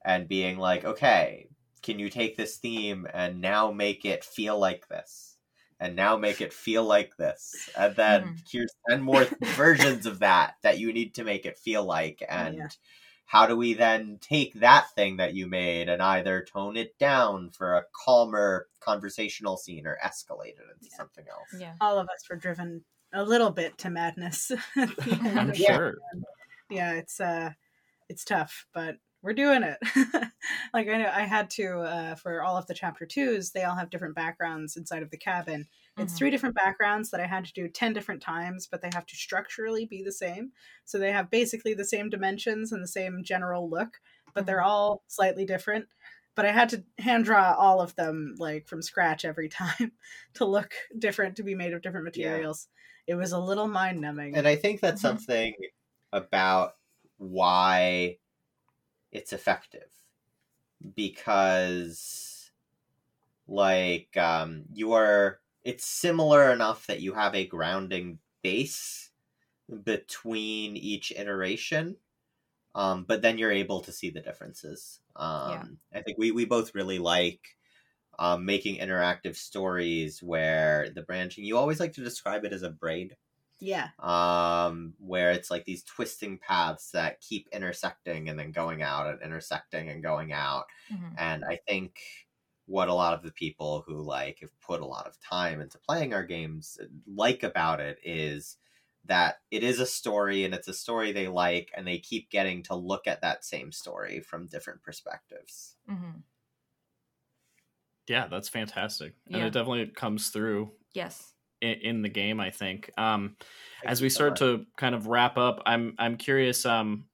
and 0.04 0.28
being 0.28 0.58
like, 0.58 0.86
okay, 0.86 1.48
can 1.82 2.00
you 2.00 2.10
take 2.10 2.36
this 2.38 2.58
theme 2.58 3.08
and 3.14 3.42
now 3.42 3.72
make 3.72 4.06
it 4.06 4.24
feel 4.24 4.58
like 4.58 4.88
this? 4.88 5.38
And 5.80 5.96
now 5.96 6.16
make 6.16 6.40
it 6.40 6.54
feel 6.54 6.86
like 6.86 7.18
this. 7.18 7.70
And 7.78 7.96
then 7.96 8.24
mm. 8.24 8.42
here's 8.50 8.74
10 8.90 9.02
more 9.02 9.28
versions 9.42 10.06
of 10.06 10.20
that 10.20 10.56
that 10.64 10.80
you 10.80 10.94
need 10.94 11.16
to 11.16 11.24
make 11.24 11.46
it 11.46 11.60
feel 11.60 11.84
like. 11.84 12.24
And 12.30 12.56
yeah. 12.56 12.68
how 13.26 13.46
do 13.46 13.58
we 13.58 13.74
then 13.74 14.20
take 14.22 14.54
that 14.62 14.90
thing 14.96 15.18
that 15.18 15.34
you 15.34 15.48
made 15.48 15.90
and 15.90 16.02
either 16.02 16.46
tone 16.46 16.78
it 16.78 16.98
down 16.98 17.50
for 17.52 17.76
a 17.76 17.84
calmer 18.06 18.68
conversational 18.80 19.58
scene 19.58 19.86
or 19.86 19.98
escalate 20.04 20.56
it 20.58 20.66
into 20.74 20.90
yeah. 20.90 20.98
something 20.98 21.26
else? 21.30 21.62
Yeah. 21.62 21.74
All 21.82 22.00
of 22.00 22.08
us 22.08 22.24
were 22.30 22.38
driven 22.38 22.86
a 23.16 23.24
little 23.24 23.50
bit 23.50 23.78
to 23.80 23.90
madness. 23.90 24.52
I'm 24.76 25.54
sure. 25.54 25.96
Yeah, 26.70 26.94
it's 26.94 27.20
uh 27.20 27.52
it's 28.10 28.26
tough, 28.26 28.68
but 28.74 28.98
we're 29.24 29.34
doing 29.34 29.64
it. 29.64 29.78
like 30.74 30.88
I 30.88 30.98
know 30.98 31.12
I 31.12 31.22
had 31.22 31.50
to 31.52 31.80
uh, 31.80 32.16
for 32.16 32.44
all 32.44 32.58
of 32.58 32.68
the 32.68 32.76
chapter 32.76 33.08
twos, 33.08 33.52
they 33.52 33.64
all 33.64 33.76
have 33.76 33.90
different 33.90 34.16
backgrounds 34.16 34.78
inside 34.78 35.02
of 35.02 35.10
the 35.10 35.18
cabin. 35.18 35.68
It's 35.98 36.12
mm-hmm. 36.12 36.18
three 36.18 36.30
different 36.30 36.56
backgrounds 36.56 37.10
that 37.10 37.22
I 37.22 37.26
had 37.26 37.46
to 37.46 37.54
do 37.54 37.68
10 37.68 37.94
different 37.94 38.22
times, 38.22 38.68
but 38.70 38.82
they 38.82 38.90
have 38.94 39.06
to 39.08 39.16
structurally 39.16 39.86
be 39.86 40.04
the 40.04 40.12
same. 40.12 40.52
So 40.84 41.00
they 41.00 41.12
have 41.12 41.32
basically 41.32 41.74
the 41.74 41.86
same 41.86 42.10
dimensions 42.10 42.72
and 42.72 42.84
the 42.84 42.88
same 42.88 43.24
general 43.24 43.68
look, 43.68 44.00
but 44.34 44.42
mm-hmm. 44.42 44.46
they're 44.46 44.62
all 44.62 45.04
slightly 45.08 45.46
different. 45.46 45.88
But 46.36 46.46
I 46.46 46.52
had 46.52 46.70
to 46.70 46.84
hand 47.00 47.26
draw 47.26 47.56
all 47.58 47.82
of 47.82 47.96
them 47.96 48.36
like 48.38 48.68
from 48.68 48.84
scratch 48.84 49.26
every 49.26 49.50
time 49.50 49.94
to 50.36 50.46
look 50.46 50.74
different, 51.00 51.38
to 51.38 51.44
be 51.44 51.56
made 51.56 51.74
of 51.74 51.82
different 51.82 52.06
materials. 52.06 52.68
It 53.08 53.16
was 53.16 53.32
a 53.32 53.40
little 53.40 53.68
mind 53.68 54.02
numbing. 54.02 54.36
And 54.36 54.48
I 54.48 54.56
think 54.56 54.82
that's 54.82 55.02
mm-hmm. 55.02 55.18
something 55.18 55.54
about 56.12 56.76
why 57.18 58.18
it's 59.12 59.34
effective 59.34 59.90
because 60.96 62.52
like 63.48 64.16
um 64.18 64.64
you 64.74 64.94
are 64.94 65.40
it's 65.64 65.86
similar 65.86 66.52
enough 66.52 66.86
that 66.88 67.02
you 67.02 67.14
have 67.14 67.34
a 67.34 67.46
grounding 67.46 68.20
base 68.44 69.12
between 69.84 70.76
each 70.76 71.12
iteration 71.16 71.96
um 72.76 73.06
but 73.08 73.22
then 73.22 73.38
you're 73.38 73.52
able 73.52 73.80
to 73.80 73.92
see 73.92 74.10
the 74.10 74.22
differences 74.22 75.00
um 75.16 75.80
yeah. 75.92 76.00
i 76.00 76.02
think 76.02 76.18
we 76.18 76.32
we 76.32 76.46
both 76.46 76.76
really 76.76 77.00
like 77.00 77.55
um 78.20 78.46
making 78.46 78.78
interactive 78.78 79.36
stories 79.36 80.22
where 80.22 80.90
the 80.96 81.02
branching 81.02 81.44
you 81.44 81.58
always 81.58 81.80
like 81.80 81.94
to 81.94 82.04
describe 82.04 82.46
it 82.46 82.54
as 82.54 82.64
a 82.64 82.70
braid 82.70 83.16
yeah. 83.60 83.90
Um, 84.00 84.94
where 85.00 85.32
it's 85.32 85.50
like 85.50 85.66
these 85.66 85.84
twisting 85.84 86.38
paths 86.38 86.92
that 86.92 87.22
keep 87.22 87.48
intersecting 87.52 88.30
and 88.30 88.38
then 88.38 88.52
going 88.52 88.82
out 88.82 89.08
and 89.08 89.22
intersecting 89.22 89.90
and 89.90 90.04
going 90.04 90.34
out. 90.34 90.66
Mm-hmm. 90.92 91.16
And 91.18 91.46
I 91.46 91.60
think 91.68 92.00
what 92.66 92.88
a 92.88 92.94
lot 92.94 93.14
of 93.14 93.24
the 93.24 93.32
people 93.32 93.84
who 93.88 94.02
like 94.02 94.40
have 94.42 94.60
put 94.60 94.82
a 94.82 94.86
lot 94.86 95.08
of 95.08 95.20
time 95.22 95.62
into 95.62 95.78
playing 95.78 96.14
our 96.14 96.24
games 96.24 96.78
like 97.08 97.44
about 97.44 97.80
it 97.80 97.98
is 98.04 98.58
that 99.06 99.36
it 99.52 99.64
is 99.64 99.80
a 99.80 99.86
story 99.86 100.44
and 100.44 100.54
it's 100.54 100.68
a 100.68 100.74
story 100.74 101.12
they 101.12 101.28
like 101.28 101.72
and 101.78 101.88
they 101.88 102.00
keep 102.00 102.32
getting 102.32 102.64
to 102.64 102.76
look 102.76 103.06
at 103.06 103.22
that 103.22 103.46
same 103.46 103.72
story 103.72 104.20
from 104.20 104.48
different 104.48 104.82
perspectives. 104.82 105.76
Mm-hmm. 105.90 106.20
Yeah, 108.08 108.28
that's 108.28 108.50
fantastic. 108.50 109.14
And 109.28 109.38
yeah. 109.38 109.46
it 109.48 109.54
definitely 109.54 109.88
comes 109.88 110.30
through. 110.30 110.72
Yes 110.94 111.34
in, 111.62 111.74
in 111.82 112.02
the 112.02 112.10
game. 112.10 112.40
I 112.40 112.50
think. 112.50 112.90
Um, 112.98 113.36
as 113.86 114.02
we 114.02 114.10
start 114.10 114.38
to 114.38 114.66
kind 114.78 114.96
of 114.96 115.08
wrap 115.08 115.38
up, 115.38 115.62
I'm 115.66 115.96
I'm 115.98 116.18
curious. 116.18 116.66
Um, 116.66 117.06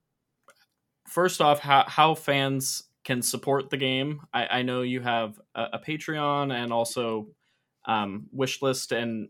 first 1.07 1.41
off, 1.41 1.59
how 1.59 1.85
how 1.87 2.15
fans 2.15 2.83
can 3.03 3.21
support 3.21 3.69
the 3.69 3.77
game. 3.77 4.21
I, 4.33 4.59
I 4.59 4.61
know 4.61 4.83
you 4.83 5.01
have 5.01 5.39
a, 5.55 5.69
a 5.73 5.79
Patreon 5.79 6.53
and 6.53 6.71
also 6.71 7.27
um, 7.85 8.27
wish 8.31 8.61
list 8.61 8.91
and 8.91 9.27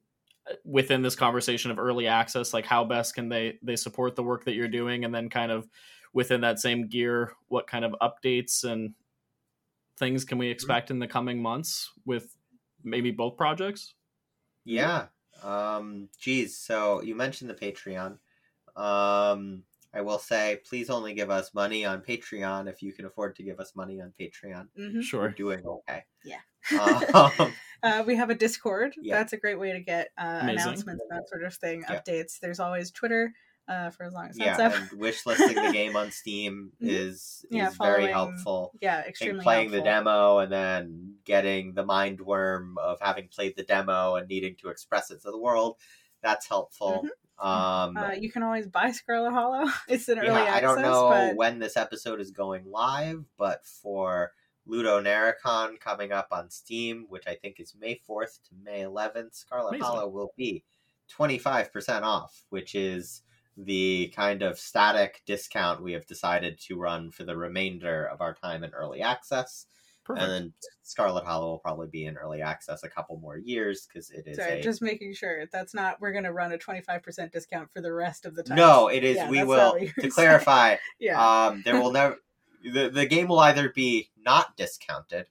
uh, 0.49 0.55
within 0.65 1.01
this 1.01 1.15
conversation 1.15 1.71
of 1.71 1.79
early 1.79 2.05
access 2.05 2.53
like 2.53 2.65
how 2.65 2.83
best 2.83 3.15
can 3.15 3.29
they 3.29 3.57
they 3.63 3.77
support 3.77 4.17
the 4.17 4.23
work 4.23 4.43
that 4.43 4.55
you're 4.55 4.67
doing 4.67 5.05
and 5.05 5.15
then 5.15 5.29
kind 5.29 5.53
of 5.53 5.69
within 6.11 6.41
that 6.41 6.59
same 6.59 6.89
gear 6.89 7.31
what 7.47 7.65
kind 7.65 7.85
of 7.85 7.95
updates 8.01 8.65
and 8.65 8.93
things 10.01 10.25
can 10.25 10.37
we 10.37 10.47
mm-hmm. 10.47 10.51
expect 10.51 10.91
in 10.91 10.99
the 10.99 11.07
coming 11.07 11.41
months 11.41 11.89
with 12.05 12.35
maybe 12.83 13.11
both 13.11 13.37
projects 13.37 13.93
yeah. 14.65 15.07
Um, 15.43 16.09
geez. 16.19 16.57
So 16.57 17.01
you 17.01 17.15
mentioned 17.15 17.49
the 17.49 17.55
Patreon. 17.55 18.17
Um, 18.75 19.63
I 19.93 20.01
will 20.01 20.19
say, 20.19 20.59
please 20.67 20.89
only 20.89 21.13
give 21.13 21.29
us 21.29 21.53
money 21.53 21.83
on 21.83 22.01
Patreon 22.01 22.69
if 22.69 22.81
you 22.81 22.93
can 22.93 23.05
afford 23.05 23.35
to 23.37 23.43
give 23.43 23.59
us 23.59 23.75
money 23.75 23.99
on 23.99 24.13
Patreon. 24.19 24.67
Mm-hmm. 24.77 25.01
Sure. 25.01 25.21
We're 25.21 25.29
doing 25.29 25.65
okay. 25.65 26.03
Yeah. 26.23 26.39
um, 26.79 27.53
uh, 27.83 28.03
we 28.05 28.15
have 28.15 28.29
a 28.29 28.35
Discord. 28.35 28.93
Yeah. 29.01 29.17
That's 29.17 29.33
a 29.33 29.37
great 29.37 29.59
way 29.59 29.73
to 29.73 29.81
get 29.81 30.09
uh, 30.17 30.39
announcements 30.43 31.01
and 31.01 31.09
that 31.09 31.27
sort 31.27 31.43
of 31.43 31.53
thing, 31.55 31.83
yeah. 31.89 31.99
updates. 31.99 32.39
There's 32.39 32.59
always 32.59 32.91
Twitter 32.91 33.33
uh, 33.67 33.89
for 33.89 34.05
as 34.05 34.13
long 34.13 34.27
as 34.29 34.37
yeah, 34.37 34.57
that's 34.57 34.75
up. 34.75 34.91
and 34.91 34.99
wish 34.99 35.25
listing 35.25 35.55
the 35.55 35.71
game 35.71 35.95
on 35.95 36.11
Steam 36.11 36.71
mm-hmm. 36.81 36.89
is 36.89 37.45
yeah, 37.49 37.69
is 37.69 37.77
very 37.77 38.07
helpful. 38.07 38.71
Yeah, 38.81 39.01
extremely 39.01 39.41
playing 39.41 39.69
helpful. 39.69 39.83
the 39.83 39.89
demo 39.89 40.37
and 40.39 40.51
then 40.51 41.15
getting 41.25 41.73
the 41.73 41.85
mind 41.85 42.21
worm 42.21 42.77
of 42.77 42.99
having 43.01 43.27
played 43.27 43.55
the 43.55 43.63
demo 43.63 44.15
and 44.15 44.27
needing 44.27 44.55
to 44.61 44.69
express 44.69 45.11
it 45.11 45.21
to 45.21 45.31
the 45.31 45.39
world. 45.39 45.77
That's 46.21 46.47
helpful. 46.47 47.03
Mm-hmm. 47.05 47.07
Um, 47.41 47.97
uh, 47.97 48.11
you 48.11 48.31
can 48.31 48.43
always 48.43 48.67
buy 48.67 48.91
Scarlet 48.91 49.31
Hollow. 49.31 49.65
it's 49.87 50.07
an 50.09 50.19
early 50.19 50.29
access. 50.29 50.55
I 50.55 50.59
don't 50.61 50.81
know 50.81 51.09
but... 51.09 51.35
when 51.35 51.59
this 51.59 51.75
episode 51.75 52.21
is 52.21 52.31
going 52.31 52.69
live, 52.69 53.23
but 53.37 53.65
for 53.65 54.31
LudoNarraCon 54.67 55.79
coming 55.79 56.11
up 56.11 56.27
on 56.31 56.51
Steam, 56.51 57.05
which 57.09 57.23
I 57.25 57.35
think 57.35 57.59
is 57.59 57.73
May 57.79 57.99
4th 58.07 58.41
to 58.49 58.55
May 58.63 58.81
11th, 58.81 59.35
Scarlet 59.35 59.69
Amazing. 59.69 59.85
Hollow 59.85 60.07
will 60.07 60.33
be 60.37 60.63
25% 61.17 62.03
off, 62.03 62.45
which 62.49 62.75
is 62.75 63.23
the 63.57 64.11
kind 64.15 64.41
of 64.41 64.57
static 64.57 65.21
discount 65.25 65.83
we 65.83 65.93
have 65.93 66.05
decided 66.05 66.59
to 66.59 66.77
run 66.77 67.11
for 67.11 67.23
the 67.23 67.35
remainder 67.35 68.05
of 68.05 68.21
our 68.21 68.33
time 68.33 68.63
in 68.63 68.71
early 68.71 69.01
access. 69.01 69.65
Perfect. 70.03 70.23
And 70.23 70.31
then 70.31 70.53
Scarlet 70.81 71.25
Hollow 71.25 71.51
will 71.51 71.59
probably 71.59 71.87
be 71.87 72.05
in 72.05 72.17
early 72.17 72.41
access 72.41 72.83
a 72.83 72.89
couple 72.89 73.19
more 73.19 73.37
years 73.37 73.87
because 73.87 74.09
it 74.09 74.23
is. 74.25 74.37
Sorry, 74.37 74.59
a... 74.59 74.63
just 74.63 74.81
making 74.81 75.13
sure 75.13 75.45
that's 75.51 75.75
not. 75.75 76.01
We're 76.01 76.11
going 76.11 76.23
to 76.23 76.33
run 76.33 76.51
a 76.51 76.57
twenty 76.57 76.81
five 76.81 77.03
percent 77.03 77.31
discount 77.31 77.69
for 77.71 77.81
the 77.81 77.93
rest 77.93 78.25
of 78.25 78.35
the 78.35 78.41
time. 78.41 78.57
No, 78.57 78.87
it 78.87 79.03
is. 79.03 79.17
Yeah, 79.17 79.29
we 79.29 79.43
will 79.43 79.77
to 79.99 80.09
clarify. 80.09 80.77
yeah, 80.99 81.47
um, 81.47 81.61
there 81.63 81.79
will 81.79 81.91
never. 81.93 82.17
The, 82.63 82.89
the 82.89 83.05
game 83.05 83.27
will 83.27 83.39
either 83.39 83.69
be 83.69 84.09
not 84.17 84.57
discounted, 84.57 85.27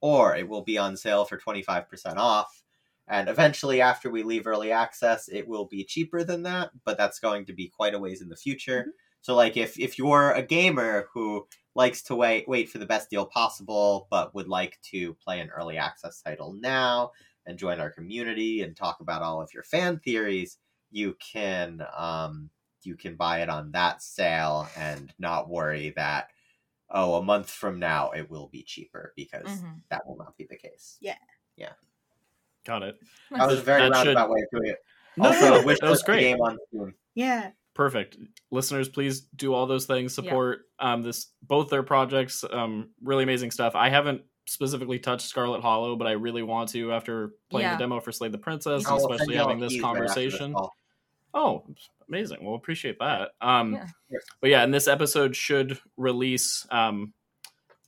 or 0.00 0.36
it 0.36 0.48
will 0.48 0.62
be 0.62 0.78
on 0.78 0.96
sale 0.96 1.24
for 1.24 1.36
twenty 1.36 1.62
five 1.62 1.88
percent 1.88 2.16
off 2.16 2.62
and 3.08 3.28
eventually, 3.28 3.80
after 3.80 4.10
we 4.10 4.22
leave 4.22 4.46
early 4.46 4.70
access, 4.70 5.28
it 5.28 5.46
will 5.46 5.66
be 5.66 5.84
cheaper 5.84 6.22
than 6.24 6.42
that, 6.44 6.70
but 6.84 6.96
that's 6.96 7.18
going 7.18 7.46
to 7.46 7.52
be 7.52 7.68
quite 7.68 7.94
a 7.94 7.98
ways 7.98 8.22
in 8.22 8.28
the 8.28 8.36
future. 8.36 8.80
Mm-hmm. 8.80 8.90
So, 9.22 9.34
like, 9.34 9.56
if 9.56 9.78
if 9.78 9.98
you're 9.98 10.32
a 10.32 10.42
gamer 10.42 11.08
who 11.12 11.46
likes 11.74 12.02
to 12.04 12.14
wait 12.14 12.48
wait 12.48 12.68
for 12.68 12.78
the 12.78 12.86
best 12.86 13.10
deal 13.10 13.26
possible, 13.26 14.06
but 14.10 14.34
would 14.34 14.48
like 14.48 14.78
to 14.90 15.14
play 15.14 15.40
an 15.40 15.50
early 15.50 15.76
access 15.76 16.20
title 16.22 16.54
now 16.54 17.10
and 17.46 17.58
join 17.58 17.80
our 17.80 17.90
community 17.90 18.62
and 18.62 18.76
talk 18.76 19.00
about 19.00 19.22
all 19.22 19.40
of 19.42 19.52
your 19.52 19.64
fan 19.64 19.98
theories, 19.98 20.58
you 20.90 21.16
can 21.20 21.84
um, 21.96 22.50
you 22.82 22.96
can 22.96 23.16
buy 23.16 23.42
it 23.42 23.48
on 23.48 23.72
that 23.72 24.02
sale 24.02 24.68
and 24.76 25.12
not 25.18 25.48
worry 25.48 25.92
that 25.96 26.28
oh 26.90 27.14
a 27.14 27.22
month 27.22 27.50
from 27.50 27.78
now 27.78 28.10
it 28.10 28.30
will 28.30 28.48
be 28.52 28.62
cheaper 28.62 29.12
because 29.16 29.46
mm-hmm. 29.46 29.78
that 29.90 30.06
will 30.06 30.16
not 30.16 30.36
be 30.36 30.46
the 30.48 30.56
case. 30.56 30.98
Yeah. 31.00 31.16
Yeah. 31.56 31.72
Got 32.64 32.82
it. 32.82 32.98
I 33.32 33.46
was 33.46 33.60
very 33.60 33.82
that 33.82 33.92
roundabout 33.92 34.26
should... 34.26 34.30
way 34.30 34.40
of 34.40 34.60
doing 34.60 34.70
it. 34.70 34.78
No, 35.16 35.26
also, 35.26 35.60
no, 35.60 35.66
wish 35.66 35.78
that 35.80 35.90
was 35.90 36.02
great. 36.02 36.20
Game 36.20 36.40
on 36.40 36.58
Steam. 36.68 36.94
Yeah. 37.14 37.50
Perfect. 37.74 38.16
Listeners, 38.50 38.88
please 38.88 39.22
do 39.36 39.54
all 39.54 39.66
those 39.66 39.86
things. 39.86 40.14
Support 40.14 40.66
yeah. 40.80 40.92
um, 40.92 41.02
this 41.02 41.28
both 41.42 41.70
their 41.70 41.82
projects. 41.82 42.44
Um, 42.50 42.90
really 43.02 43.24
amazing 43.24 43.50
stuff. 43.50 43.74
I 43.74 43.88
haven't 43.88 44.22
specifically 44.46 44.98
touched 44.98 45.26
Scarlet 45.26 45.62
Hollow, 45.62 45.96
but 45.96 46.06
I 46.06 46.12
really 46.12 46.42
want 46.42 46.68
to 46.70 46.92
after 46.92 47.32
playing 47.50 47.66
yeah. 47.66 47.76
the 47.76 47.78
demo 47.78 48.00
for 48.00 48.12
Slay 48.12 48.28
the 48.28 48.38
Princess, 48.38 48.84
oh, 48.86 48.96
especially 48.96 49.36
having 49.36 49.58
this 49.58 49.80
conversation. 49.80 50.52
Right 50.52 50.68
oh, 51.34 51.64
amazing. 52.08 52.44
Well, 52.44 52.54
appreciate 52.54 52.98
that. 52.98 53.30
Um, 53.40 53.74
yeah. 54.10 54.18
But 54.40 54.50
yeah, 54.50 54.62
and 54.62 54.72
this 54.72 54.88
episode 54.88 55.34
should 55.36 55.78
release 55.96 56.66
um, 56.70 57.12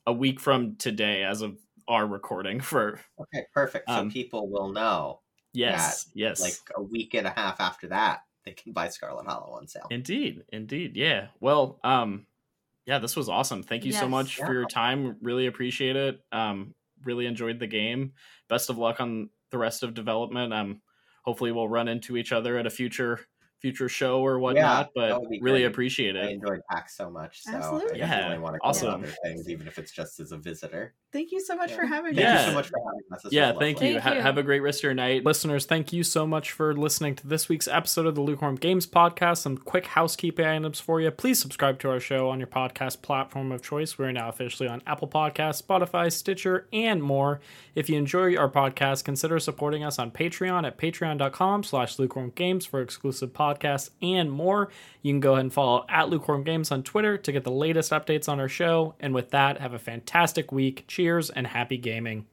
a 0.06 0.12
week 0.12 0.40
from 0.40 0.76
today, 0.76 1.22
as 1.22 1.42
of 1.42 1.58
our 1.88 2.06
recording 2.06 2.60
for 2.60 3.00
okay 3.20 3.44
perfect. 3.52 3.88
So 3.88 3.94
um, 3.94 4.10
people 4.10 4.48
will 4.48 4.72
know 4.72 5.20
yes 5.52 6.08
yes. 6.14 6.40
like 6.40 6.54
a 6.76 6.82
week 6.82 7.14
and 7.14 7.26
a 7.26 7.30
half 7.30 7.60
after 7.60 7.88
that 7.88 8.20
they 8.44 8.52
can 8.52 8.72
buy 8.72 8.88
scarlet 8.88 9.26
hollow 9.26 9.52
on 9.54 9.66
sale. 9.66 9.86
Indeed 9.90 10.44
indeed 10.50 10.96
yeah. 10.96 11.28
Well 11.40 11.78
um 11.84 12.26
yeah 12.86 12.98
this 12.98 13.16
was 13.16 13.28
awesome. 13.28 13.62
Thank 13.62 13.84
you 13.84 13.92
yes. 13.92 14.00
so 14.00 14.08
much 14.08 14.38
yeah. 14.38 14.46
for 14.46 14.52
your 14.52 14.66
time. 14.66 15.16
Really 15.22 15.46
appreciate 15.46 15.96
it. 15.96 16.20
Um 16.32 16.74
really 17.04 17.26
enjoyed 17.26 17.58
the 17.58 17.66
game. 17.66 18.12
Best 18.48 18.70
of 18.70 18.78
luck 18.78 19.00
on 19.00 19.30
the 19.50 19.58
rest 19.58 19.82
of 19.82 19.94
development. 19.94 20.52
Um 20.52 20.80
hopefully 21.24 21.52
we'll 21.52 21.68
run 21.68 21.88
into 21.88 22.16
each 22.16 22.32
other 22.32 22.58
at 22.58 22.66
a 22.66 22.70
future 22.70 23.20
future 23.64 23.88
show 23.88 24.20
or 24.20 24.38
whatnot. 24.38 24.90
Yeah, 24.94 25.08
but 25.08 25.22
really 25.40 25.60
great. 25.60 25.64
appreciate 25.64 26.16
it. 26.16 26.24
I 26.26 26.32
enjoyed 26.32 26.60
PAX 26.70 26.98
so 26.98 27.08
much, 27.08 27.40
so 27.40 27.54
Absolutely. 27.54 28.02
I 28.02 28.06
yeah, 28.06 28.38
want 28.38 28.56
to 28.56 28.60
awesome. 28.62 28.92
other 28.92 29.14
things, 29.24 29.48
even 29.48 29.66
if 29.66 29.78
it's 29.78 29.90
just 29.90 30.20
as 30.20 30.32
a 30.32 30.36
visitor. 30.36 30.92
Thank 31.14 31.32
you 31.32 31.40
so 31.40 31.56
much 31.56 31.70
yeah. 31.70 31.76
for 31.76 31.86
having 31.86 32.14
me. 32.14 32.22
Thank 32.22 32.40
you 32.40 32.46
so 32.48 32.54
much 32.54 32.68
for 32.68 32.78
having 32.78 33.00
us. 33.10 33.22
This 33.22 33.32
yeah, 33.32 33.52
thank 33.58 33.80
you. 33.80 33.98
Thank 34.00 34.16
you. 34.16 34.20
have 34.20 34.36
a 34.36 34.42
great 34.42 34.60
rest 34.60 34.80
of 34.80 34.82
your 34.82 34.92
night, 34.92 35.24
listeners. 35.24 35.64
Thank 35.64 35.94
you 35.94 36.02
so 36.02 36.26
much 36.26 36.52
for 36.52 36.74
listening 36.74 37.14
to 37.14 37.26
this 37.26 37.48
week's 37.48 37.66
episode 37.66 38.04
of 38.04 38.16
the 38.16 38.20
Lukewarm 38.20 38.56
Games 38.56 38.86
Podcast. 38.86 39.38
Some 39.38 39.56
quick 39.56 39.86
housekeeping 39.86 40.44
items 40.44 40.78
for 40.78 41.00
you. 41.00 41.10
Please 41.10 41.38
subscribe 41.40 41.78
to 41.78 41.88
our 41.88 42.00
show 42.00 42.28
on 42.28 42.40
your 42.40 42.48
podcast 42.48 43.00
platform 43.00 43.50
of 43.50 43.62
choice. 43.62 43.96
We're 43.96 44.12
now 44.12 44.28
officially 44.28 44.68
on 44.68 44.82
Apple 44.86 45.08
Podcasts, 45.08 45.62
Spotify, 45.62 46.12
Stitcher, 46.12 46.66
and 46.70 47.02
more. 47.02 47.40
If 47.74 47.88
you 47.88 47.96
enjoy 47.96 48.36
our 48.36 48.50
podcast, 48.50 49.04
consider 49.04 49.38
supporting 49.38 49.82
us 49.82 49.98
on 49.98 50.10
Patreon 50.10 50.66
at 50.66 50.76
patreon.com 50.76 51.62
slash 51.62 51.98
lukewarm 51.98 52.32
games 52.34 52.66
for 52.66 52.82
exclusive 52.82 53.32
podcasts 53.54 53.90
and 54.02 54.30
more. 54.30 54.70
You 55.02 55.12
can 55.12 55.20
go 55.20 55.32
ahead 55.32 55.44
and 55.44 55.52
follow 55.52 55.84
at 55.88 56.08
lukewarm 56.08 56.44
games 56.44 56.70
on 56.70 56.82
Twitter 56.82 57.16
to 57.18 57.32
get 57.32 57.44
the 57.44 57.50
latest 57.50 57.92
updates 57.92 58.28
on 58.28 58.40
our 58.40 58.48
show. 58.48 58.94
And 59.00 59.14
with 59.14 59.30
that, 59.30 59.60
have 59.60 59.74
a 59.74 59.78
fantastic 59.78 60.52
week. 60.52 60.84
Cheers 60.88 61.30
and 61.30 61.46
happy 61.46 61.76
gaming. 61.76 62.26